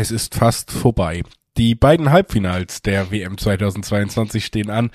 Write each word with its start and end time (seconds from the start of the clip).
Es 0.00 0.12
ist 0.12 0.36
fast 0.36 0.70
vorbei. 0.70 1.24
Die 1.56 1.74
beiden 1.74 2.12
Halbfinals 2.12 2.82
der 2.82 3.10
WM 3.10 3.36
2022 3.36 4.44
stehen 4.44 4.70
an. 4.70 4.92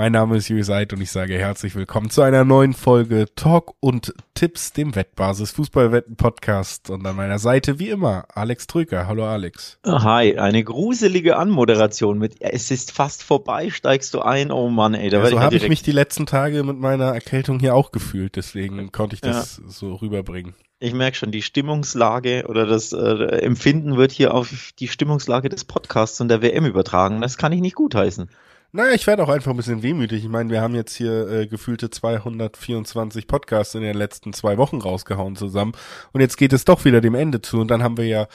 Mein 0.00 0.12
Name 0.12 0.38
ist 0.38 0.48
Jürgen 0.48 0.64
Seid 0.64 0.94
und 0.94 1.02
ich 1.02 1.10
sage 1.10 1.38
herzlich 1.38 1.74
willkommen 1.74 2.08
zu 2.08 2.22
einer 2.22 2.42
neuen 2.42 2.72
Folge 2.72 3.26
Talk 3.36 3.74
und 3.80 4.14
Tipps, 4.32 4.72
dem 4.72 4.94
Wettbasis 4.94 5.50
Fußballwetten 5.50 6.16
Podcast. 6.16 6.88
Und 6.88 7.06
an 7.06 7.16
meiner 7.16 7.38
Seite 7.38 7.78
wie 7.78 7.90
immer 7.90 8.24
Alex 8.32 8.66
Trücker. 8.66 9.06
Hallo 9.06 9.26
Alex. 9.26 9.78
Hi, 9.84 10.38
eine 10.38 10.64
gruselige 10.64 11.36
Anmoderation 11.36 12.18
mit 12.18 12.36
Es 12.40 12.70
ist 12.70 12.92
fast 12.92 13.22
vorbei, 13.22 13.68
steigst 13.68 14.14
du 14.14 14.22
ein. 14.22 14.50
Oh 14.50 14.70
Mann, 14.70 14.94
ey, 14.94 15.10
da 15.10 15.18
ja, 15.18 15.26
so 15.26 15.38
habe 15.38 15.56
ich 15.56 15.68
mich 15.68 15.82
die 15.82 15.92
letzten 15.92 16.24
Tage 16.24 16.64
mit 16.64 16.78
meiner 16.78 17.12
Erkältung 17.12 17.60
hier 17.60 17.74
auch 17.74 17.92
gefühlt, 17.92 18.36
deswegen 18.36 18.92
konnte 18.92 19.16
ich 19.16 19.20
das 19.20 19.58
ja. 19.58 19.68
so 19.68 19.96
rüberbringen. 19.96 20.54
Ich 20.78 20.94
merke 20.94 21.18
schon, 21.18 21.30
die 21.30 21.42
Stimmungslage 21.42 22.46
oder 22.48 22.64
das 22.64 22.94
äh, 22.94 23.42
Empfinden 23.42 23.98
wird 23.98 24.12
hier 24.12 24.32
auf 24.32 24.72
die 24.78 24.88
Stimmungslage 24.88 25.50
des 25.50 25.66
Podcasts 25.66 26.22
und 26.22 26.28
der 26.28 26.40
WM 26.40 26.64
übertragen. 26.64 27.20
Das 27.20 27.36
kann 27.36 27.52
ich 27.52 27.60
nicht 27.60 27.74
gutheißen. 27.74 28.30
Naja, 28.72 28.92
ich 28.94 29.06
werde 29.08 29.24
auch 29.24 29.28
einfach 29.28 29.50
ein 29.50 29.56
bisschen 29.56 29.82
wehmütig. 29.82 30.22
Ich 30.22 30.30
meine, 30.30 30.48
wir 30.48 30.60
haben 30.60 30.76
jetzt 30.76 30.94
hier 30.94 31.28
äh, 31.28 31.46
gefühlte 31.48 31.90
224 31.90 33.26
Podcasts 33.26 33.74
in 33.74 33.82
den 33.82 33.96
letzten 33.96 34.32
zwei 34.32 34.58
Wochen 34.58 34.80
rausgehauen 34.80 35.34
zusammen. 35.34 35.72
Und 36.12 36.20
jetzt 36.20 36.36
geht 36.36 36.52
es 36.52 36.64
doch 36.64 36.84
wieder 36.84 37.00
dem 37.00 37.16
Ende 37.16 37.42
zu. 37.42 37.60
Und 37.60 37.68
dann 37.68 37.82
haben 37.82 37.96
wir 37.96 38.06
ja 38.06 38.28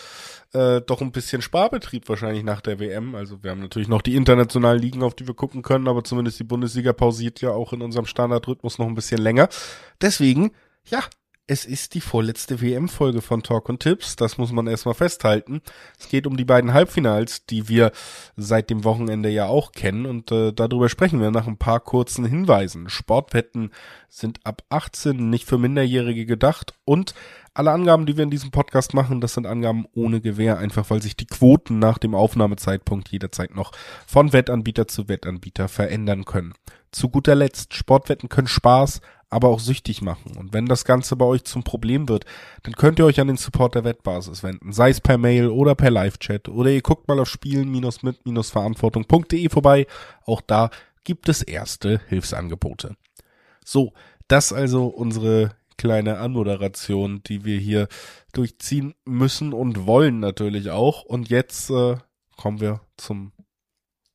äh, 0.51 0.81
doch 0.81 0.99
ein 0.99 1.13
bisschen 1.13 1.41
Sparbetrieb 1.41 2.09
wahrscheinlich 2.09 2.43
nach 2.43 2.59
der 2.59 2.79
WM. 2.79 3.15
Also 3.15 3.43
wir 3.43 3.51
haben 3.51 3.61
natürlich 3.61 3.87
noch 3.87 4.01
die 4.01 4.15
internationalen 4.15 4.81
Ligen, 4.81 5.03
auf 5.03 5.15
die 5.15 5.25
wir 5.25 5.35
gucken 5.35 5.61
können, 5.61 5.87
aber 5.87 6.03
zumindest 6.03 6.37
die 6.37 6.43
Bundesliga 6.43 6.91
pausiert 6.91 7.39
ja 7.39 7.51
auch 7.51 7.71
in 7.71 7.81
unserem 7.81 8.05
Standardrhythmus 8.05 8.77
noch 8.77 8.87
ein 8.87 8.95
bisschen 8.95 9.21
länger. 9.21 9.47
Deswegen, 10.01 10.51
ja, 10.85 10.99
es 11.47 11.65
ist 11.65 11.93
die 11.93 12.01
vorletzte 12.01 12.59
WM-Folge 12.59 13.21
von 13.21 13.43
Talk 13.43 13.69
und 13.69 13.79
Tipps. 13.79 14.15
Das 14.15 14.39
muss 14.39 14.51
man 14.51 14.65
erstmal 14.65 14.95
festhalten. 14.95 15.61
Es 15.99 16.09
geht 16.09 16.25
um 16.25 16.37
die 16.37 16.45
beiden 16.45 16.73
Halbfinals, 16.73 17.45
die 17.45 17.69
wir 17.69 17.91
seit 18.35 18.71
dem 18.71 18.83
Wochenende 18.83 19.29
ja 19.29 19.45
auch 19.45 19.71
kennen. 19.71 20.07
Und 20.07 20.31
äh, 20.31 20.53
darüber 20.53 20.89
sprechen 20.89 21.21
wir 21.21 21.29
nach 21.29 21.45
ein 21.45 21.57
paar 21.57 21.81
kurzen 21.81 22.25
Hinweisen. 22.25 22.89
Sportwetten 22.89 23.71
sind 24.09 24.39
ab 24.43 24.63
18 24.69 25.29
nicht 25.29 25.47
für 25.47 25.59
Minderjährige 25.59 26.25
gedacht. 26.25 26.73
Und 26.83 27.13
alle 27.53 27.71
Angaben, 27.71 28.07
die 28.07 28.17
wir 28.17 28.23
in 28.23 28.31
diesem 28.31 28.49
Podcast 28.49 28.95
machen, 28.95 29.21
das 29.21 29.35
sind 29.35 29.45
Angaben 29.45 29.85
ohne 29.93 30.21
Gewähr, 30.21 30.57
einfach 30.57 30.89
weil 30.89 31.01
sich 31.01 31.15
die 31.15 31.27
Quoten 31.27 31.77
nach 31.77 31.99
dem 31.99 32.15
Aufnahmezeitpunkt 32.15 33.09
jederzeit 33.09 33.55
noch 33.55 33.71
von 34.07 34.33
Wettanbieter 34.33 34.87
zu 34.87 35.07
Wettanbieter 35.09 35.67
verändern 35.67 36.25
können. 36.25 36.53
Zu 36.95 37.09
guter 37.09 37.35
Letzt, 37.35 37.73
Sportwetten 37.73 38.29
können 38.29 38.47
Spaß, 38.47 39.01
aber 39.29 39.49
auch 39.49 39.59
süchtig 39.59 40.01
machen. 40.01 40.37
Und 40.37 40.53
wenn 40.53 40.65
das 40.65 40.85
Ganze 40.85 41.17
bei 41.17 41.25
euch 41.25 41.43
zum 41.43 41.65
Problem 41.65 42.07
wird, 42.07 42.23
dann 42.63 42.75
könnt 42.75 42.99
ihr 42.99 43.05
euch 43.05 43.19
an 43.19 43.27
den 43.27 43.35
Support 43.35 43.75
der 43.75 43.83
Wettbasis 43.83 44.43
wenden, 44.43 44.71
sei 44.71 44.91
es 44.91 45.01
per 45.01 45.17
Mail 45.17 45.49
oder 45.49 45.75
per 45.75 45.91
Live-Chat 45.91 46.47
oder 46.47 46.71
ihr 46.71 46.81
guckt 46.81 47.09
mal 47.09 47.19
auf 47.19 47.27
spielen-mit-verantwortung.de 47.27 49.49
vorbei. 49.49 49.87
Auch 50.25 50.39
da 50.39 50.69
gibt 51.03 51.27
es 51.27 51.41
erste 51.41 51.99
Hilfsangebote. 52.07 52.95
So, 53.65 53.91
das 54.29 54.53
also 54.53 54.85
unsere 54.85 55.51
kleine 55.77 56.19
Anmoderation, 56.19 57.21
die 57.23 57.43
wir 57.43 57.59
hier 57.59 57.89
durchziehen 58.31 58.95
müssen 59.03 59.51
und 59.51 59.85
wollen 59.85 60.21
natürlich 60.21 60.69
auch. 60.69 61.03
Und 61.03 61.29
jetzt 61.29 61.69
äh, 61.71 61.97
kommen 62.37 62.61
wir 62.61 62.79
zum 62.95 63.33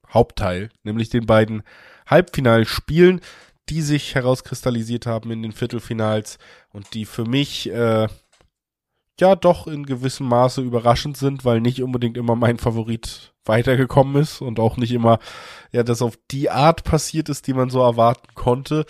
Hauptteil, 0.08 0.70
nämlich 0.82 1.10
den 1.10 1.26
beiden 1.26 1.62
Halbfinalspielen 2.10 3.20
die 3.70 3.82
sich 3.82 4.14
herauskristallisiert 4.14 5.06
haben 5.06 5.30
in 5.30 5.42
den 5.42 5.52
Viertelfinals 5.52 6.38
und 6.72 6.92
die 6.94 7.04
für 7.04 7.24
mich 7.24 7.70
äh, 7.70 8.08
ja 9.20 9.36
doch 9.36 9.66
in 9.66 9.86
gewissem 9.86 10.26
Maße 10.28 10.60
überraschend 10.60 11.16
sind, 11.16 11.44
weil 11.44 11.60
nicht 11.60 11.82
unbedingt 11.82 12.16
immer 12.16 12.34
mein 12.34 12.58
Favorit 12.58 13.32
weitergekommen 13.44 14.20
ist 14.20 14.40
und 14.40 14.58
auch 14.58 14.76
nicht 14.76 14.92
immer 14.92 15.18
ja 15.72 15.82
das 15.82 16.02
auf 16.02 16.18
die 16.30 16.50
Art 16.50 16.84
passiert 16.84 17.28
ist, 17.28 17.46
die 17.46 17.54
man 17.54 17.70
so 17.70 17.80
erwarten 17.80 18.34
konnte. 18.34 18.86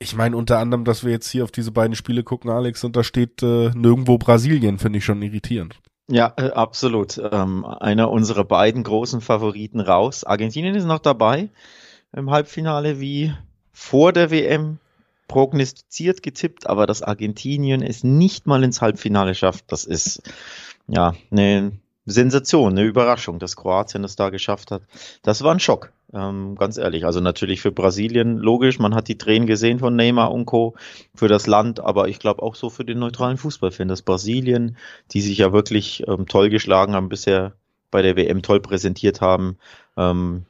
Ich 0.00 0.16
meine 0.16 0.36
unter 0.36 0.58
anderem, 0.58 0.84
dass 0.84 1.04
wir 1.04 1.12
jetzt 1.12 1.30
hier 1.30 1.44
auf 1.44 1.52
diese 1.52 1.70
beiden 1.70 1.94
Spiele 1.94 2.24
gucken, 2.24 2.50
Alex, 2.50 2.82
und 2.84 2.96
da 2.96 3.04
steht 3.04 3.42
äh, 3.42 3.70
nirgendwo 3.74 4.18
Brasilien, 4.18 4.78
finde 4.78 4.98
ich 4.98 5.04
schon 5.04 5.22
irritierend. 5.22 5.78
Ja, 6.10 6.34
äh, 6.36 6.50
absolut. 6.50 7.18
Ähm, 7.32 7.64
einer 7.64 8.10
unserer 8.10 8.44
beiden 8.44 8.82
großen 8.82 9.20
Favoriten 9.20 9.80
raus. 9.80 10.24
Argentinien 10.24 10.74
ist 10.74 10.84
noch 10.84 10.98
dabei 10.98 11.48
im 12.16 12.30
Halbfinale 12.30 13.00
wie 13.00 13.32
vor 13.72 14.12
der 14.12 14.30
WM 14.30 14.78
prognostiziert, 15.28 16.22
getippt, 16.22 16.66
aber 16.66 16.86
dass 16.86 17.02
Argentinien 17.02 17.82
es 17.82 18.04
nicht 18.04 18.46
mal 18.46 18.62
ins 18.62 18.80
Halbfinale 18.80 19.34
schafft, 19.34 19.72
das 19.72 19.84
ist 19.84 20.22
ja 20.86 21.14
eine 21.30 21.72
Sensation, 22.06 22.72
eine 22.72 22.84
Überraschung, 22.84 23.38
dass 23.38 23.56
Kroatien 23.56 24.02
das 24.02 24.16
da 24.16 24.28
geschafft 24.28 24.70
hat. 24.70 24.82
Das 25.22 25.42
war 25.42 25.52
ein 25.52 25.60
Schock, 25.60 25.92
ähm, 26.12 26.54
ganz 26.56 26.76
ehrlich. 26.76 27.06
Also 27.06 27.20
natürlich 27.20 27.62
für 27.62 27.72
Brasilien 27.72 28.36
logisch, 28.36 28.78
man 28.78 28.94
hat 28.94 29.08
die 29.08 29.16
Tränen 29.16 29.46
gesehen 29.46 29.78
von 29.78 29.96
Neymar 29.96 30.30
und 30.30 30.44
Co. 30.44 30.74
für 31.14 31.28
das 31.28 31.46
Land, 31.46 31.80
aber 31.80 32.08
ich 32.08 32.18
glaube 32.18 32.42
auch 32.42 32.54
so 32.54 32.68
für 32.68 32.84
den 32.84 32.98
neutralen 32.98 33.38
Fußballfan, 33.38 33.88
dass 33.88 34.02
Brasilien, 34.02 34.76
die 35.12 35.22
sich 35.22 35.38
ja 35.38 35.52
wirklich 35.52 36.06
ähm, 36.06 36.26
toll 36.26 36.50
geschlagen 36.50 36.92
haben, 36.92 37.08
bisher 37.08 37.54
bei 37.90 38.02
der 38.02 38.16
WM 38.16 38.42
toll 38.42 38.60
präsentiert 38.60 39.22
haben, 39.22 39.56
ähm, 39.96 40.44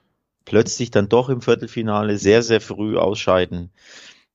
plötzlich 0.44 0.90
dann 0.90 1.08
doch 1.08 1.28
im 1.28 1.40
Viertelfinale 1.40 2.18
sehr, 2.18 2.42
sehr 2.42 2.60
früh 2.60 2.96
ausscheiden, 2.96 3.70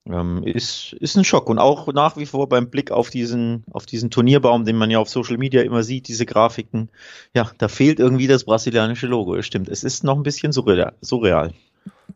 ähm, 0.06 0.42
ist, 0.44 0.94
ist 0.94 1.16
ein 1.16 1.24
Schock. 1.24 1.48
Und 1.48 1.58
auch 1.58 1.92
nach 1.92 2.16
wie 2.16 2.26
vor 2.26 2.48
beim 2.48 2.70
Blick 2.70 2.90
auf 2.90 3.10
diesen, 3.10 3.64
auf 3.70 3.86
diesen 3.86 4.10
Turnierbaum, 4.10 4.64
den 4.64 4.76
man 4.76 4.90
ja 4.90 4.98
auf 4.98 5.08
Social 5.08 5.36
Media 5.36 5.62
immer 5.62 5.82
sieht, 5.82 6.08
diese 6.08 6.26
Grafiken, 6.26 6.90
ja, 7.34 7.50
da 7.58 7.68
fehlt 7.68 8.00
irgendwie 8.00 8.26
das 8.26 8.44
brasilianische 8.44 9.06
Logo. 9.06 9.34
Es 9.34 9.46
stimmt, 9.46 9.68
es 9.68 9.84
ist 9.84 10.04
noch 10.04 10.16
ein 10.16 10.22
bisschen 10.22 10.52
surreal. 10.52 10.94
surreal. 11.00 11.52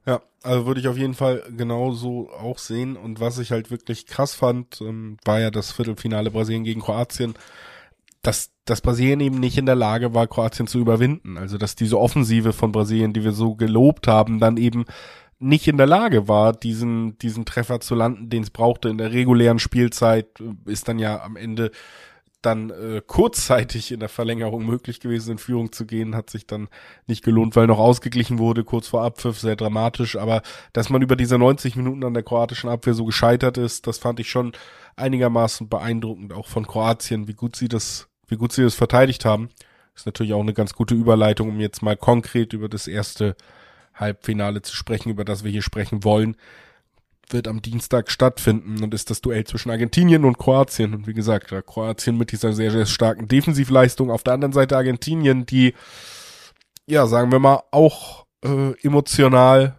Ja, 0.07 0.21
also 0.43 0.67
würde 0.67 0.81
ich 0.81 0.89
auf 0.89 0.99
jeden 0.99 1.15
Fall 1.15 1.43
genauso 1.57 2.31
auch 2.31 2.59
sehen. 2.59 2.97
Und 2.97 3.21
was 3.21 3.39
ich 3.39 3.53
halt 3.53 3.71
wirklich 3.71 4.07
krass 4.07 4.35
fand, 4.35 4.81
ähm, 4.81 5.17
war 5.25 5.41
ja 5.41 5.51
das 5.51 5.73
Viertelfinale 5.73 6.31
Brasilien 6.31 6.65
gegen 6.65 6.81
Kroatien 6.81 7.35
dass, 8.27 8.53
dass 8.65 8.81
Brasilien 8.81 9.21
eben 9.21 9.39
nicht 9.39 9.59
in 9.59 9.67
der 9.67 9.75
Lage 9.75 10.15
war, 10.15 10.27
Kroatien 10.27 10.67
zu 10.67 10.79
überwinden. 10.79 11.39
Also 11.39 11.59
dass 11.59 11.77
diese 11.77 11.99
Offensive 11.99 12.53
von 12.53 12.73
Brasilien, 12.73 13.13
die 13.13 13.25
wir 13.25 13.33
so 13.33 13.55
gelobt 13.55 14.09
haben, 14.09 14.41
dann 14.41 14.57
eben 14.57 14.85
nicht 15.39 15.69
in 15.69 15.77
der 15.77 15.87
Lage 15.87 16.27
war, 16.27 16.53
diesen, 16.53 17.19
diesen 17.19 17.45
Treffer 17.45 17.81
zu 17.81 17.95
landen, 17.95 18.31
den 18.31 18.43
es 18.43 18.51
brauchte 18.51 18.89
in 18.89 18.99
der 18.99 19.13
regulären 19.13 19.59
Spielzeit, 19.59 20.29
ist 20.65 20.89
dann 20.89 20.99
ja 20.99 21.23
am 21.23 21.37
Ende 21.37 21.71
dann 22.41 22.71
äh, 22.71 23.03
kurzzeitig 23.07 23.91
in 23.93 24.01
der 24.01 24.09
Verlängerung 24.09 24.67
möglich 24.67 25.01
gewesen, 25.01 25.33
in 25.33 25.39
Führung 25.39 25.73
zu 25.73 25.87
gehen, 25.87 26.15
hat 26.15 26.31
sich 26.31 26.47
dann 26.47 26.69
nicht 27.07 27.25
gelohnt, 27.25 27.57
weil 27.57 27.67
noch 27.67 27.79
ausgeglichen 27.79 28.39
wurde, 28.39 28.65
kurz 28.65 28.89
vor 28.89 29.03
Abpfiff, 29.03 29.39
sehr 29.39 29.57
dramatisch. 29.57 30.17
Aber 30.17 30.43
dass 30.73 30.91
man 30.91 31.03
über 31.03 31.17
diese 31.17 31.39
90 31.39 31.77
Minuten 31.77 32.05
an 32.05 32.15
der 32.15 32.23
kroatischen 32.23 32.69
Abwehr 32.69 32.95
so 32.95 33.05
gescheitert 33.05 33.57
ist, 33.57 33.87
das 33.87 33.99
fand 33.99 34.21
ich 34.21 34.29
schon 34.29 34.53
einigermaßen 34.97 35.69
beeindruckend, 35.69 36.33
auch 36.33 36.47
von 36.47 36.67
Kroatien, 36.67 37.29
wie 37.29 37.35
gut 37.35 37.57
sie 37.57 37.69
das 37.69 38.09
wie 38.29 38.37
gut 38.37 38.53
sie 38.53 38.63
das 38.63 38.75
verteidigt 38.75 39.25
haben. 39.25 39.49
Ist 39.95 40.07
natürlich 40.07 40.33
auch 40.33 40.41
eine 40.41 40.55
ganz 40.55 40.75
gute 40.75 40.95
Überleitung, 40.95 41.51
um 41.51 41.61
jetzt 41.61 41.83
mal 41.83 41.97
konkret 41.97 42.53
über 42.53 42.69
das 42.69 42.89
erste 42.89 43.37
Halbfinale 43.95 44.63
zu 44.63 44.75
sprechen, 44.75 45.11
über 45.11 45.25
das 45.25 45.45
wir 45.45 45.51
hier 45.51 45.63
sprechen 45.63 46.03
wollen. 46.03 46.37
Wird 47.31 47.49
am 47.49 47.63
Dienstag 47.63 48.11
stattfinden 48.11 48.83
und 48.83 48.93
ist 48.93 49.09
das 49.09 49.21
Duell 49.21 49.45
zwischen 49.45 49.71
Argentinien 49.71 50.25
und 50.25 50.37
Kroatien. 50.37 50.95
Und 50.95 51.07
wie 51.07 51.15
gesagt, 51.15 51.55
Kroatien 51.67 52.19
mit 52.19 52.33
dieser 52.33 52.53
sehr, 52.53 52.71
sehr 52.71 52.87
starken 52.87 53.29
Defensivleistung. 53.29 54.11
Auf 54.11 54.25
der 54.25 54.35
anderen 54.35 54.53
Seite 54.53 54.77
Argentinien, 54.77 55.47
die, 55.47 55.75
ja, 56.87 57.07
sagen 57.07 57.33
wir 57.33 57.39
mal, 57.39 57.63
auch 57.71 58.27
äh, 58.45 58.73
emotional 58.83 59.79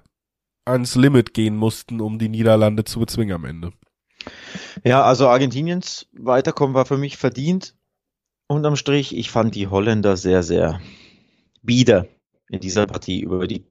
ans 0.66 0.96
Limit 0.96 1.34
gehen 1.34 1.56
mussten, 1.56 2.02
um 2.02 2.18
die 2.18 2.30
Niederlande 2.30 2.84
zu 2.84 3.00
bezwingen 3.00 3.36
am 3.36 3.46
Ende. 3.46 3.74
Ja, 4.84 5.04
also 5.04 5.28
Argentiniens 5.28 6.08
Weiterkommen 6.14 6.74
war 6.74 6.86
für 6.86 6.98
mich 6.98 7.18
verdient. 7.18 7.76
Unterm 8.48 8.76
Strich, 8.76 9.16
ich 9.16 9.32
fand 9.32 9.56
die 9.56 9.68
Holländer 9.68 10.18
sehr, 10.18 10.44
sehr 10.44 10.80
bieder 11.64 12.08
in 12.50 12.60
dieser 12.60 12.86
Partie 12.86 13.22
über 13.22 13.48
die 13.48 13.66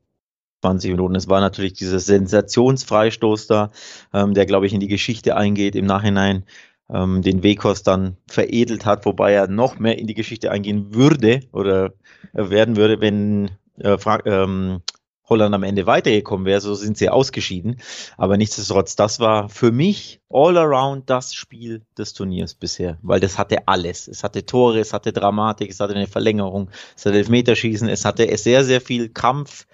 20 0.63 0.91
Minuten. 0.93 1.15
Es 1.15 1.29
war 1.29 1.41
natürlich 1.41 1.75
dieser 1.75 2.01
Sensationsfreistoß 2.01 3.47
da, 3.47 3.71
ähm, 4.13 4.35
der, 4.35 4.47
glaube 4.47 4.67
ich, 4.67 4.73
in 4.73 4.81
die 4.81 4.89
Geschichte 4.89 5.37
eingeht 5.37 5.77
im 5.77 5.87
Nachhinein, 5.87 6.45
ähm, 6.91 7.23
den 7.23 7.43
Wekos 7.43 7.83
dann 7.83 8.17
veredelt 8.27 8.85
hat, 8.85 9.07
wobei 9.07 9.33
er 9.33 9.47
noch 9.47 9.79
mehr 9.79 9.99
in 9.99 10.07
die 10.09 10.15
Geschichte 10.15 10.51
eingehen 10.51 10.93
würde 10.93 11.41
oder 11.53 11.93
werden 12.33 12.77
würde, 12.77 13.01
wenn 13.01 13.51
äh, 13.79 13.97
ähm, 14.27 14.83
Holland 15.29 15.55
am 15.55 15.63
Ende 15.63 15.87
weitergekommen 15.87 16.47
wäre, 16.47 16.61
so 16.61 16.75
sind 16.75 16.99
sie 16.99 17.09
ausgeschieden. 17.09 17.81
Aber 18.17 18.37
nichtsdestotrotz, 18.37 18.97
das 18.97 19.21
war 19.21 19.49
für 19.49 19.73
mich 19.73 20.21
all 20.31 20.57
around 20.59 21.09
das 21.09 21.35
Spiel 21.35 21.83
des 21.97 22.13
Turniers 22.13 22.55
bisher, 22.55 22.99
weil 23.03 23.21
das 23.21 23.39
hatte 23.39 23.67
alles. 23.67 24.09
Es 24.09 24.23
hatte 24.23 24.45
Tore, 24.45 24.81
es 24.81 24.93
hatte 24.93 25.13
Dramatik, 25.13 25.71
es 25.71 25.81
hatte 25.81 25.95
eine 25.95 26.07
Verlängerung, 26.07 26.71
es 26.97 27.07
hatte 27.07 27.17
Elfmeterschießen, 27.19 27.89
es 27.89 28.05
hatte 28.05 28.37
sehr, 28.37 28.65
sehr 28.65 28.81
viel 28.81 29.09
Kampf, 29.09 29.67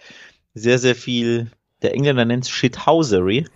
sehr, 0.55 0.79
sehr 0.79 0.95
viel, 0.95 1.51
der 1.83 1.95
Engländer 1.95 2.25
nennt 2.25 2.45
es 2.45 2.51
Shithousery. 2.51 3.47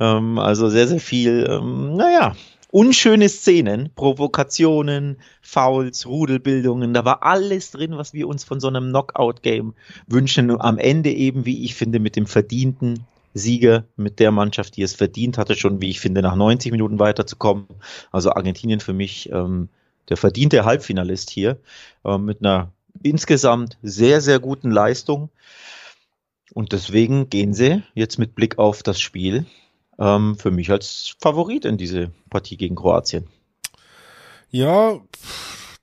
Ähm, 0.00 0.38
also 0.38 0.68
sehr, 0.68 0.88
sehr 0.88 1.00
viel, 1.00 1.46
ähm, 1.48 1.94
naja, 1.94 2.34
unschöne 2.74 3.28
Szenen, 3.28 3.90
Provokationen, 3.94 5.18
Fouls, 5.40 6.06
Rudelbildungen, 6.06 6.92
da 6.92 7.04
war 7.04 7.22
alles 7.22 7.70
drin, 7.70 7.96
was 7.96 8.12
wir 8.14 8.26
uns 8.26 8.42
von 8.42 8.58
so 8.58 8.66
einem 8.66 8.88
Knockout-Game 8.88 9.74
wünschen. 10.08 10.50
Und 10.50 10.60
am 10.60 10.78
Ende 10.78 11.12
eben, 11.12 11.46
wie 11.46 11.64
ich 11.64 11.76
finde, 11.76 12.00
mit 12.00 12.16
dem 12.16 12.26
verdienten 12.26 13.06
Sieger, 13.32 13.84
mit 13.94 14.18
der 14.18 14.32
Mannschaft, 14.32 14.76
die 14.76 14.82
es 14.82 14.92
verdient 14.92 15.38
hatte, 15.38 15.54
schon, 15.54 15.80
wie 15.80 15.90
ich 15.90 16.00
finde, 16.00 16.20
nach 16.20 16.34
90 16.34 16.72
Minuten 16.72 16.98
weiterzukommen. 16.98 17.66
Also 18.10 18.32
Argentinien 18.32 18.80
für 18.80 18.92
mich 18.92 19.30
ähm, 19.30 19.68
der 20.08 20.16
verdiente 20.16 20.64
Halbfinalist 20.64 21.30
hier, 21.30 21.60
äh, 22.04 22.18
mit 22.18 22.40
einer 22.40 22.72
insgesamt 23.04 23.78
sehr, 23.82 24.20
sehr 24.20 24.40
guten 24.40 24.72
Leistung. 24.72 25.30
Und 26.52 26.72
deswegen 26.72 27.30
gehen 27.30 27.54
sie 27.54 27.84
jetzt 27.94 28.18
mit 28.18 28.34
Blick 28.34 28.58
auf 28.58 28.82
das 28.82 29.00
Spiel 29.00 29.46
ähm, 29.98 30.36
für 30.36 30.50
mich 30.50 30.70
als 30.70 31.14
Favorit 31.20 31.64
in 31.64 31.76
diese 31.76 32.10
Partie 32.30 32.56
gegen 32.56 32.76
Kroatien. 32.76 33.28
Ja, 34.50 34.98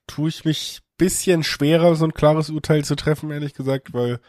tue 0.06 0.28
ich 0.28 0.44
mich 0.44 0.80
bisschen 0.98 1.42
schwerer, 1.42 1.96
so 1.96 2.04
ein 2.04 2.14
klares 2.14 2.48
Urteil 2.48 2.84
zu 2.84 2.94
treffen, 2.94 3.30
ehrlich 3.30 3.54
gesagt, 3.54 3.92
weil 3.92 4.20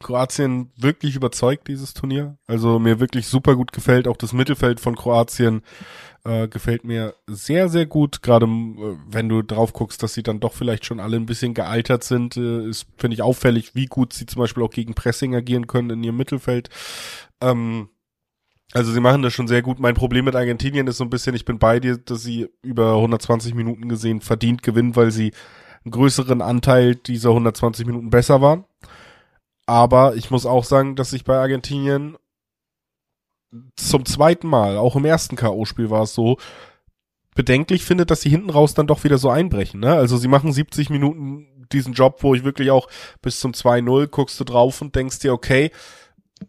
Kroatien 0.00 0.70
wirklich 0.76 1.14
überzeugt, 1.14 1.68
dieses 1.68 1.94
Turnier. 1.94 2.36
Also 2.46 2.78
mir 2.78 3.00
wirklich 3.00 3.26
super 3.26 3.54
gut 3.54 3.72
gefällt. 3.72 4.08
Auch 4.08 4.16
das 4.16 4.32
Mittelfeld 4.32 4.80
von 4.80 4.96
Kroatien 4.96 5.62
äh, 6.24 6.48
gefällt 6.48 6.84
mir 6.84 7.14
sehr, 7.26 7.68
sehr 7.68 7.86
gut. 7.86 8.22
Gerade 8.22 8.46
äh, 8.46 8.96
wenn 9.08 9.28
du 9.28 9.42
drauf 9.42 9.72
guckst, 9.72 10.02
dass 10.02 10.14
sie 10.14 10.22
dann 10.22 10.40
doch 10.40 10.54
vielleicht 10.54 10.86
schon 10.86 11.00
alle 11.00 11.16
ein 11.16 11.26
bisschen 11.26 11.52
gealtert 11.52 12.02
sind, 12.02 12.36
äh, 12.36 12.68
ist, 12.68 12.86
finde 12.96 13.14
ich, 13.14 13.22
auffällig, 13.22 13.74
wie 13.74 13.86
gut 13.86 14.14
sie 14.14 14.26
zum 14.26 14.40
Beispiel 14.40 14.62
auch 14.62 14.70
gegen 14.70 14.94
Pressing 14.94 15.34
agieren 15.34 15.66
können 15.66 15.90
in 15.90 16.02
ihrem 16.02 16.16
Mittelfeld. 16.16 16.70
Ähm, 17.42 17.90
also 18.72 18.92
sie 18.92 19.00
machen 19.00 19.22
das 19.22 19.32
schon 19.32 19.48
sehr 19.48 19.62
gut. 19.62 19.80
Mein 19.80 19.94
Problem 19.94 20.24
mit 20.24 20.36
Argentinien 20.36 20.86
ist 20.86 20.98
so 20.98 21.04
ein 21.04 21.10
bisschen, 21.10 21.34
ich 21.34 21.44
bin 21.44 21.58
bei 21.58 21.80
dir, 21.80 21.98
dass 21.98 22.22
sie 22.22 22.48
über 22.62 22.94
120 22.94 23.54
Minuten 23.54 23.88
gesehen 23.88 24.20
verdient 24.20 24.62
gewinnen, 24.62 24.96
weil 24.96 25.10
sie 25.10 25.32
einen 25.84 25.92
größeren 25.92 26.42
Anteil 26.42 26.94
dieser 26.94 27.30
120 27.30 27.86
Minuten 27.86 28.10
besser 28.10 28.40
waren. 28.40 28.64
Aber 29.66 30.14
ich 30.16 30.30
muss 30.30 30.46
auch 30.46 30.64
sagen, 30.64 30.96
dass 30.96 31.12
ich 31.12 31.24
bei 31.24 31.36
Argentinien 31.36 32.16
zum 33.76 34.04
zweiten 34.04 34.46
Mal, 34.46 34.76
auch 34.76 34.94
im 34.96 35.04
ersten 35.04 35.36
K.O.-Spiel 35.36 35.90
war 35.90 36.02
es 36.02 36.14
so, 36.14 36.38
bedenklich 37.34 37.84
finde, 37.84 38.06
dass 38.06 38.20
sie 38.20 38.30
hinten 38.30 38.50
raus 38.50 38.74
dann 38.74 38.86
doch 38.86 39.02
wieder 39.04 39.18
so 39.18 39.30
einbrechen. 39.30 39.80
Ne? 39.80 39.92
Also 39.94 40.16
sie 40.16 40.28
machen 40.28 40.52
70 40.52 40.90
Minuten 40.90 41.66
diesen 41.72 41.94
Job, 41.94 42.22
wo 42.22 42.34
ich 42.34 42.44
wirklich 42.44 42.70
auch 42.70 42.88
bis 43.22 43.40
zum 43.40 43.52
2-0 43.52 44.08
guckst 44.08 44.38
du 44.40 44.44
drauf 44.44 44.80
und 44.82 44.94
denkst 44.94 45.20
dir, 45.20 45.32
okay, 45.32 45.70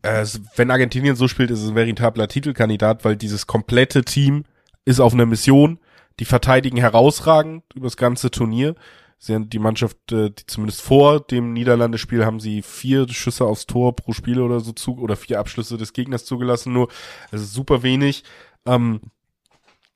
äh, 0.02 0.26
wenn 0.56 0.72
Argentinien 0.72 1.16
so 1.16 1.28
spielt, 1.28 1.52
ist 1.52 1.62
es 1.62 1.70
ein 1.70 1.76
veritabler 1.76 2.28
Titelkandidat, 2.28 3.06
weil 3.06 3.16
dieses 3.16 3.48
komplette 3.48 4.04
Team 4.04 4.46
ist 4.86 5.00
auf 5.00 5.14
einer 5.14 5.26
Mission. 5.26 5.80
Die 6.20 6.26
verteidigen 6.26 6.78
herausragend 6.78 7.64
über 7.74 7.88
das 7.88 7.98
ganze 7.98 8.32
Turnier. 8.32 8.76
Sie 9.18 9.36
haben 9.36 9.50
die 9.50 9.60
Mannschaft, 9.60 10.12
äh, 10.12 10.32
die 10.32 10.46
zumindest 10.48 10.82
vor 10.82 11.20
dem 11.20 11.54
Niederlandespiel 11.54 12.26
haben 12.26 12.40
sie 12.40 12.64
vier 12.64 13.08
Schüsse 13.10 13.46
aufs 13.46 13.68
Tor 13.68 13.96
pro 13.96 14.14
Spiel 14.14 14.40
oder 14.40 14.60
so 14.60 14.72
zu 14.72 14.98
oder 14.98 15.16
vier 15.16 15.40
Abschlüsse 15.40 15.78
des 15.78 15.94
Gegners 15.94 16.26
zugelassen, 16.26 16.74
nur 16.74 16.90
also 17.32 17.46
super 17.46 17.84
wenig. 17.84 18.24
Ähm, 18.66 19.00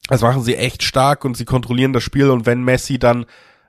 das 0.07 0.21
machen 0.21 0.43
sie 0.43 0.55
echt 0.55 0.83
stark 0.83 1.25
und 1.25 1.35
sie 1.35 1.45
kontrollieren 1.45 1.93
das 1.93 2.03
Spiel 2.03 2.29
und 2.29 2.45
wenn 2.45 2.63
Messi 2.63 2.99
dann 2.99 3.25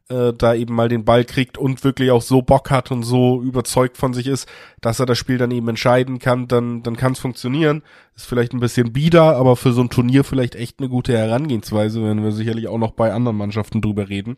äh, 0.09 0.33
da 0.33 0.55
eben 0.55 0.75
mal 0.75 0.89
den 0.89 1.05
Ball 1.05 1.25
kriegt 1.25 1.59
und 1.59 1.83
wirklich 1.83 2.11
auch 2.11 2.23
so 2.23 2.43
Bock 2.43 2.71
hat 2.71 2.91
und 2.91 3.03
so 3.03 3.43
überzeugt 3.43 3.97
von 3.97 4.15
sich 4.15 4.27
ist, 4.27 4.49
dass 4.81 5.01
er 5.01 5.07
das 5.07 5.19
Spiel 5.19 5.39
dann 5.39 5.51
eben 5.51 5.69
entscheiden 5.69 6.19
kann, 6.19 6.49
dann, 6.49 6.83
dann 6.83 6.97
kann 6.97 7.13
es 7.13 7.19
funktionieren. 7.19 7.83
Ist 8.15 8.27
vielleicht 8.27 8.53
ein 8.53 8.61
bisschen 8.61 8.93
bieder, 8.93 9.37
aber 9.37 9.57
für 9.57 9.73
so 9.73 9.81
ein 9.81 9.91
Turnier 9.91 10.25
vielleicht 10.25 10.55
echt 10.55 10.79
eine 10.79 10.89
gute 10.89 11.17
Herangehensweise, 11.17 12.03
wenn 12.03 12.23
wir 12.23 12.33
sicherlich 12.33 12.69
auch 12.69 12.79
noch 12.79 12.93
bei 12.93 13.13
anderen 13.13 13.37
Mannschaften 13.37 13.81
drüber 13.81 14.09
reden. 14.09 14.37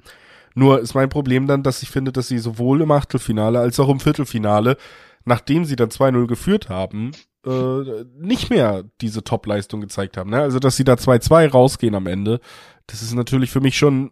Nur 0.55 0.81
ist 0.81 0.95
mein 0.95 1.09
Problem 1.09 1.47
dann, 1.47 1.63
dass 1.63 1.83
ich 1.83 1.91
finde, 1.91 2.13
dass 2.13 2.29
sie 2.29 2.39
sowohl 2.39 2.81
im 2.81 2.91
Achtelfinale 2.91 3.61
als 3.61 3.79
auch 3.79 3.89
im 3.89 4.01
Viertelfinale, 4.01 4.77
nachdem 5.25 5.65
sie 5.65 5.77
dann 5.77 5.91
2-0 5.91 6.27
geführt 6.27 6.69
haben, 6.69 7.13
äh, 7.47 8.05
nicht 8.19 8.51
mehr 8.51 8.85
diese 9.01 9.23
Top-Leistung 9.23 9.81
gezeigt 9.81 10.17
haben. 10.17 10.31
Ne? 10.31 10.41
Also, 10.41 10.59
dass 10.59 10.77
sie 10.77 10.85
da 10.85 10.95
2-2 10.95 11.51
rausgehen 11.51 11.95
am 11.95 12.07
Ende, 12.07 12.41
das 12.87 13.03
ist 13.03 13.15
natürlich 13.15 13.51
für 13.51 13.61
mich 13.61 13.77
schon 13.77 14.11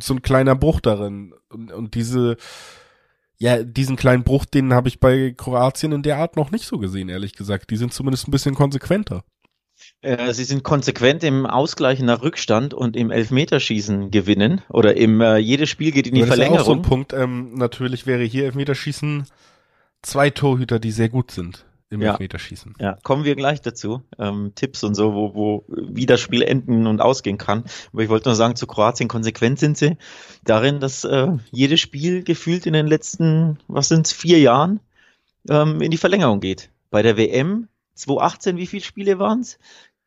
so 0.00 0.14
ein 0.14 0.22
kleiner 0.22 0.54
Bruch 0.54 0.80
darin. 0.80 1.34
Und, 1.50 1.72
und 1.72 1.94
diese, 1.94 2.36
ja, 3.38 3.62
diesen 3.62 3.96
kleinen 3.96 4.24
Bruch, 4.24 4.44
den 4.44 4.72
habe 4.72 4.88
ich 4.88 5.00
bei 5.00 5.34
Kroatien 5.36 5.92
in 5.92 6.02
der 6.02 6.18
Art 6.18 6.36
noch 6.36 6.50
nicht 6.50 6.66
so 6.66 6.78
gesehen, 6.78 7.08
ehrlich 7.08 7.34
gesagt. 7.34 7.70
Die 7.70 7.76
sind 7.76 7.92
zumindest 7.92 8.28
ein 8.28 8.30
bisschen 8.30 8.54
konsequenter. 8.54 9.24
Äh, 10.00 10.32
sie 10.32 10.44
sind 10.44 10.62
konsequent 10.62 11.24
im 11.24 11.44
Ausgleichen 11.46 12.06
nach 12.06 12.22
Rückstand 12.22 12.72
und 12.72 12.96
im 12.96 13.10
Elfmeterschießen 13.10 14.10
gewinnen 14.10 14.62
oder 14.68 14.96
im 14.96 15.20
äh, 15.20 15.38
jedes 15.38 15.70
Spiel 15.70 15.90
geht 15.90 16.06
in 16.06 16.14
die 16.14 16.22
Verlängerung. 16.22 16.56
Das 16.56 16.66
ist 16.66 16.70
auch 16.70 16.74
so 16.74 16.78
ein 16.78 16.82
Punkt. 16.82 17.12
Ähm, 17.12 17.54
natürlich 17.54 18.06
wäre 18.06 18.22
hier 18.22 18.44
Elfmeterschießen 18.44 19.26
zwei 20.02 20.30
Torhüter, 20.30 20.78
die 20.78 20.92
sehr 20.92 21.08
gut 21.08 21.30
sind 21.32 21.64
im 21.92 22.02
ja. 22.02 22.12
Elfmeterschießen. 22.12 22.74
Ja, 22.80 22.98
kommen 23.02 23.24
wir 23.24 23.36
gleich 23.36 23.60
dazu. 23.60 24.02
Ähm, 24.18 24.52
Tipps 24.54 24.82
und 24.82 24.94
so, 24.94 25.14
wo, 25.14 25.34
wo 25.34 25.64
wie 25.68 26.06
das 26.06 26.20
Spiel 26.20 26.42
enden 26.42 26.86
und 26.86 27.00
ausgehen 27.00 27.38
kann. 27.38 27.64
Aber 27.92 28.02
ich 28.02 28.08
wollte 28.08 28.28
nur 28.28 28.36
sagen, 28.36 28.56
zu 28.56 28.66
Kroatien 28.66 29.08
konsequent 29.08 29.58
sind 29.58 29.76
sie 29.76 29.96
darin, 30.44 30.80
dass 30.80 31.04
äh, 31.04 31.28
jedes 31.50 31.80
Spiel 31.80 32.24
gefühlt 32.24 32.66
in 32.66 32.72
den 32.72 32.86
letzten, 32.86 33.58
was 33.68 33.88
sind's, 33.88 34.12
vier 34.12 34.40
Jahren 34.40 34.80
ähm, 35.48 35.80
in 35.80 35.90
die 35.90 35.98
Verlängerung 35.98 36.40
geht. 36.40 36.70
Bei 36.90 37.02
der 37.02 37.16
WM 37.16 37.68
2018, 37.94 38.56
wie 38.56 38.66
viele 38.66 38.84
Spiele 38.84 39.18
waren's? 39.18 39.58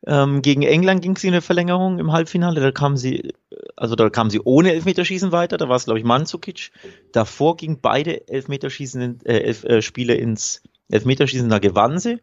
Ähm, 0.06 0.42
gegen 0.42 0.62
England 0.62 1.02
ging 1.02 1.16
sie 1.16 1.28
in 1.28 1.32
der 1.32 1.42
Verlängerung 1.42 1.98
im 1.98 2.12
Halbfinale. 2.12 2.60
Da 2.60 2.70
kam 2.70 2.96
sie, 2.96 3.32
also 3.76 3.96
da 3.96 4.08
kam 4.10 4.30
sie 4.30 4.40
ohne 4.40 4.72
Elfmeterschießen 4.72 5.32
weiter. 5.32 5.56
Da 5.56 5.68
war 5.68 5.76
es, 5.76 5.84
glaube 5.84 5.98
ich, 5.98 6.04
Mandzukic. 6.04 6.70
Davor 7.12 7.56
ging 7.56 7.80
beide 7.80 8.28
Elfmeterschießen, 8.28 9.20
äh, 9.24 9.38
Elf, 9.38 9.64
äh, 9.64 9.82
Spiele 9.82 10.14
ins 10.14 10.62
Elfmeterschießen, 10.88 11.48
da 11.48 11.58
gewannen 11.58 11.98
sie, 11.98 12.20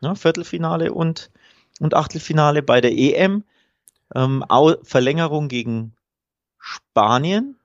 ne, 0.00 0.14
Viertelfinale 0.16 0.92
und, 0.92 1.30
und 1.80 1.94
Achtelfinale 1.94 2.62
bei 2.62 2.80
der 2.80 2.92
EM. 2.92 3.44
Ähm, 4.14 4.44
Verlängerung 4.82 5.48
gegen 5.48 5.94
Spanien, 6.58 7.56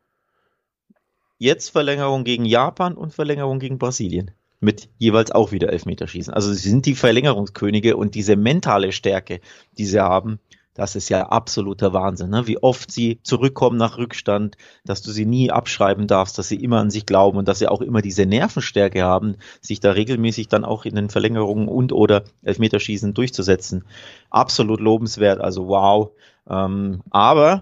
jetzt 1.37 1.69
Verlängerung 1.69 2.23
gegen 2.23 2.45
Japan 2.45 2.95
und 2.95 3.13
Verlängerung 3.13 3.59
gegen 3.59 3.77
Brasilien. 3.77 4.31
Mit 4.61 4.89
jeweils 4.97 5.31
auch 5.31 5.53
wieder 5.53 5.71
Elfmeterschießen. 5.71 6.33
Also 6.33 6.51
sie 6.51 6.69
sind 6.69 6.85
die 6.85 6.95
Verlängerungskönige 6.95 7.95
und 7.95 8.13
diese 8.13 8.35
mentale 8.35 8.91
Stärke, 8.91 9.39
die 9.77 9.85
sie 9.85 10.01
haben, 10.01 10.39
das 10.79 10.95
ist 10.95 11.09
ja 11.09 11.27
absoluter 11.27 11.91
Wahnsinn, 11.91 12.29
ne? 12.29 12.47
wie 12.47 12.57
oft 12.63 12.89
sie 12.89 13.19
zurückkommen 13.21 13.75
nach 13.75 13.97
Rückstand, 13.97 14.55
dass 14.85 15.01
du 15.01 15.11
sie 15.11 15.25
nie 15.25 15.51
abschreiben 15.51 16.07
darfst, 16.07 16.37
dass 16.37 16.47
sie 16.47 16.55
immer 16.55 16.79
an 16.79 16.89
sich 16.89 17.05
glauben 17.05 17.37
und 17.37 17.49
dass 17.49 17.59
sie 17.59 17.67
auch 17.67 17.81
immer 17.81 18.01
diese 18.01 18.25
Nervenstärke 18.25 19.03
haben, 19.03 19.35
sich 19.59 19.81
da 19.81 19.91
regelmäßig 19.91 20.47
dann 20.47 20.63
auch 20.63 20.85
in 20.85 20.95
den 20.95 21.09
Verlängerungen 21.09 21.67
und 21.67 21.91
oder 21.91 22.23
Elfmeterschießen 22.43 23.13
durchzusetzen. 23.13 23.83
Absolut 24.29 24.79
lobenswert, 24.79 25.41
also 25.41 25.67
wow. 25.67 26.11
Ähm, 26.49 27.01
aber 27.09 27.61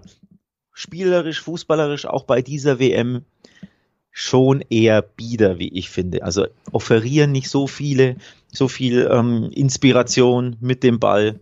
spielerisch, 0.72 1.40
fußballerisch 1.40 2.06
auch 2.06 2.22
bei 2.22 2.40
dieser 2.40 2.78
WM 2.78 3.24
schon 4.12 4.62
eher 4.70 5.02
bieder, 5.02 5.58
wie 5.58 5.70
ich 5.76 5.90
finde. 5.90 6.22
Also 6.22 6.46
offerieren 6.70 7.32
nicht 7.32 7.50
so 7.50 7.66
viele, 7.66 8.14
so 8.52 8.68
viel 8.68 9.08
ähm, 9.10 9.50
Inspiration 9.52 10.56
mit 10.60 10.84
dem 10.84 11.00
Ball. 11.00 11.40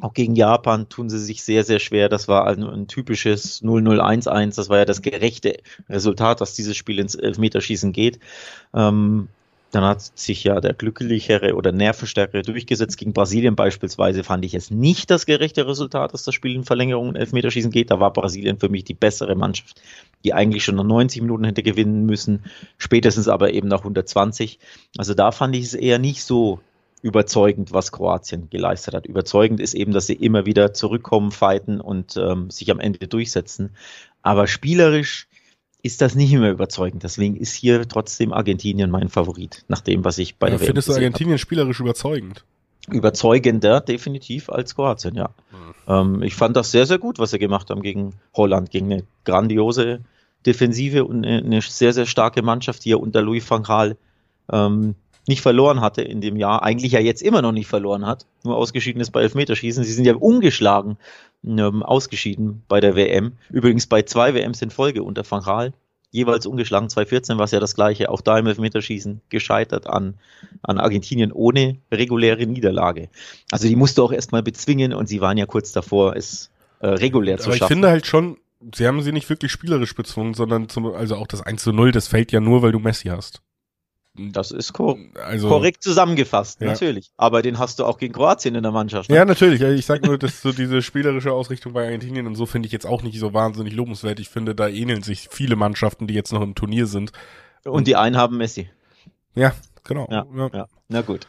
Auch 0.00 0.12
gegen 0.12 0.36
Japan 0.36 0.88
tun 0.88 1.08
sie 1.08 1.18
sich 1.18 1.42
sehr, 1.42 1.64
sehr 1.64 1.78
schwer. 1.78 2.08
Das 2.08 2.28
war 2.28 2.46
ein, 2.46 2.62
ein 2.62 2.86
typisches 2.86 3.62
0-0-1-1. 3.62 4.56
Das 4.56 4.68
war 4.68 4.78
ja 4.78 4.84
das 4.84 5.00
gerechte 5.00 5.58
Resultat, 5.88 6.40
dass 6.40 6.54
dieses 6.54 6.76
Spiel 6.76 6.98
ins 6.98 7.14
Elfmeterschießen 7.14 7.92
geht. 7.92 8.18
Ähm, 8.74 9.28
dann 9.72 9.84
hat 9.84 10.00
sich 10.18 10.44
ja 10.44 10.60
der 10.60 10.74
glücklichere 10.74 11.54
oder 11.54 11.72
nervenstärkere 11.72 12.42
durchgesetzt. 12.42 12.98
Gegen 12.98 13.12
Brasilien 13.12 13.56
beispielsweise 13.56 14.22
fand 14.22 14.44
ich 14.44 14.54
es 14.54 14.70
nicht 14.70 15.10
das 15.10 15.26
gerechte 15.26 15.66
Resultat, 15.66 16.14
dass 16.14 16.24
das 16.24 16.34
Spiel 16.34 16.54
in 16.54 16.64
Verlängerung 16.64 17.08
und 17.08 17.16
Elfmeterschießen 17.16 17.70
geht. 17.70 17.90
Da 17.90 17.98
war 17.98 18.12
Brasilien 18.12 18.58
für 18.58 18.68
mich 18.68 18.84
die 18.84 18.94
bessere 18.94 19.34
Mannschaft, 19.34 19.80
die 20.24 20.34
eigentlich 20.34 20.64
schon 20.64 20.76
nach 20.76 20.84
90 20.84 21.22
Minuten 21.22 21.44
hätte 21.44 21.62
gewinnen 21.62 22.06
müssen, 22.06 22.44
spätestens 22.78 23.28
aber 23.28 23.52
eben 23.52 23.68
nach 23.68 23.80
120. 23.80 24.58
Also 24.98 25.14
da 25.14 25.32
fand 25.32 25.56
ich 25.56 25.64
es 25.64 25.74
eher 25.74 25.98
nicht 25.98 26.22
so 26.22 26.60
überzeugend, 27.06 27.72
was 27.72 27.92
Kroatien 27.92 28.50
geleistet 28.50 28.92
hat. 28.92 29.06
Überzeugend 29.06 29.60
ist 29.60 29.74
eben, 29.74 29.92
dass 29.92 30.08
sie 30.08 30.14
immer 30.14 30.44
wieder 30.44 30.74
zurückkommen, 30.74 31.30
fighten 31.30 31.80
und 31.80 32.16
ähm, 32.16 32.50
sich 32.50 32.70
am 32.72 32.80
Ende 32.80 33.06
durchsetzen. 33.06 33.70
Aber 34.22 34.48
spielerisch 34.48 35.28
ist 35.82 36.00
das 36.00 36.16
nicht 36.16 36.32
immer 36.32 36.50
überzeugend. 36.50 37.04
Deswegen 37.04 37.36
ist 37.36 37.54
hier 37.54 37.86
trotzdem 37.86 38.32
Argentinien 38.32 38.90
mein 38.90 39.08
Favorit, 39.08 39.64
nach 39.68 39.80
dem, 39.80 40.04
was 40.04 40.18
ich 40.18 40.34
bei 40.36 40.48
ja, 40.48 40.52
der 40.52 40.60
WM 40.60 40.66
Findest 40.66 40.88
du 40.88 40.94
Argentinien 40.94 41.34
hab. 41.34 41.40
spielerisch 41.40 41.78
überzeugend? 41.78 42.44
Überzeugender, 42.88 43.80
definitiv, 43.80 44.50
als 44.50 44.74
Kroatien, 44.74 45.14
ja. 45.14 45.30
Mhm. 45.86 46.16
Ähm, 46.18 46.22
ich 46.22 46.34
fand 46.34 46.56
das 46.56 46.72
sehr, 46.72 46.86
sehr 46.86 46.98
gut, 46.98 47.20
was 47.20 47.30
sie 47.30 47.38
gemacht 47.38 47.70
haben 47.70 47.82
gegen 47.82 48.14
Holland, 48.34 48.70
gegen 48.70 48.92
eine 48.92 49.04
grandiose 49.24 50.00
Defensive 50.44 51.04
und 51.04 51.24
eine, 51.24 51.38
eine 51.38 51.62
sehr, 51.62 51.92
sehr 51.92 52.06
starke 52.06 52.42
Mannschaft, 52.42 52.84
die 52.84 52.90
ja 52.90 52.96
unter 52.96 53.22
Louis 53.22 53.48
van 53.48 53.62
Gaal 53.62 53.96
ähm, 54.50 54.96
nicht 55.28 55.42
verloren 55.42 55.80
hatte 55.80 56.02
in 56.02 56.20
dem 56.20 56.36
Jahr, 56.36 56.62
eigentlich 56.62 56.92
ja 56.92 57.00
jetzt 57.00 57.22
immer 57.22 57.42
noch 57.42 57.52
nicht 57.52 57.66
verloren 57.66 58.06
hat, 58.06 58.26
nur 58.44 58.56
ausgeschieden 58.56 59.00
ist 59.00 59.10
bei 59.10 59.22
Elfmeterschießen. 59.22 59.84
Sie 59.84 59.92
sind 59.92 60.04
ja 60.04 60.14
ungeschlagen 60.14 60.98
ähm, 61.44 61.82
ausgeschieden 61.82 62.62
bei 62.68 62.80
der 62.80 62.94
WM. 62.96 63.32
Übrigens 63.50 63.86
bei 63.86 64.02
zwei 64.02 64.34
WMs 64.34 64.62
in 64.62 64.70
Folge 64.70 65.02
unter 65.02 65.28
Van 65.28 65.42
Gaal. 65.42 65.72
Jeweils 66.12 66.46
ungeschlagen, 66.46 66.88
2014 66.88 67.36
war 67.36 67.44
es 67.44 67.50
ja 67.50 67.60
das 67.60 67.74
gleiche, 67.74 68.08
auch 68.10 68.20
da 68.20 68.38
im 68.38 68.46
Elfmeterschießen 68.46 69.20
gescheitert 69.28 69.86
an, 69.86 70.14
an 70.62 70.78
Argentinien 70.78 71.32
ohne 71.32 71.76
reguläre 71.92 72.46
Niederlage. 72.46 73.08
Also 73.50 73.68
die 73.68 73.76
musste 73.76 74.02
auch 74.02 74.12
erstmal 74.12 74.42
bezwingen 74.42 74.94
und 74.94 75.08
sie 75.08 75.20
waren 75.20 75.36
ja 75.36 75.46
kurz 75.46 75.72
davor, 75.72 76.16
es 76.16 76.50
äh, 76.80 76.86
regulär 76.86 77.38
zu 77.38 77.48
Aber 77.48 77.56
schaffen. 77.56 77.64
ich 77.64 77.74
finde 77.74 77.88
halt 77.88 78.06
schon, 78.06 78.38
sie 78.74 78.86
haben 78.86 79.02
sie 79.02 79.12
nicht 79.12 79.28
wirklich 79.28 79.52
spielerisch 79.52 79.94
bezwungen, 79.94 80.34
sondern 80.34 80.68
zum, 80.68 80.86
also 80.86 81.16
auch 81.16 81.26
das 81.26 81.42
1 81.42 81.62
zu 81.62 81.72
0, 81.72 81.92
das 81.92 82.08
fällt 82.08 82.32
ja 82.32 82.40
nur, 82.40 82.62
weil 82.62 82.72
du 82.72 82.78
Messi 82.78 83.08
hast. 83.08 83.42
Das 84.18 84.50
ist 84.50 84.72
kor 84.72 84.96
Also, 85.24 85.48
korrekt 85.48 85.82
zusammengefasst, 85.82 86.60
Ja. 86.60 86.68
natürlich. 86.68 87.10
Aber 87.16 87.42
den 87.42 87.58
hast 87.58 87.78
du 87.78 87.84
auch 87.84 87.98
gegen 87.98 88.14
Kroatien 88.14 88.54
in 88.54 88.62
der 88.62 88.72
Mannschaft. 88.72 89.10
ne? 89.10 89.16
Ja, 89.16 89.24
natürlich. 89.24 89.60
Ich 89.60 89.86
sag 89.86 90.02
nur, 90.04 90.18
dass 90.18 90.42
so 90.42 90.52
diese 90.52 90.82
spielerische 90.82 91.32
Ausrichtung 91.32 91.72
bei 91.72 91.84
Argentinien 91.84 92.26
und 92.26 92.34
so 92.34 92.46
finde 92.46 92.66
ich 92.66 92.72
jetzt 92.72 92.86
auch 92.86 93.02
nicht 93.02 93.18
so 93.18 93.34
wahnsinnig 93.34 93.74
lobenswert. 93.74 94.18
Ich 94.20 94.28
finde, 94.28 94.54
da 94.54 94.68
ähneln 94.68 95.02
sich 95.02 95.28
viele 95.30 95.56
Mannschaften, 95.56 96.06
die 96.06 96.14
jetzt 96.14 96.32
noch 96.32 96.42
im 96.42 96.54
Turnier 96.54 96.86
sind. 96.86 97.12
Und 97.64 97.86
die 97.86 97.96
einen 97.96 98.16
haben 98.16 98.36
Messi. 98.38 98.70
Ja, 99.34 99.54
genau. 99.84 100.06
Ja, 100.10 100.26
ja. 100.52 100.66
Na 100.88 101.02
gut. 101.02 101.26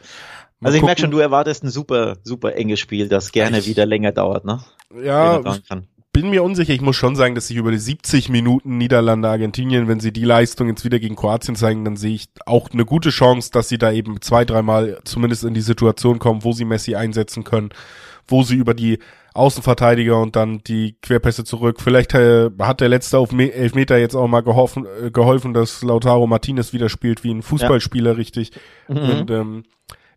Mal 0.60 0.68
Also 0.68 0.78
ich 0.78 0.84
merke 0.84 1.00
schon, 1.00 1.10
du 1.10 1.18
erwartest 1.18 1.62
ein 1.64 1.70
super, 1.70 2.16
super 2.24 2.54
enges 2.56 2.80
Spiel, 2.80 3.08
das 3.08 3.32
gerne 3.32 3.58
Ich- 3.58 3.66
wieder 3.68 3.86
länger 3.86 4.12
dauert, 4.12 4.44
ne? 4.44 4.60
Ja. 5.04 5.40
Bin 6.20 6.30
mir 6.30 6.42
unsicher. 6.42 6.72
Ich 6.72 6.80
muss 6.80 6.96
schon 6.96 7.14
sagen, 7.14 7.36
dass 7.36 7.48
ich 7.48 7.56
über 7.56 7.70
die 7.70 7.78
70 7.78 8.28
Minuten 8.28 8.76
Niederlande, 8.76 9.28
Argentinien, 9.28 9.86
wenn 9.86 10.00
sie 10.00 10.12
die 10.12 10.24
Leistung 10.24 10.66
jetzt 10.66 10.84
wieder 10.84 10.98
gegen 10.98 11.14
Kroatien 11.14 11.54
zeigen, 11.54 11.84
dann 11.84 11.96
sehe 11.96 12.14
ich 12.14 12.28
auch 12.44 12.70
eine 12.72 12.84
gute 12.84 13.10
Chance, 13.10 13.50
dass 13.52 13.68
sie 13.68 13.78
da 13.78 13.92
eben 13.92 14.20
zwei, 14.20 14.44
dreimal 14.44 14.98
zumindest 15.04 15.44
in 15.44 15.54
die 15.54 15.60
Situation 15.60 16.18
kommen, 16.18 16.42
wo 16.42 16.52
sie 16.52 16.64
Messi 16.64 16.96
einsetzen 16.96 17.44
können, 17.44 17.68
wo 18.26 18.42
sie 18.42 18.56
über 18.56 18.74
die 18.74 18.98
Außenverteidiger 19.34 20.20
und 20.20 20.34
dann 20.34 20.58
die 20.66 20.96
Querpässe 21.02 21.44
zurück. 21.44 21.80
Vielleicht 21.80 22.12
äh, 22.14 22.50
hat 22.58 22.80
der 22.80 22.88
letzte 22.88 23.18
auf 23.18 23.30
Me 23.30 23.52
Elfmeter 23.52 23.96
jetzt 23.96 24.16
auch 24.16 24.26
mal 24.26 24.40
geholfen, 24.40 24.86
äh, 25.00 25.12
geholfen, 25.12 25.54
dass 25.54 25.82
Lautaro 25.82 26.26
Martinez 26.26 26.72
wieder 26.72 26.88
spielt 26.88 27.22
wie 27.22 27.30
ein 27.32 27.42
Fußballspieler 27.42 28.16
richtig 28.16 28.50
Mhm. 28.88 28.96
und 28.96 29.30
ähm, 29.30 29.62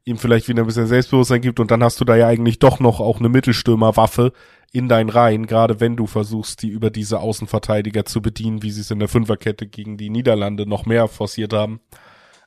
ihm 0.04 0.18
vielleicht 0.18 0.48
wieder 0.48 0.64
ein 0.64 0.66
bisschen 0.66 0.88
Selbstbewusstsein 0.88 1.42
gibt 1.42 1.60
und 1.60 1.72
dann 1.72 1.84
hast 1.84 2.00
du 2.02 2.06
da 2.06 2.16
ja 2.16 2.28
eigentlich 2.28 2.60
doch 2.60 2.80
noch 2.80 3.00
auch 3.00 3.20
eine 3.20 3.30
Mittelstürmerwaffe 3.30 4.34
in 4.72 4.88
deinen 4.88 5.10
Reihen, 5.10 5.48
gerade 5.48 5.80
wenn 5.80 5.98
du 5.98 6.08
versuchst, 6.08 6.64
die 6.64 6.70
über 6.70 6.90
diese 6.90 7.20
Außenverteidiger 7.20 8.06
zu 8.06 8.22
bedienen, 8.22 8.64
wie 8.64 8.72
sie 8.72 8.82
es 8.82 8.92
in 8.92 9.00
der 9.00 9.10
Fünferkette 9.10 9.68
gegen 9.68 9.98
die 9.98 10.10
Niederlande 10.10 10.66
noch 10.66 10.86
mehr 10.86 11.08
forciert 11.08 11.54
haben. 11.54 11.82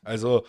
Also 0.03 0.45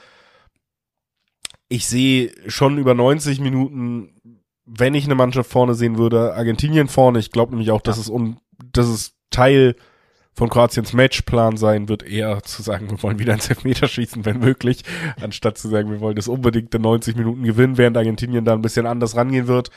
ich 1.67 1.88
sehe 1.88 2.31
schon 2.47 2.77
über 2.77 2.93
90 2.93 3.39
Minuten, 3.39 4.41
wenn 4.65 4.93
ich 4.93 5.05
eine 5.05 5.15
Mannschaft 5.15 5.51
vorne 5.51 5.75
sehen 5.75 5.97
würde, 5.97 6.33
Argentinien 6.33 6.88
vorne. 6.88 7.19
Ich 7.19 7.31
glaube 7.31 7.51
nämlich 7.51 7.71
auch, 7.71 7.81
dass 7.81 7.97
es 7.97 8.09
un, 8.09 8.39
dass 8.71 8.88
es 8.88 9.15
Teil 9.29 9.75
von 10.36 10.50
Kroatiens 10.50 10.94
Matchplan 10.94 11.56
sein 11.56 11.88
wird, 11.88 12.04
eher 12.04 12.44
zu 12.44 12.62
sagen, 12.62 12.89
wir 12.89 13.01
wollen 13.01 13.20
wieder 13.20 13.34
ins 13.34 13.50
Elfmeterschießen, 13.50 14.25
wenn 14.25 14.39
möglich, 14.39 14.84
anstatt 15.22 15.58
zu 15.58 15.70
sagen, 15.70 15.89
wir 15.89 16.01
wollen 16.01 16.18
das 16.18 16.27
unbedingt 16.27 16.75
in 16.75 16.82
90 16.82 17.15
Minuten 17.15 17.44
gewinnen, 17.44 17.77
während 17.77 17.98
Argentinien 17.98 18.44
da 18.44 18.54
ein 18.54 18.62
bisschen 18.62 18.86
anders 18.86 19.15
rangehen 19.15 19.48
wird. 19.48 19.72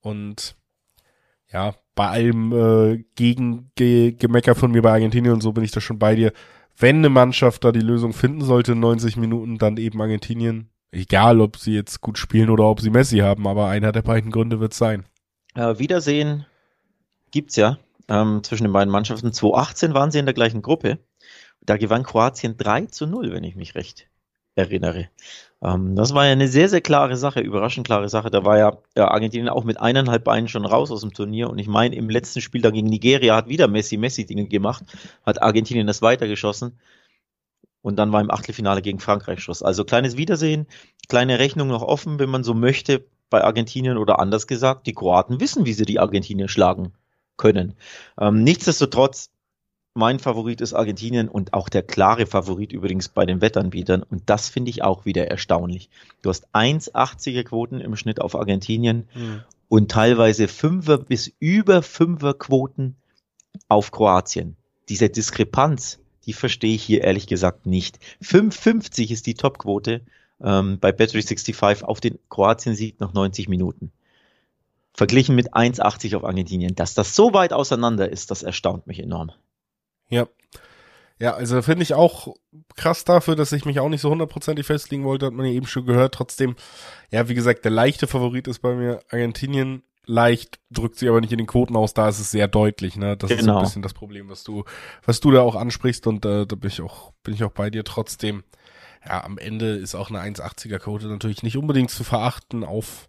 Und 0.00 0.56
ja, 1.52 1.74
bei 1.94 2.08
allem 2.08 2.52
äh, 2.52 3.04
gegen 3.14 3.70
Ge 3.76 4.12
Gemecker 4.12 4.54
von 4.54 4.72
mir 4.72 4.82
bei 4.82 4.92
Argentinien 4.92 5.34
und 5.34 5.42
so 5.42 5.52
bin 5.52 5.64
ich 5.64 5.70
da 5.70 5.80
schon 5.80 5.98
bei 5.98 6.14
dir. 6.14 6.32
Wenn 6.76 6.96
eine 6.96 7.10
Mannschaft 7.10 7.62
da 7.62 7.70
die 7.70 7.80
Lösung 7.80 8.12
finden 8.12 8.40
sollte 8.40 8.72
in 8.72 8.80
90 8.80 9.16
Minuten, 9.16 9.58
dann 9.58 9.76
eben 9.76 10.00
Argentinien. 10.00 10.70
Egal, 10.90 11.40
ob 11.40 11.56
sie 11.56 11.74
jetzt 11.74 12.00
gut 12.00 12.18
spielen 12.18 12.50
oder 12.50 12.64
ob 12.64 12.80
sie 12.80 12.90
Messi 12.90 13.18
haben, 13.18 13.46
aber 13.46 13.68
einer 13.68 13.92
der 13.92 14.02
beiden 14.02 14.30
Gründe 14.30 14.60
wird 14.60 14.74
sein. 14.74 15.04
Äh, 15.54 15.78
Wiedersehen 15.78 16.46
gibt's 17.30 17.56
ja 17.56 17.78
ähm, 18.08 18.42
zwischen 18.42 18.64
den 18.64 18.72
beiden 18.72 18.90
Mannschaften. 18.90 19.32
2018 19.32 19.94
waren 19.94 20.10
sie 20.10 20.18
in 20.18 20.26
der 20.26 20.34
gleichen 20.34 20.62
Gruppe. 20.62 20.98
Da 21.60 21.76
gewann 21.76 22.02
Kroatien 22.02 22.56
3 22.56 22.86
zu 22.86 23.06
0, 23.06 23.32
wenn 23.32 23.44
ich 23.44 23.56
mich 23.56 23.74
recht 23.74 24.08
erinnere. 24.54 25.08
Ähm, 25.62 25.96
das 25.96 26.14
war 26.14 26.26
ja 26.26 26.32
eine 26.32 26.48
sehr, 26.48 26.68
sehr 26.68 26.80
klare 26.80 27.16
Sache, 27.16 27.40
überraschend 27.40 27.86
klare 27.86 28.08
Sache. 28.08 28.30
Da 28.30 28.44
war 28.44 28.58
ja, 28.58 28.78
ja 28.96 29.08
Argentinien 29.08 29.48
auch 29.48 29.64
mit 29.64 29.80
eineinhalb 29.80 30.24
Beinen 30.24 30.48
schon 30.48 30.66
raus 30.66 30.90
aus 30.90 31.00
dem 31.00 31.12
Turnier. 31.12 31.50
Und 31.50 31.58
ich 31.58 31.66
meine, 31.66 31.96
im 31.96 32.10
letzten 32.10 32.40
Spiel 32.40 32.62
da 32.62 32.70
gegen 32.70 32.88
Nigeria 32.88 33.36
hat 33.36 33.48
wieder 33.48 33.68
Messi 33.68 33.96
Messi-Dinge 33.96 34.46
gemacht, 34.46 34.84
hat 35.24 35.42
Argentinien 35.42 35.86
das 35.86 36.02
weitergeschossen. 36.02 36.78
Und 37.82 37.96
dann 37.96 38.12
war 38.12 38.20
im 38.20 38.30
Achtelfinale 38.30 38.80
gegen 38.80 38.98
Frankreich 39.00 39.40
Schluss. 39.40 39.62
Also 39.62 39.84
kleines 39.84 40.16
Wiedersehen, 40.16 40.66
kleine 41.08 41.38
Rechnung 41.38 41.68
noch 41.68 41.82
offen, 41.82 42.18
wenn 42.18 42.30
man 42.30 42.44
so 42.44 42.54
möchte, 42.54 43.04
bei 43.28 43.42
Argentinien 43.44 43.98
oder 43.98 44.20
anders 44.20 44.46
gesagt, 44.46 44.86
die 44.86 44.94
Kroaten 44.94 45.40
wissen, 45.40 45.66
wie 45.66 45.72
sie 45.72 45.84
die 45.84 45.98
Argentinier 45.98 46.48
schlagen 46.48 46.92
können. 47.36 47.74
Ähm, 48.18 48.42
nichtsdestotrotz, 48.44 49.30
mein 49.94 50.18
Favorit 50.18 50.60
ist 50.60 50.74
Argentinien 50.74 51.28
und 51.28 51.54
auch 51.54 51.68
der 51.68 51.82
klare 51.82 52.26
Favorit 52.26 52.72
übrigens 52.72 53.08
bei 53.08 53.26
den 53.26 53.40
Wettanbietern. 53.40 54.02
Und 54.02 54.22
das 54.26 54.48
finde 54.48 54.70
ich 54.70 54.82
auch 54.82 55.04
wieder 55.04 55.28
erstaunlich. 55.28 55.88
Du 56.22 56.30
hast 56.30 56.48
1,80er 56.52 57.44
Quoten 57.44 57.80
im 57.80 57.94
Schnitt 57.94 58.20
auf 58.20 58.34
Argentinien 58.34 59.08
und 59.68 59.90
teilweise 59.90 60.46
5er 60.46 60.98
bis 60.98 61.32
über 61.38 61.78
5er 61.78 62.34
Quoten 62.34 62.96
auf 63.68 63.92
Kroatien. 63.92 64.56
Diese 64.88 65.08
Diskrepanz, 65.08 66.00
die 66.26 66.32
verstehe 66.32 66.74
ich 66.74 66.82
hier 66.82 67.02
ehrlich 67.02 67.26
gesagt 67.26 67.66
nicht. 67.66 67.98
5,50 68.22 69.12
ist 69.12 69.26
die 69.26 69.34
Topquote 69.34 70.02
ähm, 70.42 70.78
bei 70.80 70.90
Bet365 70.90 71.84
auf 71.84 72.00
den 72.00 72.18
Kroatien-Sieg 72.28 73.00
nach 73.00 73.12
90 73.12 73.48
Minuten. 73.48 73.92
Verglichen 74.94 75.34
mit 75.34 75.54
1,80 75.54 76.16
auf 76.16 76.24
Argentinien. 76.24 76.74
Dass 76.74 76.94
das 76.94 77.14
so 77.16 77.32
weit 77.34 77.52
auseinander 77.52 78.08
ist, 78.10 78.30
das 78.30 78.42
erstaunt 78.42 78.86
mich 78.86 79.00
enorm. 79.00 79.32
Ja. 80.08 80.26
Ja, 81.20 81.34
also 81.34 81.62
finde 81.62 81.84
ich 81.84 81.94
auch 81.94 82.34
krass 82.74 83.04
dafür, 83.04 83.36
dass 83.36 83.52
ich 83.52 83.64
mich 83.64 83.78
auch 83.78 83.88
nicht 83.88 84.00
so 84.00 84.10
hundertprozentig 84.10 84.66
festlegen 84.66 85.04
wollte, 85.04 85.26
hat 85.26 85.32
man 85.32 85.46
ja 85.46 85.52
eben 85.52 85.66
schon 85.66 85.86
gehört. 85.86 86.14
Trotzdem, 86.14 86.56
ja, 87.10 87.28
wie 87.28 87.34
gesagt, 87.34 87.64
der 87.64 87.70
leichte 87.70 88.06
Favorit 88.08 88.48
ist 88.48 88.58
bei 88.60 88.74
mir 88.74 89.00
Argentinien. 89.10 89.82
Leicht 90.06 90.58
drückt 90.70 90.96
sie 90.96 91.08
aber 91.08 91.20
nicht 91.20 91.32
in 91.32 91.38
den 91.38 91.46
Quoten 91.46 91.76
aus, 91.76 91.94
da 91.94 92.08
ist 92.08 92.18
es 92.18 92.30
sehr 92.30 92.46
deutlich, 92.46 92.96
ne? 92.96 93.16
Das 93.16 93.30
ist 93.30 93.38
so 93.38 93.42
ein 93.42 93.46
Genau. 93.46 93.60
bisschen 93.60 93.80
das 93.80 93.94
Problem, 93.94 94.28
was 94.28 94.44
du, 94.44 94.64
was 95.06 95.20
du 95.20 95.30
da 95.30 95.40
auch 95.40 95.54
ansprichst 95.54 96.06
und 96.06 96.26
äh, 96.26 96.46
da 96.46 96.56
bin 96.56 96.68
ich 96.68 96.82
auch, 96.82 97.12
bin 97.22 97.32
ich 97.32 97.42
auch 97.42 97.52
bei 97.52 97.70
dir 97.70 97.84
trotzdem. 97.84 98.44
Ja, 99.06 99.24
am 99.24 99.38
Ende 99.38 99.76
ist 99.76 99.94
auch 99.94 100.10
eine 100.10 100.20
1,80er 100.20 100.78
Quote 100.78 101.06
natürlich 101.06 101.42
nicht 101.42 101.56
unbedingt 101.56 101.90
zu 101.90 102.04
verachten 102.04 102.64
auf 102.64 103.08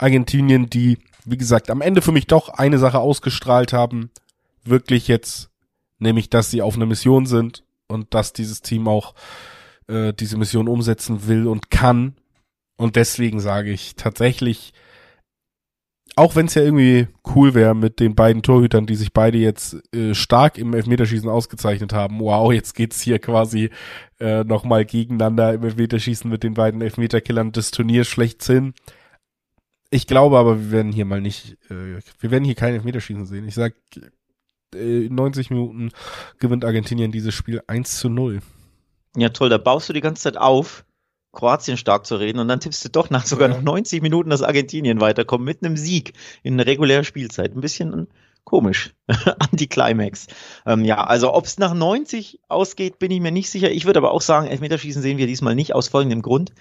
Argentinien, 0.00 0.70
die, 0.70 0.98
wie 1.24 1.36
gesagt, 1.36 1.70
am 1.70 1.80
Ende 1.80 2.02
für 2.02 2.12
mich 2.12 2.26
doch 2.26 2.48
eine 2.48 2.78
Sache 2.78 2.98
ausgestrahlt 2.98 3.72
haben, 3.72 4.10
wirklich 4.64 5.08
jetzt 5.08 5.50
nämlich 6.00 6.30
dass 6.30 6.50
sie 6.50 6.62
auf 6.62 6.74
einer 6.74 6.86
Mission 6.86 7.26
sind 7.26 7.62
und 7.86 8.12
dass 8.14 8.32
dieses 8.32 8.62
Team 8.62 8.88
auch 8.88 9.14
äh, 9.86 10.12
diese 10.12 10.36
Mission 10.36 10.66
umsetzen 10.66 11.28
will 11.28 11.46
und 11.46 11.70
kann. 11.70 12.14
Und 12.76 12.96
deswegen 12.96 13.40
sage 13.40 13.70
ich 13.70 13.94
tatsächlich, 13.94 14.72
auch 16.16 16.34
wenn 16.34 16.46
es 16.46 16.54
ja 16.54 16.62
irgendwie 16.62 17.06
cool 17.34 17.54
wäre 17.54 17.74
mit 17.74 18.00
den 18.00 18.14
beiden 18.14 18.42
Torhütern, 18.42 18.86
die 18.86 18.96
sich 18.96 19.12
beide 19.12 19.38
jetzt 19.38 19.76
äh, 19.94 20.14
stark 20.14 20.58
im 20.58 20.74
Elfmeterschießen 20.74 21.28
ausgezeichnet 21.28 21.92
haben, 21.92 22.18
wow, 22.20 22.52
jetzt 22.52 22.74
geht's 22.74 23.00
hier 23.00 23.18
quasi 23.18 23.70
äh, 24.18 24.42
nochmal 24.44 24.84
gegeneinander 24.84 25.54
im 25.54 25.62
Elfmeterschießen 25.62 26.28
mit 26.28 26.42
den 26.42 26.54
beiden 26.54 26.80
Elfmeterkillern 26.80 27.52
des 27.52 27.70
Turniers 27.70 28.08
schlechthin. 28.08 28.74
Ich 29.90 30.06
glaube 30.06 30.38
aber, 30.38 30.58
wir 30.60 30.70
werden 30.70 30.92
hier 30.92 31.04
mal 31.04 31.20
nicht, 31.20 31.56
äh, 31.68 31.98
wir 32.20 32.30
werden 32.30 32.44
hier 32.44 32.54
kein 32.54 32.74
Elfmeterschießen 32.74 33.26
sehen. 33.26 33.48
Ich 33.48 33.54
sag, 33.54 33.74
äh, 34.74 35.08
90 35.08 35.50
Minuten 35.50 35.90
gewinnt 36.38 36.64
Argentinien 36.64 37.10
dieses 37.10 37.34
Spiel 37.34 37.60
1 37.66 37.98
zu 37.98 38.08
0. 38.08 38.40
Ja, 39.16 39.30
toll, 39.30 39.48
da 39.48 39.58
baust 39.58 39.88
du 39.88 39.92
die 39.92 40.00
ganze 40.00 40.22
Zeit 40.22 40.36
auf, 40.36 40.84
Kroatien 41.32 41.76
stark 41.76 42.06
zu 42.06 42.16
reden 42.16 42.38
und 42.38 42.46
dann 42.48 42.60
tippst 42.60 42.84
du 42.84 42.88
doch 42.88 43.10
nach 43.10 43.26
sogar 43.26 43.48
Ja. 43.48 43.56
noch 43.56 43.62
90 43.62 44.02
Minuten, 44.02 44.30
dass 44.30 44.42
Argentinien 44.42 45.00
weiterkommt 45.00 45.44
mit 45.44 45.64
einem 45.64 45.76
Sieg 45.76 46.12
in 46.42 46.58
regulärer 46.60 47.04
Spielzeit. 47.04 47.54
Ein 47.54 47.60
bisschen 47.60 48.06
komisch. 48.44 48.94
Anti-Climax. 49.38 50.26
Ähm, 50.66 50.84
ja, 50.84 51.02
also 51.04 51.34
ob 51.34 51.44
es 51.46 51.58
nach 51.58 51.74
90 51.74 52.40
ausgeht, 52.48 52.98
bin 53.00 53.10
ich 53.10 53.20
mir 53.20 53.32
nicht 53.32 53.50
sicher. 53.50 53.70
Ich 53.70 53.84
würde 53.86 53.98
aber 53.98 54.12
auch 54.12 54.22
sagen, 54.22 54.46
Elfmeterschießen 54.46 55.02
sehen 55.02 55.18
wir 55.18 55.26
diesmal 55.26 55.54
nicht 55.56 55.74
aus 55.74 55.88
folgendem 55.88 56.22
Grund. 56.22 56.52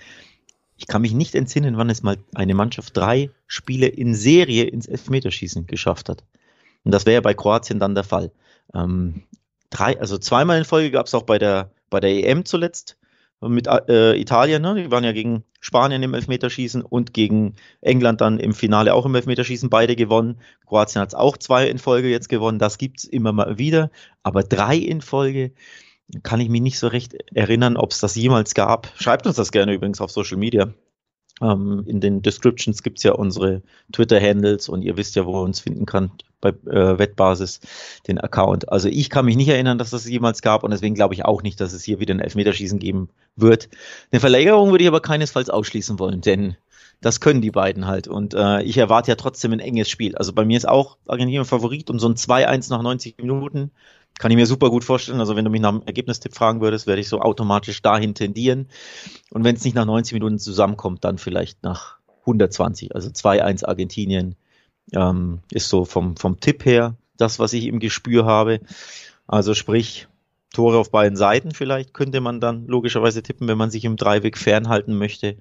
Ich 0.79 0.88
kann 0.88 1.01
mich 1.01 1.13
nicht 1.13 1.36
entsinnen, 1.36 1.77
wann 1.77 1.89
es 1.89 2.03
mal 2.03 2.17
eine 2.33 2.55
Mannschaft 2.55 2.95
drei 2.95 3.29
Spiele 3.48 3.88
in 3.88 4.15
Serie 4.15 4.63
ins 4.63 4.88
Elfmeterschießen 4.88 5.67
geschafft 5.67 6.07
hat. 6.07 6.24
Und 6.86 6.93
das 6.93 7.05
wäre 7.05 7.15
ja 7.15 7.21
bei 7.21 7.33
Kroatien 7.33 7.79
dann 7.79 7.95
der 7.95 8.05
Fall. 8.05 8.31
Ähm, 8.74 9.24
drei, 9.69 10.00
also 10.00 10.17
zweimal 10.17 10.57
in 10.57 10.63
Folge 10.63 10.89
gab 10.89 11.07
es 11.07 11.13
auch 11.13 11.24
bei 11.24 11.38
der, 11.38 11.71
bei 11.89 12.00
der 12.00 12.12
EM 12.12 12.45
zuletzt 12.45 12.98
mit 13.41 13.67
äh, 13.67 14.19
Italien, 14.19 14.62
ne? 14.62 14.75
die 14.75 14.91
waren 14.91 15.03
ja 15.03 15.13
gegen 15.13 15.43
Spanien 15.62 16.03
im 16.03 16.13
Elfmeterschießen 16.13 16.81
und 16.81 17.13
gegen 17.13 17.55
England 17.81 18.21
dann 18.21 18.39
im 18.39 18.53
Finale 18.53 18.93
auch 18.93 19.05
im 19.05 19.15
Elfmeterschießen 19.15 19.69
beide 19.69 19.95
gewonnen. 19.95 20.39
Kroatien 20.65 21.01
hat 21.01 21.09
es 21.09 21.15
auch 21.15 21.38
zwei 21.38 21.67
in 21.67 21.77
Folge 21.77 22.09
jetzt 22.09 22.29
gewonnen, 22.29 22.59
das 22.59 22.77
gibt's 22.77 23.03
immer 23.03 23.31
mal 23.31 23.57
wieder, 23.57 23.91
aber 24.24 24.43
drei 24.43 24.75
in 24.77 25.01
Folge. 25.01 25.51
Kann 26.23 26.39
ich 26.39 26.49
mich 26.49 26.61
nicht 26.61 26.79
so 26.79 26.87
recht 26.87 27.13
erinnern, 27.33 27.77
ob 27.77 27.91
es 27.91 27.99
das 27.99 28.15
jemals 28.15 28.53
gab. 28.53 28.91
Schreibt 28.95 29.27
uns 29.27 29.35
das 29.35 29.51
gerne 29.51 29.73
übrigens 29.73 30.01
auf 30.01 30.11
Social 30.11 30.37
Media. 30.37 30.73
Ähm, 31.41 31.83
in 31.85 32.01
den 32.01 32.21
Descriptions 32.21 32.83
gibt 32.83 32.97
es 32.97 33.03
ja 33.03 33.13
unsere 33.13 33.61
Twitter-Handles 33.93 34.69
und 34.69 34.81
ihr 34.81 34.97
wisst 34.97 35.15
ja, 35.15 35.25
wo 35.25 35.39
ihr 35.39 35.43
uns 35.43 35.59
finden 35.61 35.85
könnt 35.85 36.25
bei 36.41 36.49
äh, 36.49 36.97
Wettbasis, 36.97 37.59
den 38.07 38.19
Account. 38.19 38.69
Also 38.71 38.89
ich 38.89 39.09
kann 39.09 39.25
mich 39.25 39.35
nicht 39.35 39.49
erinnern, 39.49 39.77
dass 39.77 39.91
das 39.91 40.07
jemals 40.07 40.41
gab 40.41 40.63
und 40.63 40.71
deswegen 40.71 40.95
glaube 40.95 41.13
ich 41.13 41.25
auch 41.25 41.43
nicht, 41.43 41.59
dass 41.61 41.73
es 41.73 41.83
hier 41.83 41.99
wieder 41.99 42.13
ein 42.13 42.19
Elfmeterschießen 42.19 42.79
geben 42.79 43.09
wird. 43.35 43.69
Eine 44.11 44.19
Verlängerung 44.19 44.71
würde 44.71 44.83
ich 44.83 44.87
aber 44.87 45.01
keinesfalls 45.01 45.49
ausschließen 45.49 45.99
wollen, 45.99 46.21
denn 46.21 46.57
das 47.01 47.21
können 47.21 47.41
die 47.41 47.51
beiden 47.51 47.87
halt. 47.87 48.07
Und 48.07 48.33
äh, 48.33 48.61
ich 48.63 48.77
erwarte 48.77 49.11
ja 49.11 49.15
trotzdem 49.15 49.53
ein 49.53 49.59
enges 49.59 49.89
Spiel. 49.89 50.15
Also 50.17 50.33
bei 50.33 50.43
mir 50.43 50.57
ist 50.57 50.67
auch 50.67 50.97
Argentinien 51.07 51.45
Favorit 51.45 51.89
und 51.89 51.99
so 51.99 52.09
ein 52.09 52.15
2-1 52.15 52.69
nach 52.69 52.81
90 52.81 53.17
Minuten 53.17 53.71
kann 54.17 54.31
ich 54.31 54.37
mir 54.37 54.45
super 54.45 54.69
gut 54.69 54.83
vorstellen. 54.83 55.19
Also 55.19 55.35
wenn 55.35 55.45
du 55.45 55.51
mich 55.51 55.61
nach 55.61 55.71
dem 55.71 55.83
Ergebnistipp 55.83 56.35
fragen 56.35 56.61
würdest, 56.61 56.87
werde 56.87 57.01
ich 57.01 57.09
so 57.09 57.21
automatisch 57.21 57.81
dahin 57.81 58.15
tendieren. 58.15 58.67
Und 59.31 59.43
wenn 59.43 59.55
es 59.55 59.63
nicht 59.63 59.75
nach 59.75 59.85
90 59.85 60.13
Minuten 60.13 60.39
zusammenkommt, 60.39 61.03
dann 61.05 61.17
vielleicht 61.17 61.63
nach 61.63 61.97
120. 62.21 62.95
Also 62.95 63.09
2-1 63.09 63.65
Argentinien 63.65 64.35
ähm, 64.93 65.39
ist 65.51 65.69
so 65.69 65.85
vom, 65.85 66.17
vom 66.17 66.39
Tipp 66.39 66.65
her 66.65 66.95
das, 67.17 67.39
was 67.39 67.53
ich 67.53 67.67
im 67.67 67.79
Gespür 67.79 68.25
habe. 68.25 68.59
Also 69.27 69.53
sprich, 69.53 70.07
Tore 70.53 70.77
auf 70.77 70.91
beiden 70.91 71.15
Seiten 71.15 71.51
vielleicht 71.51 71.93
könnte 71.93 72.21
man 72.21 72.39
dann 72.39 72.65
logischerweise 72.67 73.21
tippen, 73.21 73.47
wenn 73.47 73.57
man 73.57 73.69
sich 73.69 73.85
im 73.85 73.97
Dreiweg 73.97 74.37
fernhalten 74.37 74.97
möchte. 74.97 75.37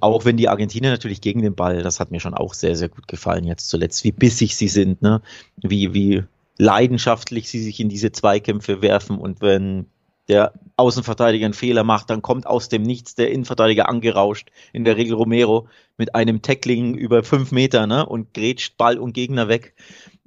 Auch 0.00 0.24
wenn 0.24 0.36
die 0.36 0.48
Argentinier 0.48 0.90
natürlich 0.90 1.20
gegen 1.20 1.42
den 1.42 1.54
Ball, 1.54 1.82
das 1.82 2.00
hat 2.00 2.10
mir 2.10 2.20
schon 2.20 2.34
auch 2.34 2.54
sehr, 2.54 2.76
sehr 2.76 2.88
gut 2.88 3.08
gefallen 3.08 3.44
jetzt 3.44 3.68
zuletzt, 3.68 4.04
wie 4.04 4.12
bissig 4.12 4.56
sie 4.56 4.68
sind, 4.68 5.02
ne? 5.02 5.20
wie, 5.56 5.92
wie 5.92 6.24
leidenschaftlich 6.58 7.48
sie 7.48 7.62
sich 7.62 7.80
in 7.80 7.88
diese 7.88 8.12
Zweikämpfe 8.12 8.82
werfen 8.82 9.18
und 9.18 9.40
wenn 9.40 9.86
der 10.28 10.54
Außenverteidiger 10.76 11.44
einen 11.44 11.54
Fehler 11.54 11.84
macht, 11.84 12.10
dann 12.10 12.22
kommt 12.22 12.46
aus 12.46 12.68
dem 12.68 12.82
Nichts 12.82 13.14
der 13.14 13.30
Innenverteidiger 13.30 13.88
angerauscht, 13.88 14.50
in 14.72 14.84
der 14.84 14.96
Regel 14.96 15.14
Romero, 15.14 15.68
mit 15.96 16.14
einem 16.14 16.42
Tackling 16.42 16.94
über 16.94 17.22
fünf 17.22 17.52
Meter 17.52 17.86
ne, 17.86 18.04
und 18.04 18.34
grätscht 18.34 18.76
Ball 18.76 18.98
und 18.98 19.12
Gegner 19.12 19.48
weg. 19.48 19.74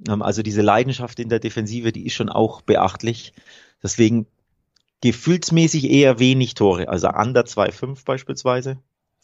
Ähm, 0.08 0.22
also 0.22 0.42
diese 0.42 0.62
Leidenschaft 0.62 1.20
in 1.20 1.28
der 1.28 1.38
Defensive, 1.38 1.92
die 1.92 2.06
ist 2.06 2.14
schon 2.14 2.30
auch 2.30 2.62
beachtlich. 2.62 3.34
Deswegen 3.82 4.26
gefühlsmäßig 5.02 5.90
eher 5.90 6.18
wenig 6.18 6.54
Tore, 6.54 6.88
also 6.88 7.08
under 7.08 7.42
2,5 7.42 8.04
beispielsweise. 8.04 8.78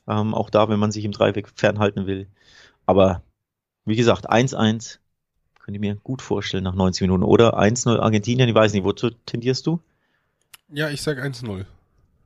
Ähm, 0.09 0.35
auch 0.35 0.51
da, 0.51 0.69
wenn 0.69 0.79
man 0.79 0.93
sich 0.93 1.05
im 1.05 1.13
Dreiweg 1.13 1.49
fernhalten 1.55 2.07
will. 2.07 2.29
Aber 2.85 3.23
wie 3.85 3.97
gesagt, 3.97 4.31
1-1 4.31 4.99
könnte 5.67 5.79
ich 5.79 5.81
mir 5.81 5.97
gut 5.97 6.23
vorstellen 6.23 6.63
nach 6.63 6.77
90 6.77 7.01
Minuten. 7.03 7.25
Oder 7.25 7.59
1-0 7.59 7.99
Argentinien, 7.99 8.49
ich 8.49 8.55
weiß 8.55 8.73
nicht, 8.73 8.85
wozu 8.85 9.11
tendierst 9.11 9.67
du? 9.67 9.81
Ja, 10.69 10.91
ich 10.91 11.03
sag 11.03 11.19
1-0. 11.19 11.65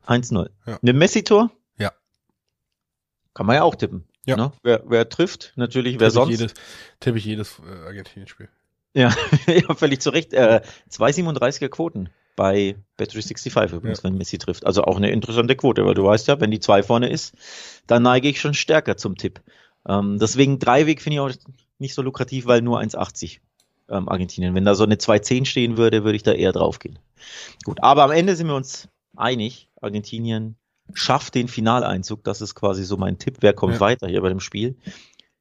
1-0. 0.06 0.50
Ja. 0.66 0.78
Eine 0.82 0.92
Messi-Tor? 0.92 1.50
Ja. 1.78 1.90
Kann 3.32 3.46
man 3.46 3.56
ja 3.56 3.62
auch 3.62 3.76
tippen. 3.76 4.04
Ja. 4.26 4.36
Ne? 4.36 4.52
Wer, 4.62 4.82
wer 4.86 5.08
trifft, 5.08 5.54
natürlich, 5.56 5.98
wer 5.98 6.10
sonst. 6.10 6.32
Jedes, 6.32 6.52
tippe 7.00 7.16
ich 7.16 7.24
jedes 7.24 7.58
äh, 7.60 7.86
Argentinien-Spiel. 7.86 8.50
Ja, 8.92 9.10
ja, 9.46 9.74
völlig 9.74 10.02
zu 10.02 10.10
Recht. 10.10 10.34
Äh, 10.34 10.60
2,37er 10.90 11.70
Quoten 11.70 12.10
bei 12.36 12.76
Bet365 12.98 13.74
übrigens, 13.74 14.00
ja. 14.00 14.04
wenn 14.04 14.18
Messi 14.18 14.36
trifft. 14.36 14.66
Also 14.66 14.84
auch 14.84 14.98
eine 14.98 15.10
interessante 15.12 15.56
Quote, 15.56 15.86
weil 15.86 15.94
du 15.94 16.04
weißt 16.04 16.28
ja, 16.28 16.38
wenn 16.42 16.50
die 16.50 16.60
2 16.60 16.82
vorne 16.82 17.08
ist, 17.08 17.34
dann 17.86 18.02
neige 18.02 18.28
ich 18.28 18.38
schon 18.38 18.52
stärker 18.52 18.98
zum 18.98 19.16
Tipp. 19.16 19.40
Ähm, 19.88 20.18
deswegen 20.18 20.58
Dreiweg 20.58 21.00
finde 21.00 21.14
ich 21.14 21.20
auch 21.20 21.32
nicht 21.80 21.94
so 21.94 22.02
lukrativ, 22.02 22.46
weil 22.46 22.62
nur 22.62 22.80
1,80 22.80 23.38
ähm, 23.88 24.08
Argentinien. 24.08 24.54
Wenn 24.54 24.64
da 24.64 24.74
so 24.74 24.84
eine 24.84 24.96
2,10 24.96 25.44
stehen 25.46 25.76
würde, 25.76 26.04
würde 26.04 26.16
ich 26.16 26.22
da 26.22 26.32
eher 26.32 26.52
drauf 26.52 26.78
gehen. 26.78 26.98
Gut, 27.64 27.82
aber 27.82 28.04
am 28.04 28.10
Ende 28.10 28.36
sind 28.36 28.46
wir 28.46 28.54
uns 28.54 28.88
einig. 29.16 29.68
Argentinien 29.80 30.56
schafft 30.94 31.34
den 31.34 31.48
Finaleinzug. 31.48 32.24
Das 32.24 32.40
ist 32.40 32.54
quasi 32.54 32.84
so 32.84 32.96
mein 32.96 33.18
Tipp. 33.18 33.38
Wer 33.40 33.52
kommt 33.52 33.74
ja. 33.74 33.80
weiter 33.80 34.08
hier 34.08 34.20
bei 34.20 34.28
dem 34.28 34.40
Spiel? 34.40 34.76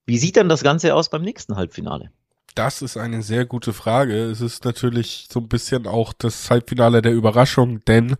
Wie 0.06 0.18
sieht 0.18 0.38
dann 0.38 0.50
das 0.50 0.64
Ganze 0.64 0.96
aus 0.96 1.10
beim 1.10 1.22
nächsten 1.22 1.56
Halbfinale? 1.56 2.12
Das 2.56 2.82
ist 2.82 2.98
eine 2.98 3.22
sehr 3.22 3.46
gute 3.46 3.74
Frage. 3.74 4.16
Es 4.16 4.42
ist 4.42 4.66
natürlich 4.66 5.28
so 5.32 5.40
ein 5.40 5.48
bisschen 5.48 5.88
auch 5.88 6.14
das 6.14 6.50
Halbfinale 6.50 7.02
der 7.02 7.14
Überraschung, 7.14 7.84
denn 7.86 8.16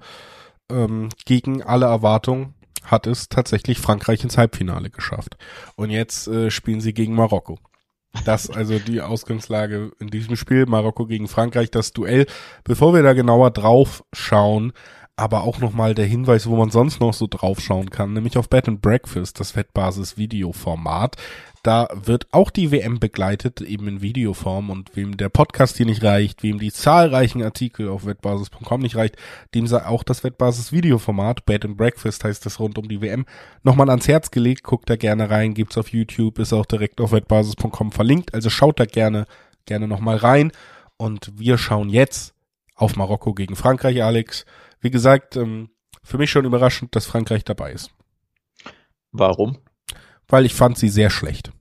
ähm, 0.72 1.10
gegen 1.26 1.64
alle 1.64 1.88
Erwartungen 1.88 2.54
hat 2.84 3.08
es 3.08 3.30
tatsächlich 3.30 3.80
Frankreich 3.80 4.24
ins 4.24 4.38
Halbfinale 4.38 4.90
geschafft. 4.90 5.38
Und 5.76 5.90
jetzt 5.90 6.28
äh, 6.28 6.52
spielen 6.52 6.82
sie 6.82 6.94
gegen 6.94 7.16
Marokko. 7.16 7.60
Das 8.26 8.50
also 8.50 8.80
die 8.80 9.02
Ausgangslage 9.02 9.92
in 10.00 10.08
diesem 10.08 10.36
Spiel, 10.36 10.66
Marokko 10.66 11.06
gegen 11.06 11.28
Frankreich, 11.28 11.70
das 11.70 11.94
Duell. 11.94 12.26
Bevor 12.64 12.94
wir 12.94 13.04
da 13.04 13.14
genauer 13.14 13.52
drauf 13.52 14.04
schauen, 14.14 14.74
aber 15.20 15.44
auch 15.44 15.60
nochmal 15.60 15.94
der 15.94 16.06
Hinweis, 16.06 16.48
wo 16.48 16.56
man 16.56 16.72
sonst 16.72 17.00
noch 17.00 17.14
so 17.14 17.28
drauf 17.30 17.60
schauen 17.60 17.90
kann, 17.90 18.14
nämlich 18.14 18.38
auf 18.38 18.50
Bed 18.50 18.68
and 18.68 18.82
Breakfast, 18.82 19.40
das 19.40 19.56
Wettbasis 19.56 20.18
Videoformat. 20.18 21.18
Da 21.62 21.90
wird 21.94 22.28
auch 22.32 22.52
die 22.52 22.72
WM 22.72 23.00
begleitet, 23.00 23.60
eben 23.60 23.88
in 23.88 24.02
Videoform. 24.02 24.70
Und 24.70 24.96
wem 24.96 25.18
der 25.18 25.30
Podcast 25.30 25.78
hier 25.78 25.86
nicht 25.86 26.04
reicht, 26.04 26.42
wem 26.42 26.58
die 26.58 26.72
zahlreichen 26.72 27.44
Artikel 27.44 27.90
auf 27.90 28.06
wettbasis.com 28.06 28.82
nicht 28.82 28.96
reicht, 28.96 29.18
dem 29.54 29.68
sei 29.68 29.86
auch 29.86 30.04
das 30.04 30.24
Wettbasis 30.24 30.72
Videoformat, 30.72 31.46
Bed 31.46 31.66
and 31.66 31.78
Breakfast 31.78 32.24
heißt 32.24 32.46
das 32.46 32.60
rund 32.60 32.78
um 32.78 32.88
die 32.88 33.02
WM, 33.02 33.26
nochmal 33.64 33.90
ans 33.90 34.08
Herz 34.08 34.32
gelegt, 34.32 34.64
guckt 34.64 34.90
da 34.90 34.96
gerne 34.96 35.30
rein, 35.30 35.54
gibt's 35.54 35.78
auf 35.78 35.90
YouTube, 35.90 36.40
ist 36.40 36.54
auch 36.54 36.66
direkt 36.66 37.02
auf 37.02 37.12
wettbasis.com 37.12 37.92
verlinkt, 37.92 38.34
also 38.34 38.50
schaut 38.50 38.80
da 38.80 38.86
gerne, 38.86 39.26
gerne 39.66 39.88
nochmal 39.88 40.18
rein. 40.18 40.52
Und 40.98 41.32
wir 41.38 41.58
schauen 41.58 41.90
jetzt 41.90 42.34
auf 42.80 42.96
Marokko 42.96 43.34
gegen 43.34 43.56
Frankreich, 43.56 44.04
Alex. 44.04 44.46
Wie 44.80 44.92
gesagt, 44.92 45.36
ähm, 45.36 45.70
für 46.04 46.18
mich 46.18 46.32
schon 46.32 46.46
überraschend, 46.46 46.96
dass 46.96 47.06
Frankreich 47.06 47.44
dabei 47.44 47.72
ist. 47.72 47.92
Warum? 49.12 49.58
weil 50.30 50.46
ich 50.46 50.54
fand 50.54 50.78
sie 50.78 50.90
sehr 50.90 51.10
schlecht. 51.10 51.52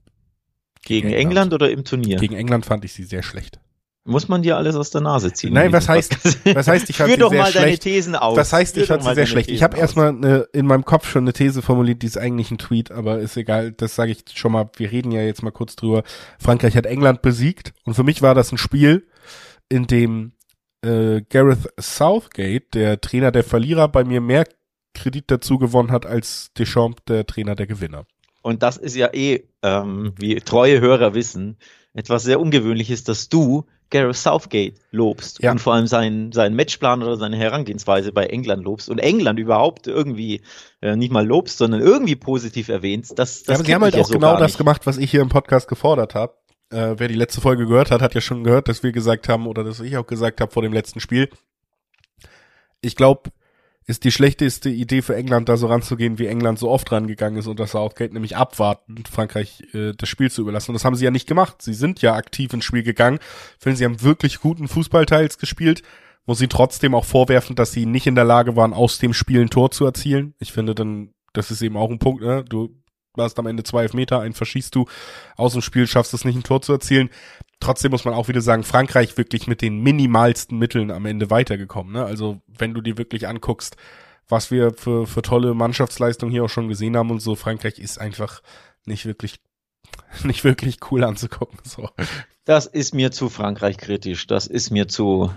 Gegen 0.85 1.09
England. 1.09 1.25
England 1.25 1.53
oder 1.53 1.71
im 1.71 1.83
Turnier? 1.83 2.17
Gegen 2.17 2.35
England 2.35 2.65
fand 2.65 2.85
ich 2.85 2.93
sie 2.93 3.03
sehr 3.03 3.23
schlecht. 3.23 3.59
Muss 4.05 4.27
man 4.27 4.41
dir 4.41 4.55
alles 4.55 4.75
aus 4.75 4.91
der 4.91 5.01
Nase 5.01 5.33
ziehen? 5.33 5.53
Nein, 5.53 5.73
was 5.73 5.89
heißt, 5.89 6.45
was 6.55 6.67
heißt, 6.67 6.89
ich 6.89 6.95
fand 6.95 7.11
sie 7.11 7.17
doch 7.17 7.29
sehr 7.29 7.41
mal 7.41 7.51
schlecht. 7.51 7.65
deine 7.65 7.95
Thesen 7.95 8.15
aus. 8.15 8.37
Was 8.37 8.53
heißt, 8.53 8.77
ich 8.77 8.87
fand 8.87 9.03
sie 9.03 9.13
sehr 9.13 9.27
schlecht? 9.27 9.51
Ich 9.51 9.61
habe 9.61 9.77
erstmal 9.77 10.09
eine, 10.09 10.47
in 10.53 10.65
meinem 10.65 10.85
Kopf 10.85 11.09
schon 11.09 11.25
eine 11.25 11.33
These 11.33 11.61
formuliert, 11.61 12.01
die 12.01 12.07
ist 12.07 12.17
eigentlich 12.17 12.49
ein 12.49 12.57
Tweet, 12.57 12.91
aber 12.91 13.19
ist 13.19 13.35
egal, 13.37 13.71
das 13.73 13.95
sage 13.95 14.11
ich 14.11 14.23
schon 14.33 14.53
mal, 14.53 14.69
wir 14.77 14.91
reden 14.91 15.11
ja 15.11 15.21
jetzt 15.21 15.43
mal 15.43 15.51
kurz 15.51 15.75
drüber. 15.75 16.03
Frankreich 16.39 16.77
hat 16.77 16.85
England 16.85 17.21
besiegt 17.21 17.73
und 17.83 17.93
für 17.93 18.03
mich 18.03 18.21
war 18.21 18.33
das 18.33 18.51
ein 18.51 18.57
Spiel, 18.57 19.05
in 19.67 19.85
dem 19.85 20.31
äh, 20.81 21.21
Gareth 21.29 21.73
Southgate, 21.79 22.73
der 22.73 23.01
Trainer 23.01 23.31
der 23.31 23.43
Verlierer, 23.43 23.87
bei 23.87 24.03
mir 24.03 24.21
mehr 24.21 24.45
Kredit 24.93 25.25
dazu 25.31 25.57
gewonnen 25.57 25.91
hat 25.91 26.05
als 26.05 26.51
Deschamps, 26.57 27.03
der 27.07 27.25
Trainer 27.25 27.55
der 27.55 27.67
Gewinner. 27.67 28.05
Und 28.41 28.63
das 28.63 28.77
ist 28.77 28.95
ja 28.95 29.13
eh, 29.13 29.43
ähm, 29.61 30.13
wie 30.17 30.35
treue 30.35 30.79
Hörer 30.79 31.13
wissen, 31.13 31.57
etwas 31.93 32.23
sehr 32.23 32.39
Ungewöhnliches, 32.39 33.03
dass 33.03 33.29
du 33.29 33.65
Gareth 33.89 34.15
Southgate 34.15 34.75
lobst 34.91 35.41
ja. 35.41 35.51
und 35.51 35.59
vor 35.59 35.73
allem 35.73 35.87
seinen, 35.87 36.31
seinen 36.31 36.55
Matchplan 36.55 37.01
oder 37.01 37.17
seine 37.17 37.37
Herangehensweise 37.37 38.11
bei 38.11 38.27
England 38.27 38.63
lobst 38.63 38.89
und 38.89 38.99
England 38.99 39.39
überhaupt 39.39 39.87
irgendwie 39.87 40.41
äh, 40.81 40.95
nicht 40.95 41.11
mal 41.11 41.25
lobst, 41.25 41.57
sondern 41.57 41.81
irgendwie 41.81 42.15
positiv 42.15 42.69
erwähnst. 42.69 43.17
Das, 43.17 43.43
das 43.43 43.47
ja, 43.47 43.55
aber 43.55 43.65
sie 43.65 43.75
haben 43.75 43.83
halt 43.83 43.95
auch 43.95 44.05
so 44.05 44.13
genau 44.13 44.37
das 44.37 44.57
gemacht, 44.57 44.85
was 44.85 44.97
ich 44.97 45.09
hier 45.09 45.21
im 45.21 45.29
Podcast 45.29 45.67
gefordert 45.67 46.13
habe. 46.13 46.33
Äh, 46.71 46.95
wer 46.97 47.07
die 47.07 47.15
letzte 47.15 47.41
Folge 47.41 47.65
gehört 47.65 47.91
hat, 47.91 48.01
hat 48.01 48.15
ja 48.15 48.21
schon 48.21 48.43
gehört, 48.43 48.67
dass 48.67 48.83
wir 48.83 48.91
gesagt 48.91 49.27
haben 49.27 49.47
oder 49.47 49.63
dass 49.63 49.79
ich 49.79 49.97
auch 49.97 50.05
gesagt 50.05 50.41
habe 50.41 50.51
vor 50.51 50.61
dem 50.61 50.73
letzten 50.73 50.99
Spiel. 50.99 51.29
Ich 52.81 52.95
glaube, 52.95 53.31
ist 53.89 54.03
die 54.03 54.11
schlechteste 54.11 54.69
Idee 54.69 55.01
für 55.01 55.15
England, 55.15 55.49
da 55.49 55.57
so 55.57 55.65
ranzugehen, 55.65 56.19
wie 56.19 56.27
England 56.27 56.59
so 56.59 56.69
oft 56.69 56.91
rangegangen 56.91 57.39
ist 57.39 57.47
unter 57.47 57.65
Southgate, 57.65 58.13
nämlich 58.13 58.37
abwarten, 58.37 59.03
Frankreich 59.09 59.63
äh, 59.73 59.93
das 59.97 60.07
Spiel 60.07 60.29
zu 60.29 60.41
überlassen. 60.43 60.69
Und 60.69 60.75
das 60.75 60.85
haben 60.85 60.95
sie 60.95 61.05
ja 61.05 61.11
nicht 61.11 61.27
gemacht. 61.27 61.63
Sie 61.63 61.73
sind 61.73 62.03
ja 62.03 62.13
aktiv 62.13 62.53
ins 62.53 62.65
Spiel 62.65 62.83
gegangen. 62.83 63.17
Ich 63.57 63.63
finde, 63.63 63.77
sie 63.77 63.85
haben 63.85 64.03
wirklich 64.03 64.41
guten 64.41 64.67
Fußballteils 64.67 65.39
gespielt. 65.39 65.81
Muss 66.27 66.37
sie 66.37 66.47
trotzdem 66.47 66.93
auch 66.93 67.05
vorwerfen, 67.05 67.55
dass 67.55 67.71
sie 67.71 67.87
nicht 67.87 68.05
in 68.05 68.13
der 68.13 68.25
Lage 68.25 68.55
waren, 68.55 68.73
aus 68.73 68.99
dem 68.99 69.15
Spiel 69.15 69.41
ein 69.41 69.49
Tor 69.49 69.71
zu 69.71 69.85
erzielen. 69.85 70.35
Ich 70.37 70.51
finde 70.51 70.75
dann, 70.75 71.15
das 71.33 71.49
ist 71.49 71.63
eben 71.63 71.75
auch 71.75 71.89
ein 71.89 71.97
Punkt, 71.97 72.21
ne? 72.21 72.45
Du 72.47 72.78
hast 73.23 73.39
am 73.39 73.47
Ende 73.47 73.63
zwei 73.63 73.87
Meter, 73.93 74.19
einen 74.19 74.33
verschießt 74.33 74.73
du, 74.75 74.85
aus 75.35 75.53
dem 75.53 75.61
Spiel 75.61 75.87
schaffst 75.87 76.13
es 76.13 76.25
nicht, 76.25 76.35
ein 76.35 76.43
Tor 76.43 76.61
zu 76.61 76.73
erzielen. 76.73 77.09
Trotzdem 77.59 77.91
muss 77.91 78.05
man 78.05 78.13
auch 78.13 78.27
wieder 78.27 78.41
sagen, 78.41 78.63
Frankreich 78.63 79.17
wirklich 79.17 79.47
mit 79.47 79.61
den 79.61 79.79
minimalsten 79.79 80.57
Mitteln 80.57 80.91
am 80.91 81.05
Ende 81.05 81.29
weitergekommen. 81.29 81.93
Ne? 81.93 82.05
Also 82.05 82.41
wenn 82.47 82.73
du 82.73 82.81
dir 82.81 82.97
wirklich 82.97 83.27
anguckst, 83.27 83.75
was 84.27 84.51
wir 84.51 84.73
für, 84.73 85.07
für 85.07 85.21
tolle 85.21 85.53
Mannschaftsleistungen 85.53 86.31
hier 86.31 86.43
auch 86.43 86.49
schon 86.49 86.67
gesehen 86.67 86.95
haben 86.95 87.09
und 87.09 87.19
so, 87.19 87.35
Frankreich 87.35 87.79
ist 87.79 87.99
einfach 87.99 88.41
nicht 88.85 89.05
wirklich 89.05 89.39
nicht 90.23 90.43
wirklich 90.43 90.77
cool 90.91 91.03
anzugucken. 91.03 91.59
So. 91.63 91.89
Das 92.45 92.65
ist 92.65 92.93
mir 92.93 93.11
zu 93.11 93.29
Frankreich 93.29 93.77
kritisch. 93.77 94.27
Das 94.27 94.47
ist 94.47 94.71
mir 94.71 94.87
zu 94.87 95.31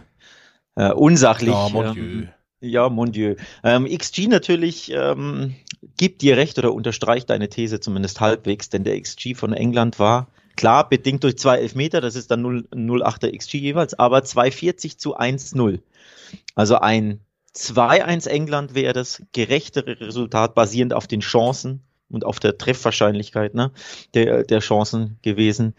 äh, 0.76 0.92
unsachlich. 0.92 1.54
Oh, 1.54 1.68
mon 1.70 1.94
Dieu. 1.94 2.26
Ja, 2.62 2.88
mon 2.88 3.10
Dieu. 3.10 3.34
Ähm, 3.64 3.86
XG 3.86 4.28
natürlich 4.28 4.92
ähm, 4.92 5.56
gibt 5.96 6.22
dir 6.22 6.36
recht 6.36 6.58
oder 6.58 6.72
unterstreicht 6.72 7.28
deine 7.28 7.48
These 7.48 7.80
zumindest 7.80 8.20
halbwegs, 8.20 8.70
denn 8.70 8.84
der 8.84 9.00
XG 9.00 9.34
von 9.34 9.52
England 9.52 9.98
war 9.98 10.28
klar 10.54 10.88
bedingt 10.88 11.24
durch 11.24 11.38
zwei 11.38 11.58
Elfmeter, 11.58 12.00
das 12.00 12.14
ist 12.14 12.30
dann 12.30 12.44
0,8er 12.44 13.36
XG 13.36 13.58
jeweils, 13.58 13.94
aber 13.94 14.18
2,40 14.18 14.96
zu 14.96 15.18
1,0. 15.18 15.80
Also 16.54 16.76
ein 16.76 17.20
2-1 17.56 18.28
England 18.28 18.74
wäre 18.74 18.92
das 18.92 19.22
gerechtere 19.32 20.00
Resultat 20.00 20.54
basierend 20.54 20.94
auf 20.94 21.08
den 21.08 21.20
Chancen 21.20 21.82
und 22.08 22.24
auf 22.24 22.38
der 22.38 22.58
Treffwahrscheinlichkeit 22.58 23.54
ne, 23.54 23.72
der, 24.14 24.44
der 24.44 24.60
Chancen 24.60 25.18
gewesen. 25.22 25.74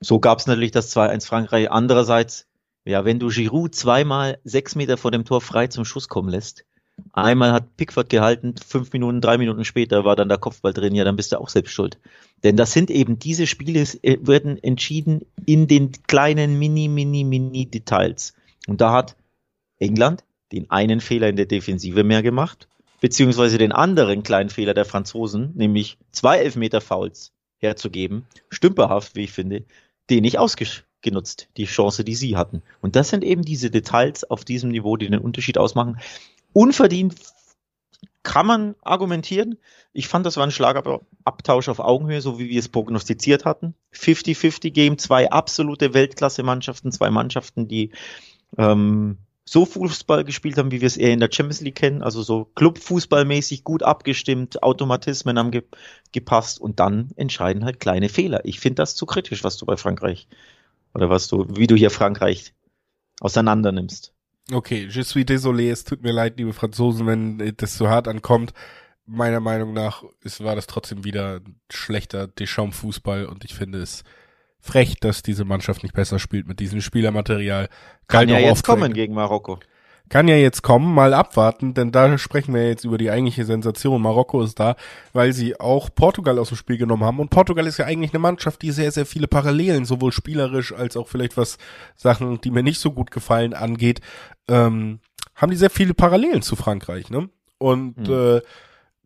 So 0.00 0.18
gab 0.18 0.40
es 0.40 0.46
natürlich 0.46 0.72
das 0.72 0.94
2-1 0.94 1.26
Frankreich. 1.26 1.70
Andererseits, 1.70 2.46
ja, 2.84 3.04
wenn 3.04 3.18
du 3.18 3.28
Giroud 3.28 3.74
zweimal 3.74 4.38
sechs 4.44 4.74
Meter 4.74 4.96
vor 4.96 5.10
dem 5.10 5.24
Tor 5.24 5.40
frei 5.40 5.66
zum 5.66 5.84
Schuss 5.84 6.08
kommen 6.08 6.28
lässt, 6.28 6.64
einmal 7.12 7.52
hat 7.52 7.76
Pickford 7.76 8.08
gehalten, 8.08 8.54
fünf 8.66 8.92
Minuten, 8.92 9.20
drei 9.20 9.38
Minuten 9.38 9.64
später 9.64 10.04
war 10.04 10.16
dann 10.16 10.28
der 10.28 10.38
Kopfball 10.38 10.72
drin, 10.72 10.94
ja, 10.94 11.04
dann 11.04 11.16
bist 11.16 11.32
du 11.32 11.40
auch 11.40 11.48
selbst 11.48 11.72
schuld. 11.72 11.98
Denn 12.42 12.56
das 12.56 12.72
sind 12.72 12.90
eben 12.90 13.18
diese 13.18 13.46
Spiele, 13.46 13.80
äh, 14.02 14.18
werden 14.22 14.62
entschieden 14.62 15.26
in 15.44 15.66
den 15.66 15.92
kleinen 16.06 16.58
mini, 16.58 16.88
mini, 16.88 17.24
mini 17.24 17.66
Details. 17.66 18.34
Und 18.66 18.80
da 18.80 18.92
hat 18.92 19.16
England 19.78 20.24
den 20.52 20.70
einen 20.70 21.00
Fehler 21.00 21.28
in 21.28 21.36
der 21.36 21.46
Defensive 21.46 22.02
mehr 22.02 22.22
gemacht, 22.22 22.68
beziehungsweise 23.00 23.58
den 23.58 23.72
anderen 23.72 24.22
kleinen 24.22 24.50
Fehler 24.50 24.74
der 24.74 24.84
Franzosen, 24.84 25.52
nämlich 25.54 25.98
zwei 26.12 26.38
Elfmeter-Fouls 26.38 27.32
herzugeben, 27.58 28.26
stümperhaft, 28.48 29.16
wie 29.16 29.24
ich 29.24 29.32
finde, 29.32 29.64
den 30.08 30.22
nicht 30.22 30.38
ausgenutzt, 31.00 31.48
die 31.56 31.64
Chance, 31.64 32.04
die 32.04 32.14
sie 32.14 32.36
hatten. 32.36 32.62
Und 32.80 32.96
das 32.96 33.08
sind 33.08 33.24
eben 33.24 33.42
diese 33.42 33.70
Details 33.70 34.24
auf 34.24 34.44
diesem 34.44 34.70
Niveau, 34.70 34.96
die 34.96 35.08
den 35.08 35.20
Unterschied 35.20 35.58
ausmachen. 35.58 35.98
Unverdient 36.52 37.14
kann 38.22 38.46
man 38.46 38.74
argumentieren. 38.82 39.56
Ich 39.92 40.08
fand, 40.08 40.26
das 40.26 40.36
war 40.36 40.44
ein 40.44 40.50
Schlagabtausch 40.50 41.68
auf 41.68 41.80
Augenhöhe, 41.80 42.20
so 42.20 42.38
wie 42.38 42.50
wir 42.50 42.58
es 42.58 42.68
prognostiziert 42.68 43.44
hatten. 43.44 43.74
50-50 43.94 44.70
Game, 44.72 44.98
zwei 44.98 45.30
absolute 45.30 45.94
Weltklasse-Mannschaften, 45.94 46.92
zwei 46.92 47.10
Mannschaften, 47.10 47.66
die 47.66 47.92
ähm, 48.58 49.16
so 49.46 49.64
Fußball 49.64 50.24
gespielt 50.24 50.58
haben, 50.58 50.70
wie 50.70 50.82
wir 50.82 50.86
es 50.86 50.98
eher 50.98 51.12
in 51.12 51.18
der 51.18 51.30
Champions 51.32 51.62
League 51.62 51.76
kennen, 51.76 52.02
also 52.02 52.22
so 52.22 52.44
Clubfußballmäßig 52.54 53.64
gut 53.64 53.82
abgestimmt, 53.82 54.62
Automatismen 54.62 55.38
haben 55.38 55.50
ge 55.50 55.62
gepasst 56.12 56.60
und 56.60 56.78
dann 56.78 57.10
entscheiden 57.16 57.64
halt 57.64 57.80
kleine 57.80 58.08
Fehler. 58.08 58.44
Ich 58.44 58.60
finde 58.60 58.76
das 58.76 58.96
zu 58.96 59.06
kritisch, 59.06 59.44
was 59.44 59.56
du 59.56 59.64
bei 59.64 59.76
Frankreich 59.76 60.28
oder 60.94 61.10
was 61.10 61.28
du, 61.28 61.46
wie 61.48 61.66
du 61.66 61.74
hier 61.76 61.90
Frankreich 61.90 62.54
auseinander 63.20 63.72
nimmst. 63.72 64.12
Okay, 64.52 64.88
je 64.90 65.02
suis 65.02 65.24
désolé, 65.24 65.70
es 65.70 65.84
tut 65.84 66.02
mir 66.02 66.12
leid, 66.12 66.38
liebe 66.38 66.52
Franzosen, 66.52 67.06
wenn 67.06 67.54
das 67.56 67.76
so 67.76 67.88
hart 67.88 68.08
ankommt. 68.08 68.52
Meiner 69.06 69.40
Meinung 69.40 69.72
nach 69.72 70.02
ist, 70.22 70.42
war 70.42 70.56
das 70.56 70.66
trotzdem 70.66 71.04
wieder 71.04 71.40
schlechter 71.70 72.26
Deschamps-Fußball 72.26 73.26
und 73.26 73.44
ich 73.44 73.54
finde 73.54 73.80
es 73.80 74.04
frech, 74.58 74.96
dass 75.00 75.22
diese 75.22 75.44
Mannschaft 75.44 75.82
nicht 75.82 75.94
besser 75.94 76.18
spielt 76.18 76.46
mit 76.46 76.60
diesem 76.60 76.80
Spielermaterial. 76.80 77.68
Kann 78.08 78.28
ja 78.28 78.38
jetzt 78.38 78.64
kommen 78.64 78.92
gegen 78.92 79.14
Marokko. 79.14 79.60
Kann 80.10 80.26
ja 80.26 80.34
jetzt 80.34 80.62
kommen, 80.62 80.92
mal 80.92 81.14
abwarten, 81.14 81.72
denn 81.72 81.92
da 81.92 82.18
sprechen 82.18 82.52
wir 82.52 82.66
jetzt 82.66 82.84
über 82.84 82.98
die 82.98 83.10
eigentliche 83.10 83.44
Sensation. 83.44 84.02
Marokko 84.02 84.42
ist 84.42 84.58
da, 84.58 84.74
weil 85.12 85.32
sie 85.32 85.58
auch 85.58 85.88
Portugal 85.94 86.38
aus 86.40 86.48
dem 86.48 86.56
Spiel 86.56 86.78
genommen 86.78 87.04
haben. 87.04 87.20
Und 87.20 87.30
Portugal 87.30 87.64
ist 87.66 87.78
ja 87.78 87.86
eigentlich 87.86 88.12
eine 88.12 88.18
Mannschaft, 88.18 88.60
die 88.62 88.72
sehr, 88.72 88.90
sehr 88.90 89.06
viele 89.06 89.28
Parallelen, 89.28 89.84
sowohl 89.84 90.10
spielerisch 90.10 90.72
als 90.72 90.96
auch 90.96 91.06
vielleicht 91.06 91.36
was 91.36 91.58
Sachen, 91.94 92.40
die 92.40 92.50
mir 92.50 92.64
nicht 92.64 92.80
so 92.80 92.90
gut 92.90 93.12
gefallen, 93.12 93.54
angeht, 93.54 94.00
ähm, 94.48 94.98
haben 95.36 95.52
die 95.52 95.56
sehr 95.56 95.70
viele 95.70 95.94
Parallelen 95.94 96.42
zu 96.42 96.56
Frankreich, 96.56 97.08
ne? 97.08 97.30
Und 97.58 98.08
mhm. 98.08 98.12
äh, 98.12 98.40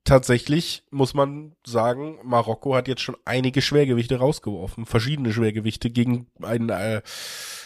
tatsächlich 0.05 0.85
muss 0.91 1.13
man 1.13 1.53
sagen, 1.67 2.19
Marokko 2.23 2.77
hat 2.77 2.89
jetzt 2.89 3.03
schon 3.03 3.17
einige 3.27 3.61
Schwergewichte 3.61 4.17
rausgeworfen, 4.17 4.87
verschiedene 4.87 5.35
Schwergewichte 5.35 5.91
gegen 5.91 6.29
ein, 6.41 6.71
äh, 6.71 7.03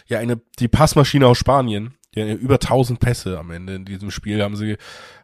ja, 0.07 0.19
eine, 0.19 0.41
die 0.59 0.69
Passmaschine 0.69 1.29
aus 1.29 1.39
Spanien. 1.39 1.95
Ja, 2.27 2.35
über 2.35 2.55
1000 2.55 3.01
Pässe 3.01 3.39
am 3.39 3.51
Ende 3.51 3.75
in 3.75 3.85
diesem 3.85 4.11
Spiel 4.11 4.43
haben 4.43 4.57
sie, 4.57 4.77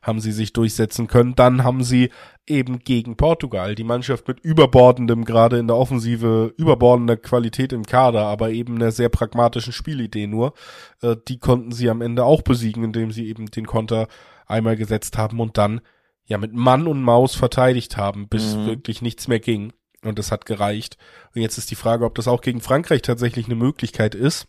haben 0.02 0.20
sie 0.20 0.32
sich 0.32 0.52
durchsetzen 0.52 1.06
können. 1.06 1.34
Dann 1.34 1.64
haben 1.64 1.82
sie 1.82 2.10
eben 2.46 2.80
gegen 2.80 3.16
Portugal, 3.16 3.74
die 3.74 3.84
Mannschaft 3.84 4.28
mit 4.28 4.40
überbordendem, 4.40 5.24
gerade 5.24 5.58
in 5.58 5.66
der 5.66 5.76
Offensive, 5.76 6.52
überbordender 6.56 7.16
Qualität 7.16 7.72
im 7.72 7.84
Kader, 7.84 8.26
aber 8.26 8.50
eben 8.50 8.76
einer 8.76 8.92
sehr 8.92 9.08
pragmatischen 9.08 9.72
Spielidee 9.72 10.26
nur. 10.26 10.54
Äh, 11.02 11.16
die 11.28 11.38
konnten 11.38 11.72
sie 11.72 11.90
am 11.90 12.02
Ende 12.02 12.24
auch 12.24 12.42
besiegen, 12.42 12.84
indem 12.84 13.10
sie 13.10 13.28
eben 13.28 13.46
den 13.46 13.66
Konter 13.66 14.08
einmal 14.46 14.76
gesetzt 14.76 15.16
haben 15.16 15.40
und 15.40 15.58
dann 15.58 15.80
ja 16.26 16.38
mit 16.38 16.52
Mann 16.52 16.86
und 16.86 17.02
Maus 17.02 17.34
verteidigt 17.34 17.96
haben, 17.96 18.28
bis 18.28 18.56
mhm. 18.56 18.66
wirklich 18.66 19.02
nichts 19.02 19.28
mehr 19.28 19.40
ging. 19.40 19.72
Und 20.02 20.18
das 20.18 20.30
hat 20.30 20.44
gereicht. 20.44 20.98
Und 21.34 21.40
jetzt 21.40 21.56
ist 21.56 21.70
die 21.70 21.76
Frage, 21.76 22.04
ob 22.04 22.14
das 22.14 22.28
auch 22.28 22.42
gegen 22.42 22.60
Frankreich 22.60 23.02
tatsächlich 23.02 23.46
eine 23.46 23.54
Möglichkeit 23.54 24.14
ist. 24.14 24.46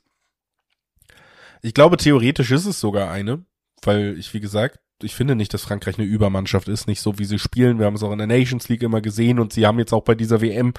Ich 1.65 1.73
glaube, 1.73 1.97
theoretisch 1.97 2.51
ist 2.51 2.67
es 2.67 2.79
sogar 2.79 3.09
eine, 3.09 3.43
weil 3.81 4.19
ich, 4.19 4.35
wie 4.35 4.39
gesagt, 4.39 4.77
ich 5.01 5.15
finde 5.15 5.35
nicht, 5.35 5.51
dass 5.51 5.63
Frankreich 5.63 5.97
eine 5.97 6.05
Übermannschaft 6.05 6.67
ist, 6.67 6.85
nicht 6.85 7.01
so 7.01 7.17
wie 7.17 7.25
sie 7.25 7.39
spielen. 7.39 7.79
Wir 7.79 7.87
haben 7.87 7.95
es 7.95 8.03
auch 8.03 8.11
in 8.11 8.19
der 8.19 8.27
Nations 8.27 8.69
League 8.69 8.83
immer 8.83 9.01
gesehen 9.01 9.39
und 9.39 9.51
sie 9.51 9.65
haben 9.65 9.79
jetzt 9.79 9.91
auch 9.91 10.03
bei 10.03 10.13
dieser 10.13 10.41
WM 10.41 10.75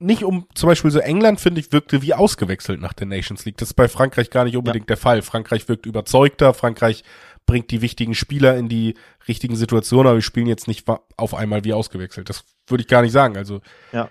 nicht 0.00 0.24
um, 0.24 0.48
zum 0.52 0.68
Beispiel 0.68 0.90
so 0.90 0.98
England, 0.98 1.40
finde 1.40 1.60
ich, 1.60 1.70
wirkte 1.70 2.02
wie 2.02 2.12
ausgewechselt 2.12 2.80
nach 2.80 2.92
der 2.92 3.06
Nations 3.06 3.44
League. 3.44 3.58
Das 3.58 3.68
ist 3.68 3.74
bei 3.74 3.86
Frankreich 3.86 4.30
gar 4.30 4.42
nicht 4.42 4.56
unbedingt 4.56 4.86
ja. 4.86 4.88
der 4.88 4.96
Fall. 4.96 5.22
Frankreich 5.22 5.68
wirkt 5.68 5.86
überzeugter, 5.86 6.54
Frankreich 6.54 7.04
bringt 7.46 7.70
die 7.70 7.80
wichtigen 7.80 8.16
Spieler 8.16 8.56
in 8.56 8.68
die 8.68 8.94
richtigen 9.28 9.54
Situationen, 9.54 10.08
aber 10.08 10.16
wir 10.16 10.22
spielen 10.22 10.48
jetzt 10.48 10.66
nicht 10.66 10.88
auf 11.16 11.34
einmal 11.34 11.62
wie 11.62 11.72
ausgewechselt. 11.72 12.28
Das 12.28 12.42
würde 12.66 12.82
ich 12.82 12.88
gar 12.88 13.02
nicht 13.02 13.12
sagen. 13.12 13.36
Also 13.36 13.60
ja. 13.92 14.08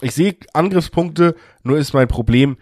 ich 0.00 0.14
sehe 0.14 0.34
Angriffspunkte, 0.54 1.36
nur 1.62 1.76
ist 1.76 1.92
mein 1.92 2.08
Problem, 2.08 2.56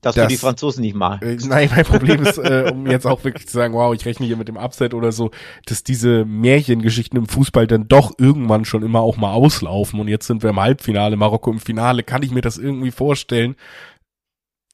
dass, 0.00 0.14
dass 0.14 0.24
du 0.24 0.28
die 0.28 0.36
Franzosen 0.36 0.82
nicht 0.82 0.94
mal. 0.94 1.18
Äh, 1.22 1.36
nein, 1.46 1.70
mein 1.74 1.84
Problem 1.84 2.22
ist, 2.22 2.38
äh, 2.38 2.70
um 2.72 2.86
jetzt 2.86 3.06
auch 3.06 3.24
wirklich 3.24 3.46
zu 3.46 3.54
sagen, 3.54 3.74
wow, 3.74 3.94
ich 3.94 4.04
rechne 4.04 4.26
hier 4.26 4.36
mit 4.36 4.48
dem 4.48 4.56
Upset 4.56 4.94
oder 4.94 5.10
so, 5.10 5.30
dass 5.64 5.82
diese 5.82 6.24
Märchengeschichten 6.24 7.18
im 7.18 7.26
Fußball 7.26 7.66
dann 7.66 7.88
doch 7.88 8.12
irgendwann 8.18 8.64
schon 8.64 8.82
immer 8.82 9.00
auch 9.00 9.16
mal 9.16 9.32
auslaufen 9.32 9.98
und 9.98 10.08
jetzt 10.08 10.26
sind 10.26 10.42
wir 10.42 10.50
im 10.50 10.60
Halbfinale, 10.60 11.16
Marokko 11.16 11.50
im 11.50 11.60
Finale, 11.60 12.02
kann 12.02 12.22
ich 12.22 12.30
mir 12.30 12.42
das 12.42 12.58
irgendwie 12.58 12.90
vorstellen? 12.90 13.56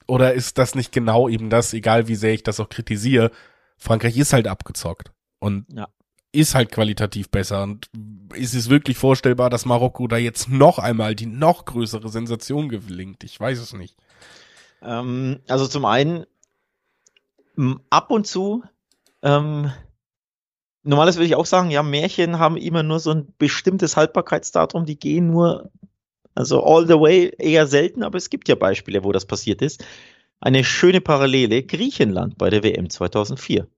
Oder 0.08 0.34
ist 0.34 0.58
das 0.58 0.74
nicht 0.74 0.92
genau 0.92 1.28
eben 1.28 1.48
das, 1.48 1.72
egal 1.72 2.08
wie 2.08 2.16
sehr 2.16 2.34
ich 2.34 2.42
das 2.42 2.58
auch 2.58 2.68
kritisiere, 2.68 3.30
Frankreich 3.78 4.16
ist 4.16 4.32
halt 4.32 4.48
abgezockt 4.48 5.12
und 5.38 5.66
ja. 5.72 5.88
ist 6.32 6.54
halt 6.54 6.72
qualitativ 6.72 7.30
besser 7.30 7.62
und 7.62 7.88
ist 8.34 8.54
es 8.54 8.68
wirklich 8.68 8.98
vorstellbar, 8.98 9.50
dass 9.50 9.66
Marokko 9.66 10.08
da 10.08 10.16
jetzt 10.16 10.48
noch 10.48 10.78
einmal 10.78 11.14
die 11.14 11.26
noch 11.26 11.64
größere 11.64 12.08
Sensation 12.08 12.68
gelingt? 12.68 13.24
Ich 13.24 13.38
weiß 13.38 13.58
es 13.58 13.72
nicht. 13.72 13.96
Ähm, 14.82 15.40
also 15.48 15.66
zum 15.66 15.84
einen, 15.84 16.26
ab 17.90 18.10
und 18.10 18.26
zu, 18.26 18.62
ähm, 19.22 19.70
normales 20.82 21.16
würde 21.16 21.26
ich 21.26 21.36
auch 21.36 21.46
sagen, 21.46 21.70
ja, 21.70 21.82
Märchen 21.82 22.38
haben 22.38 22.56
immer 22.56 22.82
nur 22.82 22.98
so 22.98 23.10
ein 23.10 23.34
bestimmtes 23.38 23.96
Haltbarkeitsdatum, 23.96 24.84
die 24.84 24.98
gehen 24.98 25.30
nur, 25.30 25.70
also 26.34 26.64
all 26.64 26.86
the 26.86 26.94
way 26.94 27.32
eher 27.38 27.66
selten, 27.66 28.02
aber 28.02 28.18
es 28.18 28.30
gibt 28.30 28.48
ja 28.48 28.54
Beispiele, 28.54 29.04
wo 29.04 29.12
das 29.12 29.26
passiert 29.26 29.62
ist. 29.62 29.84
Eine 30.40 30.64
schöne 30.64 31.00
Parallele, 31.00 31.62
Griechenland 31.62 32.36
bei 32.36 32.50
der 32.50 32.64
WM 32.64 32.90
2004. 32.90 33.68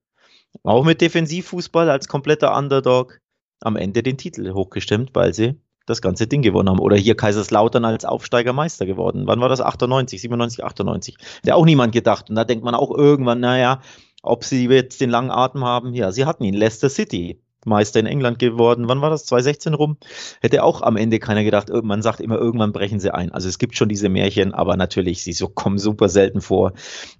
Auch 0.62 0.84
mit 0.84 1.00
Defensivfußball 1.00 1.90
als 1.90 2.08
kompletter 2.08 2.56
Underdog 2.56 3.20
am 3.60 3.76
Ende 3.76 4.02
den 4.02 4.16
Titel 4.16 4.52
hochgestimmt, 4.52 5.10
weil 5.14 5.34
sie 5.34 5.60
das 5.86 6.02
ganze 6.02 6.26
Ding 6.26 6.42
gewonnen 6.42 6.68
haben. 6.68 6.80
Oder 6.80 6.96
hier 6.96 7.16
Kaiserslautern 7.16 7.84
als 7.84 8.04
Aufsteigermeister 8.04 8.86
geworden. 8.86 9.26
Wann 9.26 9.40
war 9.40 9.48
das? 9.48 9.60
98, 9.60 10.20
97, 10.20 10.64
98. 10.64 11.16
Der 11.44 11.56
auch 11.56 11.64
niemand 11.64 11.92
gedacht. 11.92 12.30
Und 12.30 12.36
da 12.36 12.44
denkt 12.44 12.64
man 12.64 12.74
auch 12.74 12.90
irgendwann, 12.90 13.40
naja, 13.40 13.80
ob 14.22 14.44
sie 14.44 14.66
jetzt 14.66 15.00
den 15.00 15.10
langen 15.10 15.30
Atem 15.30 15.64
haben. 15.64 15.94
Ja, 15.94 16.12
sie 16.12 16.24
hatten 16.24 16.44
ihn. 16.44 16.54
Leicester 16.54 16.88
City. 16.88 17.40
Meister 17.66 18.00
in 18.00 18.06
England 18.06 18.38
geworden. 18.38 18.88
Wann 18.88 19.00
war 19.00 19.10
das? 19.10 19.24
2016 19.26 19.74
rum? 19.74 19.96
Hätte 20.40 20.62
auch 20.62 20.82
am 20.82 20.96
Ende 20.96 21.18
keiner 21.18 21.44
gedacht. 21.44 21.70
Man 21.82 22.02
sagt 22.02 22.20
immer, 22.20 22.36
irgendwann 22.36 22.72
brechen 22.72 23.00
sie 23.00 23.12
ein. 23.12 23.32
Also 23.32 23.48
es 23.48 23.58
gibt 23.58 23.76
schon 23.76 23.88
diese 23.88 24.08
Märchen, 24.08 24.54
aber 24.54 24.76
natürlich, 24.76 25.22
sie 25.22 25.32
so 25.32 25.48
kommen 25.48 25.78
super 25.78 26.08
selten 26.08 26.40
vor. 26.40 26.72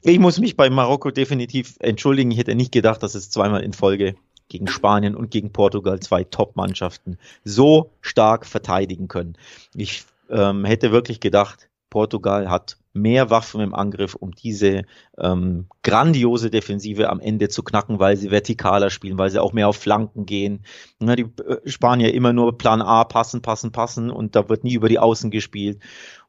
Ich 0.02 0.18
muss 0.18 0.38
mich 0.38 0.56
bei 0.56 0.68
Marokko 0.70 1.10
definitiv 1.10 1.76
entschuldigen. 1.80 2.30
Ich 2.30 2.38
hätte 2.38 2.54
nicht 2.54 2.72
gedacht, 2.72 3.02
dass 3.02 3.14
es 3.14 3.30
zweimal 3.30 3.62
in 3.62 3.72
Folge 3.72 4.16
gegen 4.48 4.68
Spanien 4.68 5.14
und 5.14 5.30
gegen 5.30 5.52
Portugal 5.52 6.00
zwei 6.00 6.24
Top-Mannschaften 6.24 7.18
so 7.44 7.90
stark 8.00 8.46
verteidigen 8.46 9.08
können. 9.08 9.36
Ich 9.74 10.04
ähm, 10.30 10.64
hätte 10.64 10.92
wirklich 10.92 11.20
gedacht, 11.20 11.68
Portugal 11.90 12.50
hat 12.50 12.76
mehr 12.92 13.28
Waffen 13.28 13.60
im 13.60 13.74
Angriff, 13.74 14.14
um 14.14 14.30
diese 14.30 14.84
ähm, 15.18 15.66
grandiose 15.82 16.50
Defensive 16.50 17.10
am 17.10 17.20
Ende 17.20 17.48
zu 17.48 17.62
knacken, 17.62 17.98
weil 17.98 18.16
sie 18.16 18.30
vertikaler 18.30 18.90
spielen, 18.90 19.18
weil 19.18 19.30
sie 19.30 19.42
auch 19.42 19.52
mehr 19.52 19.68
auf 19.68 19.76
Flanken 19.76 20.26
gehen. 20.26 20.64
Na, 21.00 21.16
die 21.16 21.26
äh, 21.46 21.68
Spanier 21.68 22.14
immer 22.14 22.32
nur 22.32 22.56
Plan 22.56 22.82
A, 22.82 23.04
passen, 23.04 23.42
passen, 23.42 23.72
passen 23.72 24.10
und 24.10 24.36
da 24.36 24.48
wird 24.48 24.64
nie 24.64 24.74
über 24.74 24.88
die 24.88 25.00
Außen 25.00 25.30
gespielt. 25.30 25.80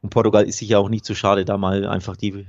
Und 0.02 0.10
Portugal 0.10 0.44
ist 0.44 0.58
sich 0.58 0.68
ja 0.68 0.78
auch 0.78 0.88
nicht 0.88 1.04
zu 1.04 1.14
schade, 1.14 1.44
da 1.44 1.56
mal 1.56 1.86
einfach 1.86 2.16
die 2.16 2.46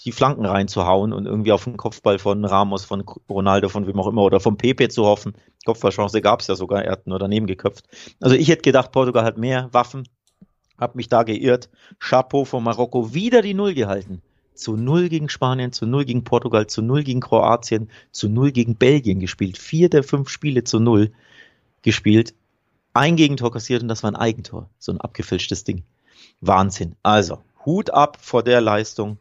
die 0.00 0.12
Flanken 0.12 0.46
reinzuhauen 0.46 1.12
und 1.12 1.26
irgendwie 1.26 1.52
auf 1.52 1.64
den 1.64 1.76
Kopfball 1.76 2.18
von 2.18 2.44
Ramos, 2.44 2.84
von 2.84 3.04
Ronaldo, 3.28 3.68
von 3.68 3.86
wem 3.86 3.98
auch 3.98 4.06
immer 4.06 4.22
oder 4.22 4.40
vom 4.40 4.56
Pepe 4.56 4.88
zu 4.88 5.04
hoffen. 5.04 5.34
Kopfballchance 5.64 6.20
gab 6.20 6.40
es 6.40 6.46
ja 6.46 6.54
sogar, 6.54 6.84
er 6.84 6.92
hat 6.92 7.06
nur 7.06 7.18
daneben 7.18 7.46
geköpft. 7.46 7.86
Also 8.20 8.36
ich 8.36 8.48
hätte 8.48 8.62
gedacht, 8.62 8.92
Portugal 8.92 9.24
hat 9.24 9.38
mehr 9.38 9.68
Waffen, 9.72 10.08
hab 10.78 10.94
mich 10.94 11.08
da 11.08 11.24
geirrt. 11.24 11.68
Chapeau 11.98 12.44
von 12.44 12.62
Marokko 12.62 13.12
wieder 13.12 13.42
die 13.42 13.54
Null 13.54 13.74
gehalten. 13.74 14.22
zu 14.54 14.76
0 14.76 15.08
gegen 15.08 15.28
Spanien, 15.28 15.72
zu 15.72 15.86
0 15.86 16.04
gegen 16.04 16.24
Portugal, 16.24 16.66
zu 16.66 16.82
0 16.82 17.04
gegen 17.04 17.20
Kroatien, 17.20 17.90
zu 18.10 18.28
0 18.28 18.50
gegen 18.50 18.74
Belgien 18.74 19.20
gespielt. 19.20 19.56
Vier 19.56 19.88
der 19.88 20.02
fünf 20.02 20.28
Spiele 20.28 20.64
zu 20.64 20.80
0 20.80 21.12
gespielt. 21.82 22.34
Ein 22.92 23.14
Gegentor 23.14 23.52
kassiert 23.52 23.82
und 23.82 23.88
das 23.88 24.02
war 24.02 24.10
ein 24.10 24.16
Eigentor. 24.16 24.68
So 24.80 24.90
ein 24.90 25.00
abgefälschtes 25.00 25.62
Ding. 25.62 25.84
Wahnsinn. 26.40 26.96
Also, 27.04 27.38
Hut 27.64 27.90
ab 27.90 28.18
vor 28.20 28.42
der 28.42 28.60
Leistung. 28.60 29.18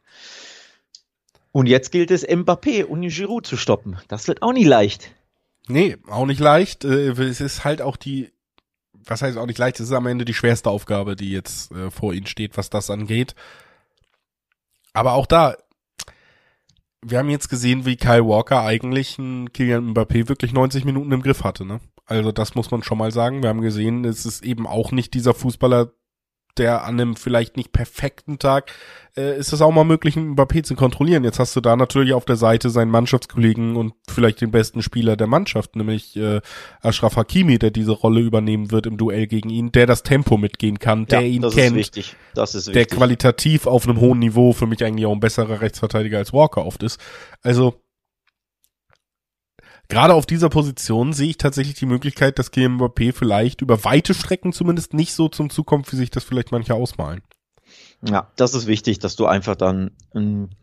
Und 1.57 1.65
jetzt 1.65 1.91
gilt 1.91 2.11
es, 2.11 2.23
Mbappé 2.23 2.83
und 2.83 3.01
Giroud 3.01 3.47
zu 3.47 3.57
stoppen. 3.57 3.97
Das 4.09 4.27
wird 4.27 4.43
auch 4.43 4.53
nicht 4.53 4.67
leicht. 4.67 5.09
Nee, 5.67 5.97
auch 6.07 6.27
nicht 6.27 6.39
leicht. 6.39 6.85
Äh, 6.85 7.09
es 7.09 7.41
ist 7.41 7.63
halt 7.63 7.81
auch 7.81 7.97
die, 7.97 8.29
was 8.93 9.23
heißt 9.23 9.39
auch 9.39 9.47
nicht 9.47 9.57
leicht, 9.57 9.79
es 9.79 9.87
ist 9.87 9.91
am 9.91 10.05
Ende 10.05 10.23
die 10.23 10.35
schwerste 10.35 10.69
Aufgabe, 10.69 11.15
die 11.15 11.31
jetzt 11.31 11.71
äh, 11.71 11.89
vor 11.89 12.13
ihnen 12.13 12.27
steht, 12.27 12.57
was 12.57 12.69
das 12.69 12.91
angeht. 12.91 13.33
Aber 14.93 15.13
auch 15.13 15.25
da, 15.25 15.57
wir 17.01 17.17
haben 17.17 17.29
jetzt 17.31 17.49
gesehen, 17.49 17.87
wie 17.87 17.95
Kyle 17.95 18.27
Walker 18.27 18.61
eigentlich 18.61 19.17
ein 19.17 19.51
Kylian 19.51 19.95
Mbappé 19.95 20.29
wirklich 20.29 20.53
90 20.53 20.85
Minuten 20.85 21.11
im 21.11 21.23
Griff 21.23 21.43
hatte, 21.43 21.65
ne? 21.65 21.79
Also 22.05 22.31
das 22.31 22.53
muss 22.53 22.69
man 22.69 22.83
schon 22.83 22.99
mal 22.99 23.11
sagen. 23.11 23.41
Wir 23.41 23.49
haben 23.49 23.61
gesehen, 23.61 24.05
es 24.05 24.27
ist 24.27 24.45
eben 24.45 24.67
auch 24.67 24.91
nicht 24.91 25.15
dieser 25.15 25.33
Fußballer, 25.33 25.91
der 26.59 26.83
an 26.83 26.99
einem 26.99 27.15
vielleicht 27.15 27.57
nicht 27.57 27.71
perfekten 27.71 28.39
Tag 28.39 28.71
äh, 29.17 29.37
ist 29.37 29.51
es 29.51 29.61
auch 29.61 29.71
mal 29.71 29.83
möglich, 29.83 30.15
einen 30.15 30.35
Mbappé 30.35 30.63
zu 30.63 30.75
kontrollieren. 30.75 31.23
Jetzt 31.23 31.39
hast 31.39 31.55
du 31.55 31.61
da 31.61 31.75
natürlich 31.75 32.13
auf 32.13 32.25
der 32.25 32.35
Seite 32.35 32.69
seinen 32.69 32.91
Mannschaftskollegen 32.91 33.75
und 33.75 33.93
vielleicht 34.09 34.41
den 34.41 34.51
besten 34.51 34.81
Spieler 34.81 35.17
der 35.17 35.27
Mannschaft, 35.27 35.75
nämlich 35.75 36.15
äh, 36.15 36.41
Ashraf 36.81 37.15
Hakimi, 37.15 37.57
der 37.57 37.71
diese 37.71 37.91
Rolle 37.91 38.21
übernehmen 38.21 38.71
wird 38.71 38.85
im 38.85 38.97
Duell 38.97 39.27
gegen 39.27 39.49
ihn, 39.49 39.71
der 39.71 39.87
das 39.87 40.03
Tempo 40.03 40.37
mitgehen 40.37 40.79
kann, 40.79 41.07
der 41.07 41.21
ja, 41.21 41.27
ihn 41.27 41.41
das 41.41 41.55
kennt, 41.55 41.71
ist 41.71 41.75
wichtig. 41.75 42.15
Das 42.35 42.55
ist 42.55 42.67
wichtig. 42.67 42.87
der 42.87 42.97
qualitativ 42.97 43.65
auf 43.65 43.87
einem 43.87 43.99
hohen 43.99 44.19
Niveau 44.19 44.53
für 44.53 44.67
mich 44.67 44.83
eigentlich 44.83 45.05
auch 45.05 45.13
ein 45.13 45.19
besserer 45.19 45.61
Rechtsverteidiger 45.61 46.19
als 46.19 46.33
Walker 46.33 46.65
oft 46.65 46.83
ist. 46.83 46.99
Also 47.41 47.81
gerade 49.89 50.13
auf 50.13 50.25
dieser 50.25 50.49
Position 50.49 51.13
sehe 51.13 51.29
ich 51.29 51.37
tatsächlich 51.37 51.75
die 51.75 51.85
Möglichkeit, 51.85 52.39
dass 52.39 52.51
Kylian 52.51 52.79
vielleicht 53.13 53.61
über 53.61 53.83
weite 53.83 54.13
Strecken 54.13 54.53
zumindest 54.53 54.93
nicht 54.93 55.13
so 55.13 55.29
zum 55.29 55.49
Zug 55.49 55.67
kommt, 55.67 55.91
wie 55.91 55.95
sich 55.95 56.11
das 56.11 56.23
vielleicht 56.23 56.51
manche 56.51 56.73
ausmalen. 56.73 57.21
Ja, 58.07 58.31
das 58.35 58.53
ist 58.53 58.67
wichtig, 58.67 58.99
dass 58.99 59.15
du 59.15 59.25
einfach 59.25 59.55
dann 59.55 59.91
einen 60.13 60.55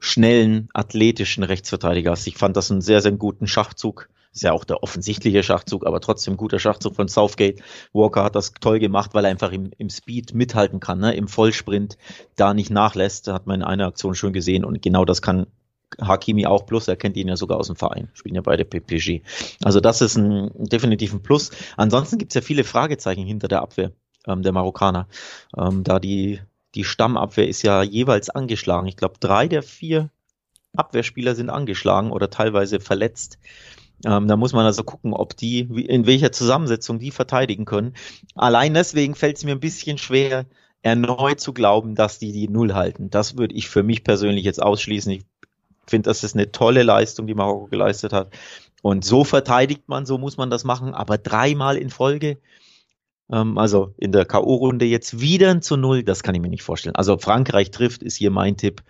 schnellen, 0.00 0.68
athletischen 0.74 1.44
Rechtsverteidiger 1.44 2.10
hast. 2.10 2.26
Ich 2.26 2.36
fand 2.36 2.56
das 2.56 2.70
einen 2.70 2.80
sehr, 2.80 3.00
sehr 3.00 3.12
guten 3.12 3.46
Schachzug. 3.46 4.08
Ist 4.32 4.42
ja 4.42 4.52
auch 4.52 4.64
der 4.64 4.82
offensichtliche 4.82 5.44
Schachzug, 5.44 5.86
aber 5.86 6.00
trotzdem 6.00 6.36
guter 6.36 6.58
Schachzug 6.58 6.96
von 6.96 7.06
Southgate. 7.06 7.62
Walker 7.92 8.24
hat 8.24 8.34
das 8.34 8.52
toll 8.60 8.80
gemacht, 8.80 9.14
weil 9.14 9.24
er 9.24 9.30
einfach 9.30 9.52
im, 9.52 9.70
im 9.78 9.88
Speed 9.88 10.34
mithalten 10.34 10.80
kann, 10.80 10.98
ne? 10.98 11.14
im 11.14 11.28
Vollsprint 11.28 11.96
da 12.34 12.52
nicht 12.52 12.70
nachlässt. 12.70 13.28
Da 13.28 13.34
hat 13.34 13.46
man 13.46 13.60
in 13.60 13.66
einer 13.66 13.86
Aktion 13.86 14.16
schon 14.16 14.32
gesehen 14.32 14.64
und 14.64 14.82
genau 14.82 15.04
das 15.04 15.22
kann 15.22 15.46
Hakimi 16.00 16.46
auch 16.46 16.66
plus, 16.66 16.88
er 16.88 16.96
kennt 16.96 17.16
ihn 17.16 17.28
ja 17.28 17.36
sogar 17.36 17.58
aus 17.58 17.68
dem 17.68 17.76
Verein, 17.76 18.08
spielen 18.14 18.34
ja 18.34 18.42
beide 18.42 18.64
PPG. 18.64 19.22
Also 19.62 19.80
das 19.80 20.00
ist 20.00 20.16
ein 20.16 20.50
definitiv 20.54 21.12
ein 21.12 21.22
Plus. 21.22 21.50
Ansonsten 21.76 22.18
gibt 22.18 22.32
es 22.32 22.34
ja 22.34 22.40
viele 22.40 22.64
Fragezeichen 22.64 23.26
hinter 23.26 23.48
der 23.48 23.62
Abwehr 23.62 23.92
ähm, 24.26 24.42
der 24.42 24.52
Marokkaner. 24.52 25.06
Ähm, 25.56 25.84
da 25.84 25.98
die, 25.98 26.40
die 26.74 26.84
Stammabwehr 26.84 27.48
ist 27.48 27.62
ja 27.62 27.82
jeweils 27.82 28.30
angeschlagen. 28.30 28.88
Ich 28.88 28.96
glaube, 28.96 29.14
drei 29.20 29.48
der 29.48 29.62
vier 29.62 30.10
Abwehrspieler 30.76 31.34
sind 31.34 31.50
angeschlagen 31.50 32.10
oder 32.10 32.30
teilweise 32.30 32.80
verletzt. 32.80 33.38
Ähm, 34.04 34.26
da 34.26 34.36
muss 34.36 34.52
man 34.52 34.66
also 34.66 34.82
gucken, 34.82 35.12
ob 35.12 35.36
die, 35.36 35.60
in 35.60 36.06
welcher 36.06 36.32
Zusammensetzung 36.32 36.98
die 36.98 37.10
verteidigen 37.10 37.64
können. 37.64 37.94
Allein 38.34 38.74
deswegen 38.74 39.14
fällt 39.14 39.36
es 39.36 39.44
mir 39.44 39.52
ein 39.52 39.60
bisschen 39.60 39.98
schwer, 39.98 40.46
erneut 40.82 41.40
zu 41.40 41.54
glauben, 41.54 41.94
dass 41.94 42.18
die 42.18 42.32
die 42.32 42.48
Null 42.48 42.74
halten. 42.74 43.08
Das 43.08 43.38
würde 43.38 43.54
ich 43.54 43.68
für 43.68 43.82
mich 43.82 44.04
persönlich 44.04 44.44
jetzt 44.44 44.62
ausschließen. 44.62 45.12
Ich 45.12 45.24
finde, 45.86 46.08
das 46.10 46.24
ist 46.24 46.34
eine 46.34 46.52
tolle 46.52 46.82
Leistung, 46.82 47.26
die 47.26 47.34
Marokko 47.34 47.66
geleistet 47.66 48.12
hat. 48.12 48.32
Und 48.82 49.04
so 49.04 49.24
verteidigt 49.24 49.88
man, 49.88 50.06
so 50.06 50.18
muss 50.18 50.36
man 50.36 50.50
das 50.50 50.64
machen, 50.64 50.94
aber 50.94 51.18
dreimal 51.18 51.76
in 51.76 51.90
Folge. 51.90 52.38
Ähm, 53.30 53.56
also 53.58 53.94
in 53.96 54.12
der 54.12 54.24
K.O.-Runde 54.26 54.84
jetzt 54.84 55.20
wieder 55.20 55.60
zu 55.60 55.76
Null, 55.76 56.02
das 56.02 56.22
kann 56.22 56.34
ich 56.34 56.40
mir 56.40 56.50
nicht 56.50 56.62
vorstellen. 56.62 56.94
Also 56.94 57.16
Frankreich 57.18 57.70
trifft, 57.70 58.02
ist 58.02 58.16
hier 58.16 58.30
mein 58.30 58.56
Tipp. 58.56 58.82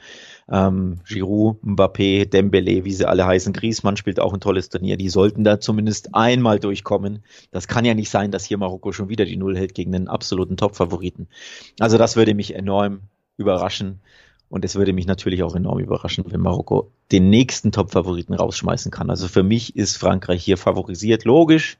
Ähm, 0.50 1.00
Giroud, 1.06 1.62
Mbappé, 1.62 2.26
Dembele, 2.26 2.84
wie 2.84 2.92
sie 2.92 3.08
alle 3.08 3.24
heißen. 3.24 3.52
Griezmann 3.52 3.96
spielt 3.96 4.20
auch 4.20 4.34
ein 4.34 4.40
tolles 4.40 4.68
Turnier. 4.68 4.96
Die 4.96 5.08
sollten 5.08 5.44
da 5.44 5.60
zumindest 5.60 6.14
einmal 6.14 6.58
durchkommen. 6.58 7.22
Das 7.50 7.68
kann 7.68 7.84
ja 7.84 7.94
nicht 7.94 8.10
sein, 8.10 8.30
dass 8.30 8.44
hier 8.44 8.58
Marokko 8.58 8.92
schon 8.92 9.08
wieder 9.08 9.24
die 9.24 9.36
Null 9.36 9.56
hält 9.56 9.74
gegen 9.74 9.92
den 9.92 10.08
absoluten 10.08 10.56
Top-Favoriten. 10.56 11.28
Also 11.78 11.96
das 11.98 12.16
würde 12.16 12.34
mich 12.34 12.54
enorm 12.54 13.02
überraschen. 13.36 14.00
Und 14.48 14.64
es 14.64 14.74
würde 14.76 14.92
mich 14.92 15.06
natürlich 15.06 15.42
auch 15.42 15.54
enorm 15.54 15.80
überraschen, 15.80 16.24
wenn 16.28 16.40
Marokko 16.40 16.90
den 17.10 17.30
nächsten 17.30 17.72
Top-Favoriten 17.72 18.34
rausschmeißen 18.34 18.90
kann. 18.90 19.10
Also 19.10 19.28
für 19.28 19.42
mich 19.42 19.76
ist 19.76 19.96
Frankreich 19.96 20.44
hier 20.44 20.56
favorisiert. 20.56 21.24
Logisch 21.24 21.78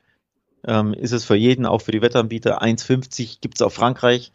ähm, 0.66 0.94
ist 0.94 1.12
es 1.12 1.24
für 1.24 1.36
jeden, 1.36 1.66
auch 1.66 1.82
für 1.82 1.92
die 1.92 2.02
Wettanbieter. 2.02 2.62
1,50 2.62 3.38
gibt 3.40 3.56
es 3.58 3.62
auf 3.62 3.74
Frankreich. 3.74 4.32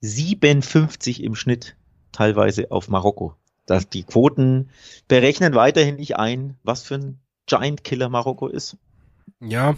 57 0.00 1.22
im 1.22 1.34
Schnitt 1.34 1.76
teilweise 2.10 2.70
auf 2.70 2.88
Marokko. 2.88 3.36
Das, 3.66 3.88
die 3.88 4.02
Quoten 4.02 4.70
berechnen 5.08 5.54
weiterhin 5.54 5.96
nicht 5.96 6.16
ein, 6.16 6.56
was 6.64 6.82
für 6.82 6.96
ein 6.96 7.20
Giant 7.46 7.84
Killer 7.84 8.08
Marokko 8.08 8.48
ist. 8.48 8.76
Ja, 9.40 9.76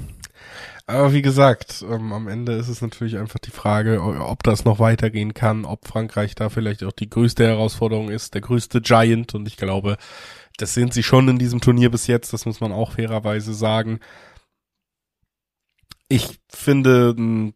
aber 0.86 1.12
wie 1.14 1.22
gesagt, 1.22 1.84
ähm, 1.88 2.12
am 2.12 2.28
Ende 2.28 2.52
ist 2.52 2.68
es 2.68 2.82
natürlich 2.82 3.16
einfach 3.16 3.38
die 3.38 3.50
Frage, 3.50 4.02
ob 4.02 4.42
das 4.42 4.64
noch 4.64 4.78
weitergehen 4.78 5.32
kann, 5.32 5.64
ob 5.64 5.88
Frankreich 5.88 6.34
da 6.34 6.50
vielleicht 6.50 6.84
auch 6.84 6.92
die 6.92 7.08
größte 7.08 7.46
Herausforderung 7.46 8.10
ist, 8.10 8.34
der 8.34 8.42
größte 8.42 8.82
Giant. 8.82 9.34
Und 9.34 9.48
ich 9.48 9.56
glaube, 9.56 9.96
das 10.58 10.74
sind 10.74 10.92
sie 10.92 11.02
schon 11.02 11.28
in 11.28 11.38
diesem 11.38 11.60
Turnier 11.60 11.90
bis 11.90 12.06
jetzt, 12.06 12.32
das 12.32 12.44
muss 12.44 12.60
man 12.60 12.72
auch 12.72 12.92
fairerweise 12.92 13.54
sagen. 13.54 14.00
Ich 16.08 16.38
finde 16.48 17.14
einen 17.16 17.54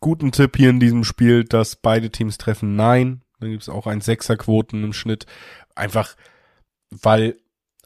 guten 0.00 0.32
Tipp 0.32 0.56
hier 0.56 0.70
in 0.70 0.80
diesem 0.80 1.04
Spiel, 1.04 1.44
dass 1.44 1.76
beide 1.76 2.10
Teams 2.10 2.38
treffen, 2.38 2.74
nein. 2.74 3.22
Dann 3.38 3.50
gibt 3.50 3.62
es 3.62 3.68
auch 3.68 3.86
ein 3.86 4.00
Sechserquoten 4.00 4.82
im 4.82 4.92
Schnitt. 4.92 5.26
Einfach, 5.76 6.16
weil 6.90 7.36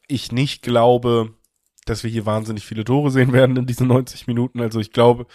ich 0.09 0.33
nicht 0.33 0.63
glaube, 0.63 1.35
dass 1.87 2.05
wir 2.05 2.11
hier 2.11 2.27
wahnsinnig 2.27 2.67
viele 2.67 2.85
Tore 2.85 3.11
sehen 3.11 3.33
werden 3.33 3.57
in 3.57 3.67
diesen 3.67 3.89
90 3.89 4.27
Minuten. 4.27 4.61
Also 4.61 4.81
ich 4.81 4.93
glaube, 4.93 5.27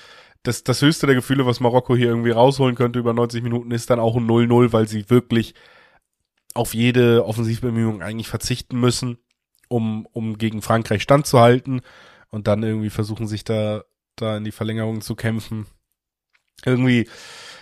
das, 0.44 0.64
das 0.64 0.82
höchste 0.82 1.08
der 1.08 1.16
Gefühle, 1.16 1.46
was 1.46 1.60
Marokko 1.60 1.96
hier 1.96 2.08
irgendwie 2.08 2.32
rausholen 2.32 2.76
könnte 2.76 3.00
über 3.00 3.14
90 3.14 3.44
Minuten, 3.44 3.72
ist 3.72 3.90
dann 3.90 4.00
auch 4.00 4.16
ein 4.16 4.28
0-0, 4.28 4.74
weil 4.74 4.88
sie 4.88 5.10
wirklich 5.10 5.54
auf 6.54 6.74
jede 6.74 7.26
Offensivbemühung 7.26 8.02
eigentlich 8.02 8.28
verzichten 8.28 8.80
müssen, 8.80 9.18
um, 9.70 10.06
um 10.12 10.38
gegen 10.38 10.62
Frankreich 10.62 11.02
standzuhalten 11.02 11.82
und 12.30 12.48
dann 12.48 12.64
irgendwie 12.64 12.90
versuchen 12.90 13.28
sich 13.28 13.44
da, 13.44 13.84
da 14.16 14.38
in 14.38 14.44
die 14.44 14.52
Verlängerung 14.52 15.02
zu 15.02 15.16
kämpfen. 15.16 15.68
Irgendwie, 16.66 17.08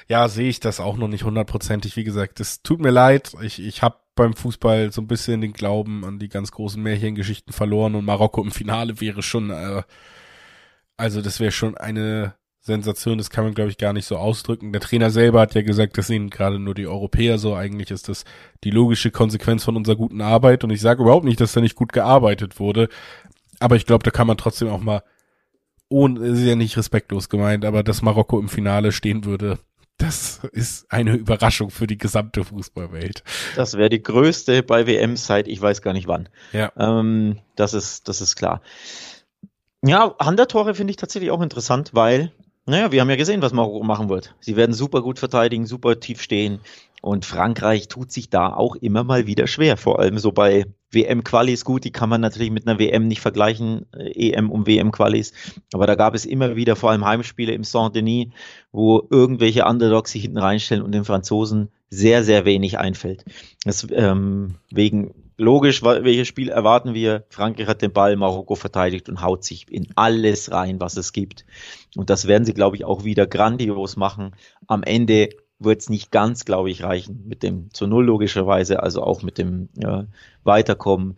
ja, 0.08 0.28
sehe 0.28 0.50
ich 0.50 0.60
das 0.60 0.80
auch 0.80 0.98
noch 0.98 1.08
nicht 1.08 1.24
hundertprozentig. 1.24 1.96
Wie 1.96 2.04
gesagt, 2.04 2.40
es 2.40 2.64
tut 2.64 2.80
mir 2.80 2.92
leid. 2.92 3.34
Ich, 3.42 3.60
ich 3.60 3.82
habe 3.82 4.00
beim 4.20 4.34
Fußball 4.34 4.92
so 4.92 5.02
ein 5.02 5.08
bisschen 5.08 5.42
den 5.42 5.54
Glauben 5.54 6.06
an 6.06 6.20
die 6.20 6.30
ganz 6.30 6.52
großen 6.52 6.82
Märchengeschichten 6.82 7.54
verloren 7.54 7.96
und 7.96 8.06
Marokko 8.06 8.44
im 8.44 8.52
Finale 8.52 9.00
wäre 9.02 9.24
schon, 9.24 9.50
äh, 9.50 9.82
also 10.98 11.22
das 11.22 11.40
wäre 11.40 11.52
schon 11.52 11.78
eine 11.78 12.36
Sensation, 12.60 13.18
das 13.18 13.30
kann 13.30 13.46
man 13.46 13.54
glaube 13.54 13.72
ich 13.72 13.78
gar 13.78 13.94
nicht 13.94 14.06
so 14.06 14.18
ausdrücken. 14.18 14.74
Der 14.74 14.82
Trainer 14.82 15.10
selber 15.10 15.40
hat 15.40 15.56
ja 15.56 15.62
gesagt, 15.62 15.98
das 15.98 16.08
sehen 16.08 16.30
gerade 16.30 16.60
nur 16.60 16.76
die 16.76 16.86
Europäer 16.86 17.38
so. 17.38 17.56
Eigentlich 17.56 17.92
ist 17.92 18.10
das 18.10 18.26
die 18.64 18.72
logische 18.72 19.10
Konsequenz 19.10 19.64
von 19.64 19.78
unserer 19.78 19.96
guten 19.96 20.22
Arbeit 20.22 20.64
und 20.64 20.70
ich 20.70 20.82
sage 20.82 21.02
überhaupt 21.02 21.26
nicht, 21.26 21.40
dass 21.40 21.54
da 21.54 21.62
nicht 21.62 21.76
gut 21.76 21.94
gearbeitet 21.94 22.60
wurde, 22.60 22.90
aber 23.60 23.78
ich 23.78 23.86
glaube, 23.86 24.04
da 24.04 24.12
kann 24.12 24.28
man 24.28 24.38
trotzdem 24.38 24.68
auch 24.68 24.82
mal 24.82 25.02
ohne, 25.88 26.20
ist 26.28 26.44
ja 26.44 26.56
nicht 26.56 26.78
respektlos 26.78 27.30
gemeint, 27.30 27.66
aber 27.66 27.84
dass 27.84 28.02
Marokko 28.02 28.40
im 28.40 28.50
Finale 28.50 28.92
stehen 28.92 29.26
würde, 29.26 29.60
das 30.00 30.40
ist 30.54 30.92
eine 30.92 31.16
Überraschung 31.16 31.70
für 31.70 31.86
die 31.86 31.98
gesamte 31.98 32.44
Fußballwelt. 32.44 33.24
Das 33.56 33.78
wäre 33.78 33.90
die 33.90 34.02
größte 34.02 34.64
bei 34.64 34.88
WM 34.88 35.18
seit 35.18 35.48
ich 35.48 35.62
weiß 35.62 35.82
gar 35.82 35.94
nicht 35.94 36.08
wann. 36.08 36.30
Ja. 36.54 36.72
Ähm, 36.78 37.40
das 37.56 37.74
ist, 37.74 38.08
das 38.08 38.22
ist 38.22 38.36
klar. 38.36 38.62
Ja, 39.84 40.16
Handertore 40.20 40.74
finde 40.74 40.92
ich 40.92 40.98
tatsächlich 40.98 41.32
auch 41.32 41.42
interessant, 41.42 41.92
weil, 41.94 42.32
naja, 42.66 42.92
wir 42.92 43.02
haben 43.02 43.10
ja 43.10 43.18
gesehen, 43.18 43.42
was 43.42 43.54
Marokko 43.54 43.84
machen 43.84 44.10
wird. 44.10 44.36
Sie 44.40 44.56
werden 44.56 44.74
super 44.74 45.02
gut 45.02 45.20
verteidigen, 45.20 45.66
super 45.66 46.00
tief 46.00 46.22
stehen. 46.22 46.62
Und 47.02 47.26
Frankreich 47.26 47.90
tut 47.90 48.12
sich 48.12 48.30
da 48.30 48.54
auch 48.54 48.76
immer 48.76 49.04
mal 49.04 49.28
wieder 49.28 49.48
schwer, 49.48 49.78
vor 49.78 50.00
allem 50.00 50.18
so 50.18 50.32
bei 50.32 50.66
WM-Qualis. 50.92 51.66
Gut, 51.66 51.84
die 51.84 51.92
kann 51.92 52.10
man 52.10 52.22
natürlich 52.22 52.52
mit 52.52 52.68
einer 52.68 52.80
WM 52.80 53.08
nicht 53.08 53.22
vergleichen, 53.22 53.86
äh, 53.94 54.32
EM 54.32 54.50
und 54.50 54.68
WM-Qualis. 54.68 55.34
Aber 55.74 55.88
da 55.88 55.96
gab 55.96 56.16
es 56.16 56.26
immer 56.26 56.56
wieder 56.56 56.76
vor 56.76 56.92
allem 56.92 57.06
Heimspiele 57.06 57.54
im 57.54 57.64
Saint-Denis, 57.64 58.28
wo 58.72 59.08
irgendwelche 59.10 59.66
Underdogs 59.66 60.12
sich 60.12 60.24
hinten 60.24 60.38
reinstellen 60.38 60.84
und 60.84 60.92
den 60.92 61.06
Franzosen 61.06 61.70
sehr, 61.90 62.24
sehr 62.24 62.46
wenig 62.46 62.78
einfällt. 62.78 63.26
Deswegen 63.66 64.56
ähm, 65.04 65.14
logisch, 65.38 65.82
welches 65.82 66.28
Spiel 66.28 66.50
erwarten 66.50 66.94
wir? 66.94 67.24
Frankreich 67.30 67.68
hat 67.68 67.82
den 67.82 67.94
Ball, 67.94 68.16
Marokko 68.16 68.56
verteidigt 68.56 69.10
und 69.10 69.22
haut 69.22 69.44
sich 69.44 69.72
in 69.72 69.88
alles 69.96 70.52
rein, 70.52 70.80
was 70.80 70.98
es 70.98 71.14
gibt. 71.14 71.46
Und 71.96 72.10
das 72.10 72.28
werden 72.28 72.46
sie, 72.46 72.54
glaube 72.54 72.76
ich, 72.76 72.86
auch 72.86 73.04
wieder 73.04 73.26
grandios 73.26 73.96
machen. 73.96 74.36
Am 74.68 74.84
Ende 74.84 75.30
wird 75.60 75.82
es 75.82 75.90
nicht 75.90 76.12
ganz, 76.12 76.46
glaube 76.46 76.72
ich, 76.72 76.84
reichen 76.84 77.26
mit 77.28 77.44
dem 77.44 77.74
zu 77.74 77.86
Null 77.86 78.06
logischerweise, 78.06 78.82
also 78.82 79.04
auch 79.04 79.22
mit 79.22 79.38
dem 79.38 79.68
ja, 79.76 80.06
Weiterkommen. 80.44 81.18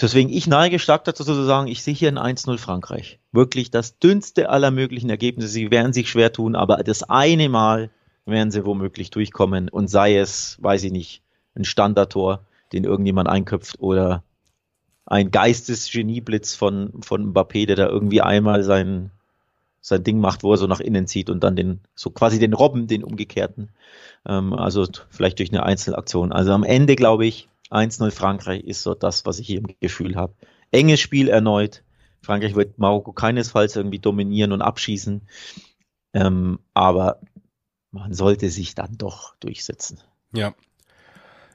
Deswegen, 0.00 0.28
ich 0.30 0.46
neige 0.46 0.78
stark 0.78 1.04
dazu 1.04 1.24
zu 1.24 1.42
sagen, 1.44 1.66
ich 1.66 1.82
sehe 1.82 1.94
hier 1.94 2.08
ein 2.08 2.36
1-0 2.36 2.58
Frankreich. 2.58 3.18
Wirklich 3.32 3.70
das 3.70 3.98
dünnste 3.98 4.50
aller 4.50 4.70
möglichen 4.70 5.08
Ergebnisse. 5.08 5.48
Sie 5.48 5.70
werden 5.70 5.94
sich 5.94 6.10
schwer 6.10 6.32
tun, 6.32 6.54
aber 6.54 6.76
das 6.78 7.02
eine 7.04 7.48
Mal 7.48 7.90
werden 8.26 8.50
sie 8.50 8.66
womöglich 8.66 9.10
durchkommen 9.10 9.70
und 9.70 9.88
sei 9.88 10.16
es, 10.16 10.58
weiß 10.60 10.84
ich 10.84 10.92
nicht, 10.92 11.22
ein 11.54 11.64
Standardtor, 11.64 12.44
den 12.72 12.84
irgendjemand 12.84 13.28
einköpft 13.28 13.80
oder 13.80 14.22
ein 15.06 15.30
Geistesgenieblitz 15.30 16.54
von, 16.54 17.02
von 17.02 17.32
Mbappé, 17.32 17.66
der 17.66 17.76
da 17.76 17.88
irgendwie 17.88 18.20
einmal 18.20 18.62
sein, 18.62 19.10
sein 19.80 20.04
Ding 20.04 20.18
macht, 20.20 20.42
wo 20.42 20.52
er 20.52 20.58
so 20.58 20.66
nach 20.66 20.80
innen 20.80 21.06
zieht 21.06 21.30
und 21.30 21.42
dann 21.42 21.56
den, 21.56 21.80
so 21.94 22.10
quasi 22.10 22.38
den 22.38 22.52
Robben, 22.52 22.86
den 22.86 23.04
umgekehrten. 23.04 23.70
Ähm, 24.26 24.52
also 24.52 24.86
vielleicht 25.08 25.38
durch 25.38 25.50
eine 25.50 25.62
Einzelaktion. 25.62 26.32
Also 26.32 26.52
am 26.52 26.64
Ende 26.64 26.96
glaube 26.96 27.26
ich, 27.26 27.48
1-0 27.70 28.10
Frankreich 28.10 28.64
ist 28.64 28.82
so 28.82 28.94
das, 28.94 29.26
was 29.26 29.38
ich 29.38 29.46
hier 29.46 29.58
im 29.58 29.68
Gefühl 29.80 30.16
habe. 30.16 30.34
Enges 30.70 31.00
Spiel 31.00 31.28
erneut. 31.28 31.82
Frankreich 32.22 32.54
wird 32.54 32.78
Marokko 32.78 33.12
keinesfalls 33.12 33.76
irgendwie 33.76 33.98
dominieren 33.98 34.52
und 34.52 34.60
abschießen. 34.60 35.22
Ähm, 36.12 36.58
aber 36.74 37.20
man 37.92 38.12
sollte 38.12 38.50
sich 38.50 38.74
dann 38.74 38.98
doch 38.98 39.34
durchsetzen. 39.36 40.00
Ja. 40.32 40.54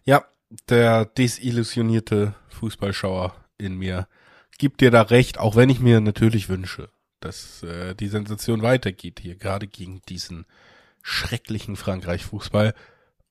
Ja, 0.06 0.26
der 0.70 1.06
desillusionierte 1.06 2.36
Fußballschauer 2.50 3.36
in 3.58 3.76
mir 3.76 4.08
gibt 4.58 4.82
dir 4.82 4.92
da 4.92 5.02
recht, 5.02 5.38
auch 5.38 5.56
wenn 5.56 5.70
ich 5.70 5.80
mir 5.80 6.00
natürlich 6.00 6.50
wünsche, 6.50 6.90
dass 7.26 7.64
äh, 7.64 7.96
die 7.96 8.08
Sensation 8.08 8.62
weitergeht 8.62 9.20
hier, 9.20 9.36
gerade 9.36 9.68
gegen 9.68 10.02
diesen 10.08 10.46
schrecklichen 11.02 11.76
Frankreich-Fußball. 11.76 12.74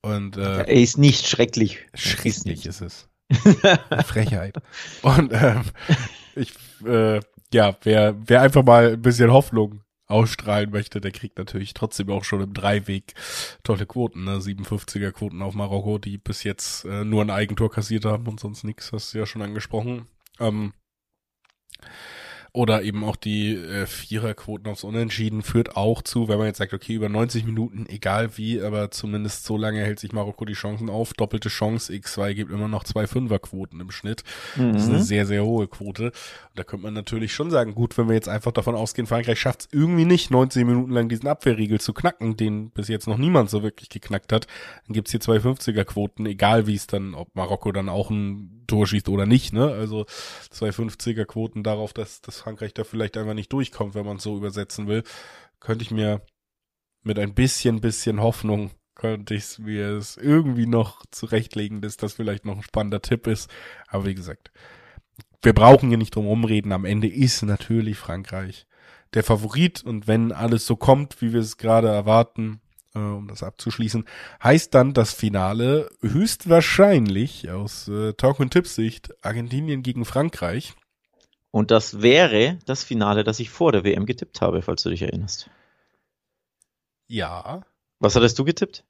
Und 0.01 0.37
äh, 0.37 0.59
er 0.59 0.67
ist 0.67 0.97
nicht 0.97 1.27
schrecklich. 1.27 1.85
Schrecklich 1.93 2.65
ist, 2.65 2.81
ist 2.81 3.09
es. 3.31 4.05
Frechheit. 4.05 4.57
Und 5.01 5.31
ähm, 5.33 5.63
ich, 6.35 6.53
äh, 6.85 7.21
ja, 7.53 7.75
wer, 7.83 8.15
wer 8.27 8.41
einfach 8.41 8.63
mal 8.63 8.93
ein 8.93 9.01
bisschen 9.01 9.31
Hoffnung 9.31 9.81
ausstrahlen 10.07 10.69
möchte, 10.69 11.01
der 11.01 11.11
kriegt 11.11 11.39
natürlich 11.39 11.73
trotzdem 11.73 12.11
auch 12.11 12.23
schon 12.23 12.41
im 12.41 12.53
Dreiweg 12.53 13.15
tolle 13.63 13.87
Quoten, 13.87 14.25
ne? 14.25 14.37
57er 14.37 15.11
Quoten 15.11 15.41
auf 15.41 15.55
Marokko, 15.55 15.97
die 15.97 16.19
bis 16.19 16.43
jetzt 16.43 16.85
äh, 16.85 17.03
nur 17.03 17.23
ein 17.23 17.31
Eigentor 17.31 17.71
kassiert 17.71 18.05
haben 18.05 18.27
und 18.27 18.39
sonst 18.39 18.63
nichts, 18.63 18.91
hast 18.91 19.13
du 19.13 19.17
ja 19.17 19.25
schon 19.25 19.41
angesprochen. 19.41 20.07
Ähm, 20.39 20.73
oder 22.55 22.83
eben 22.83 23.03
auch 23.03 23.17
die 23.17 23.53
äh, 23.53 23.85
Viererquoten 23.85 24.71
aufs 24.71 24.85
Unentschieden 24.85 25.41
führt 25.41 25.75
auch 25.75 26.01
zu, 26.01 26.29
wenn 26.29 26.37
man 26.37 26.47
jetzt 26.47 26.57
sagt, 26.57 26.73
okay, 26.73 26.93
über 26.93 27.09
90 27.09 27.45
Minuten, 27.45 27.85
egal 27.89 28.37
wie, 28.37 28.61
aber 28.61 28.91
zumindest 28.91 29.45
so 29.45 29.57
lange 29.57 29.81
hält 29.81 29.99
sich 29.99 30.13
Marokko 30.13 30.45
die 30.45 30.53
Chancen 30.53 30.89
auf. 30.89 31.13
Doppelte 31.13 31.49
Chance, 31.49 31.91
X2 31.91 32.33
gibt 32.33 32.51
immer 32.51 32.69
noch 32.69 32.85
zwei 32.85 33.07
Fünferquoten 33.07 33.81
im 33.81 33.91
Schnitt. 33.91 34.23
Mhm. 34.55 34.73
Das 34.73 34.83
ist 34.83 34.89
eine 34.89 34.97
mhm. 34.99 35.03
sehr, 35.03 35.25
sehr 35.25 35.43
hohe 35.43 35.67
Quote. 35.67 36.05
Und 36.05 36.13
da 36.55 36.63
könnte 36.63 36.85
man 36.85 36.93
natürlich 36.93 37.33
schon 37.33 37.51
sagen, 37.51 37.75
gut, 37.75 37.97
wenn 37.97 38.07
wir 38.07 38.15
jetzt 38.15 38.29
einfach 38.29 38.53
davon 38.53 38.75
ausgehen, 38.75 39.05
Frankreich 39.05 39.39
schafft 39.39 39.61
es 39.61 39.67
irgendwie 39.71 40.05
nicht, 40.05 40.31
90 40.31 40.65
Minuten 40.65 40.91
lang 40.91 41.09
diesen 41.09 41.27
Abwehrriegel 41.27 41.81
zu 41.81 41.93
knacken, 41.93 42.37
den 42.37 42.69
bis 42.69 42.87
jetzt 42.87 43.07
noch 43.07 43.17
niemand 43.17 43.49
so 43.49 43.63
wirklich 43.63 43.89
geknackt 43.89 44.31
hat, 44.31 44.47
dann 44.87 44.93
gibt's 44.93 45.11
hier 45.11 45.19
zwei 45.19 45.37
50er-Quoten, 45.37 46.25
egal 46.25 46.67
wie 46.67 46.75
es 46.75 46.87
dann, 46.87 47.15
ob 47.15 47.35
Marokko 47.35 47.73
dann 47.73 47.89
auch 47.89 48.09
ein 48.09 48.63
Tor 48.67 48.87
schießt 48.87 49.09
oder 49.09 49.25
nicht, 49.25 49.53
ne? 49.53 49.67
Also 49.71 50.05
zwei 50.49 50.69
50er-Quoten 50.69 51.63
darauf, 51.63 51.93
dass, 51.93 52.21
dass 52.21 52.44
Frankreich 52.45 52.75
da 52.75 52.83
vielleicht 52.83 53.17
einfach 53.17 53.33
nicht 53.33 53.51
durchkommt, 53.51 53.95
wenn 53.95 54.05
man 54.05 54.17
es 54.17 54.23
so 54.23 54.37
übersetzen 54.37 54.87
will, 54.87 55.01
könnte 55.59 55.83
ich 55.83 55.89
mir 55.89 56.21
mit 57.01 57.17
ein 57.17 57.33
bisschen, 57.33 57.81
bisschen 57.81 58.21
Hoffnung 58.21 58.69
könnte 58.93 59.33
ich 59.33 59.57
mir 59.57 59.97
es 59.97 60.15
irgendwie 60.15 60.67
noch 60.67 61.03
zurechtlegen, 61.09 61.81
dass 61.81 61.97
das 61.97 62.13
vielleicht 62.13 62.45
noch 62.45 62.57
ein 62.57 62.63
spannender 62.63 63.01
Tipp 63.01 63.25
ist. 63.25 63.49
Aber 63.87 64.05
wie 64.05 64.13
gesagt, 64.13 64.51
wir 65.41 65.53
brauchen 65.53 65.89
hier 65.89 65.97
nicht 65.97 66.15
drum 66.15 66.27
rumreden. 66.27 66.71
Am 66.71 66.85
Ende 66.85 67.07
ist 67.07 67.41
natürlich 67.41 67.97
Frankreich 67.97 68.67
der 69.15 69.23
Favorit 69.23 69.83
und 69.83 70.07
wenn 70.07 70.31
alles 70.31 70.67
so 70.67 70.75
kommt, 70.75 71.23
wie 71.23 71.33
wir 71.33 71.39
es 71.39 71.57
gerade 71.57 71.87
erwarten, 71.87 72.61
äh, 72.93 72.99
um 72.99 73.27
das 73.27 73.41
abzuschließen, 73.41 74.05
heißt 74.43 74.71
dann 74.75 74.93
das 74.93 75.13
Finale 75.13 75.89
höchstwahrscheinlich 76.01 77.49
aus 77.49 77.87
äh, 77.87 78.13
Talk 78.13 78.39
und 78.39 78.51
Tippsicht 78.51 79.15
Argentinien 79.25 79.81
gegen 79.81 80.05
Frankreich. 80.05 80.75
Und 81.55 81.71
das 81.71 82.01
wäre 82.01 82.59
das 82.65 82.83
Finale, 82.83 83.23
das 83.23 83.39
ich 83.39 83.49
vor 83.49 83.71
der 83.71 83.85
WM 83.85 84.05
getippt 84.05 84.41
habe, 84.41 84.61
falls 84.61 84.83
du 84.83 84.89
dich 84.89 85.03
erinnerst. 85.03 85.49
Ja. 87.07 87.61
Was 87.99 88.13
hattest 88.17 88.37
du 88.37 88.43
getippt? 88.43 88.83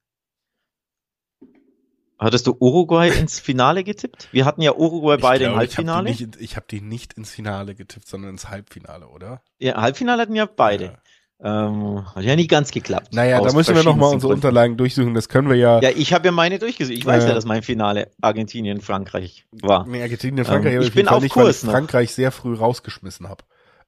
Hattest 2.17 2.47
du 2.47 2.57
Uruguay 2.59 3.09
ins 3.19 3.39
Finale 3.39 3.83
getippt? 3.83 4.29
Wir 4.31 4.45
hatten 4.45 4.63
ja 4.63 4.73
Uruguay 4.73 5.17
beide 5.17 5.43
glaube, 5.43 5.53
im 5.53 5.59
Halbfinale. 5.59 6.09
Ich 6.09 6.21
habe 6.23 6.37
die, 6.39 6.47
hab 6.47 6.67
die, 6.67 6.81
nicht 6.81 7.13
ins 7.13 7.29
Finale 7.29 7.75
getippt, 7.75 8.07
sondern 8.07 8.31
ins 8.31 8.49
Halbfinale, 8.49 9.09
oder? 9.09 9.43
Ja, 9.59 9.79
Halbfinale 9.79 10.23
hatten 10.23 10.33
wir 10.33 10.47
beide. 10.47 10.85
Ja. 10.85 10.97
Ähm, 11.43 12.05
hat 12.15 12.23
ja 12.23 12.35
nicht 12.35 12.49
ganz 12.49 12.71
geklappt. 12.71 13.13
Naja, 13.13 13.41
da 13.41 13.51
müssen 13.53 13.75
wir 13.75 13.83
nochmal 13.83 14.13
unsere 14.13 14.31
Gründen. 14.31 14.45
Unterlagen 14.45 14.77
durchsuchen, 14.77 15.13
das 15.13 15.27
können 15.27 15.49
wir 15.49 15.57
ja. 15.57 15.81
Ja, 15.81 15.89
ich 15.89 16.13
habe 16.13 16.25
ja 16.25 16.31
meine 16.31 16.59
durchgesucht. 16.59 16.97
Ich 16.97 17.05
weiß 17.05 17.25
äh, 17.25 17.27
ja, 17.27 17.33
dass 17.33 17.45
mein 17.45 17.61
Finale 17.61 18.09
Argentinien-Frankreich 18.21 19.45
war. 19.51 19.85
Nee, 19.85 20.01
Argentinien-Frankreich, 20.01 20.75
ähm, 20.75 20.81
ich 20.81 20.93
bin 20.93 21.07
auf 21.09 21.21
nicht, 21.21 21.33
Kurs 21.33 21.63
weil 21.63 21.69
ich 21.69 21.75
Frankreich 21.75 22.13
sehr 22.13 22.31
früh 22.31 22.55
rausgeschmissen 22.55 23.27
habe. 23.27 23.43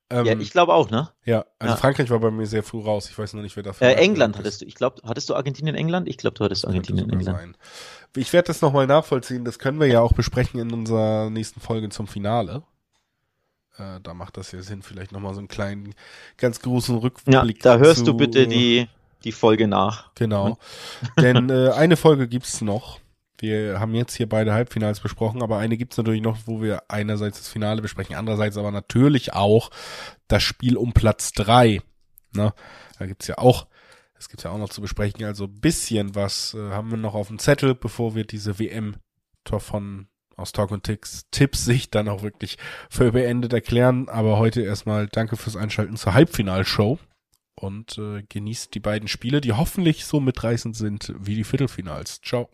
Ähm, 0.09 0.25
ja, 0.25 0.37
ich 0.37 0.51
glaube 0.51 0.73
auch, 0.73 0.89
ne? 0.89 1.09
Ja, 1.25 1.45
also 1.59 1.73
ja. 1.73 1.77
Frankreich 1.77 2.09
war 2.09 2.19
bei 2.19 2.31
mir 2.31 2.45
sehr 2.45 2.63
früh 2.63 2.81
raus. 2.81 3.09
Ich 3.09 3.17
weiß 3.17 3.33
noch 3.33 3.41
nicht, 3.41 3.55
wer 3.55 3.63
dafür. 3.63 3.87
Äh, 3.87 3.95
England 3.95 4.37
hattest 4.37 4.61
du. 4.61 4.65
Ich 4.65 4.75
glaube, 4.75 5.01
hattest 5.05 5.29
du 5.29 5.35
Argentinien, 5.35 5.75
England? 5.75 6.07
Ich 6.07 6.17
glaube, 6.17 6.35
du 6.35 6.43
hattest 6.43 6.65
Argentinien, 6.65 7.09
England. 7.09 7.37
Sein. 7.37 7.57
Ich 8.15 8.31
werde 8.31 8.47
das 8.47 8.61
nochmal 8.61 8.87
nachvollziehen. 8.87 9.43
Das 9.43 9.59
können 9.59 9.79
wir 9.79 9.87
ja 9.87 10.01
auch 10.01 10.13
besprechen 10.13 10.59
in 10.59 10.71
unserer 10.71 11.29
nächsten 11.29 11.59
Folge 11.59 11.89
zum 11.89 12.07
Finale. 12.07 12.63
Äh, 13.77 13.99
da 14.01 14.13
macht 14.13 14.37
das 14.37 14.51
ja 14.51 14.61
Sinn, 14.61 14.81
vielleicht 14.81 15.11
nochmal 15.11 15.33
so 15.33 15.39
einen 15.39 15.47
kleinen, 15.47 15.93
ganz 16.37 16.61
großen 16.61 16.97
Rückblick. 16.97 17.63
Ja, 17.63 17.75
da 17.75 17.79
hörst 17.79 17.99
zu, 17.99 18.05
du 18.05 18.13
bitte 18.15 18.47
die, 18.47 18.87
die 19.23 19.31
Folge 19.31 19.67
nach. 19.67 20.13
Genau. 20.15 20.57
Denn 21.19 21.49
äh, 21.49 21.69
eine 21.69 21.97
Folge 21.97 22.27
gibt's 22.27 22.61
noch. 22.61 22.99
Wir 23.39 23.79
haben 23.79 23.93
jetzt 23.93 24.15
hier 24.15 24.27
beide 24.27 24.53
Halbfinals 24.53 24.99
besprochen, 24.99 25.43
aber 25.43 25.59
eine 25.59 25.77
gibt's 25.77 25.97
natürlich 25.97 26.23
noch, 26.23 26.39
wo 26.45 26.61
wir 26.61 26.83
einerseits 26.87 27.37
das 27.37 27.49
Finale 27.49 27.83
besprechen, 27.83 28.15
andererseits 28.15 28.57
aber 28.57 28.71
natürlich 28.71 29.33
auch 29.33 29.69
das 30.27 30.41
Spiel 30.41 30.75
um 30.75 30.93
Platz 30.93 31.33
drei. 31.33 31.81
Ne? 32.33 32.53
Da 32.97 33.05
gibt's 33.05 33.27
ja 33.27 33.37
auch, 33.37 33.67
es 34.17 34.29
gibt's 34.29 34.43
ja 34.43 34.49
auch 34.49 34.57
noch 34.57 34.69
zu 34.69 34.81
besprechen. 34.81 35.23
Also 35.23 35.47
bisschen 35.47 36.15
was 36.15 36.55
äh, 36.55 36.71
haben 36.71 36.89
wir 36.89 36.97
noch 36.97 37.13
auf 37.13 37.27
dem 37.27 37.37
Zettel, 37.37 37.75
bevor 37.75 38.15
wir 38.15 38.25
diese 38.25 38.57
WM 38.57 38.95
von 39.59 40.07
aus 40.37 40.53
Talk 40.53 40.71
und 40.71 40.83
Ticks 40.83 41.25
Tipps 41.31 41.65
sich 41.65 41.89
dann 41.89 42.07
auch 42.07 42.23
wirklich 42.23 42.57
für 42.89 43.11
beendet 43.11 43.51
erklären. 43.51 44.07
Aber 44.07 44.37
heute 44.37 44.61
erstmal 44.61 45.07
danke 45.07 45.35
fürs 45.35 45.57
Einschalten 45.57 45.97
zur 45.97 46.13
Halbfinalshow 46.13 46.99
und 47.55 47.97
äh, 47.97 48.23
genießt 48.29 48.73
die 48.73 48.79
beiden 48.79 49.07
Spiele, 49.07 49.41
die 49.41 49.53
hoffentlich 49.53 50.05
so 50.05 50.19
mitreißend 50.19 50.75
sind 50.75 51.13
wie 51.19 51.35
die 51.35 51.43
Viertelfinals. 51.43 52.21
Ciao. 52.21 52.49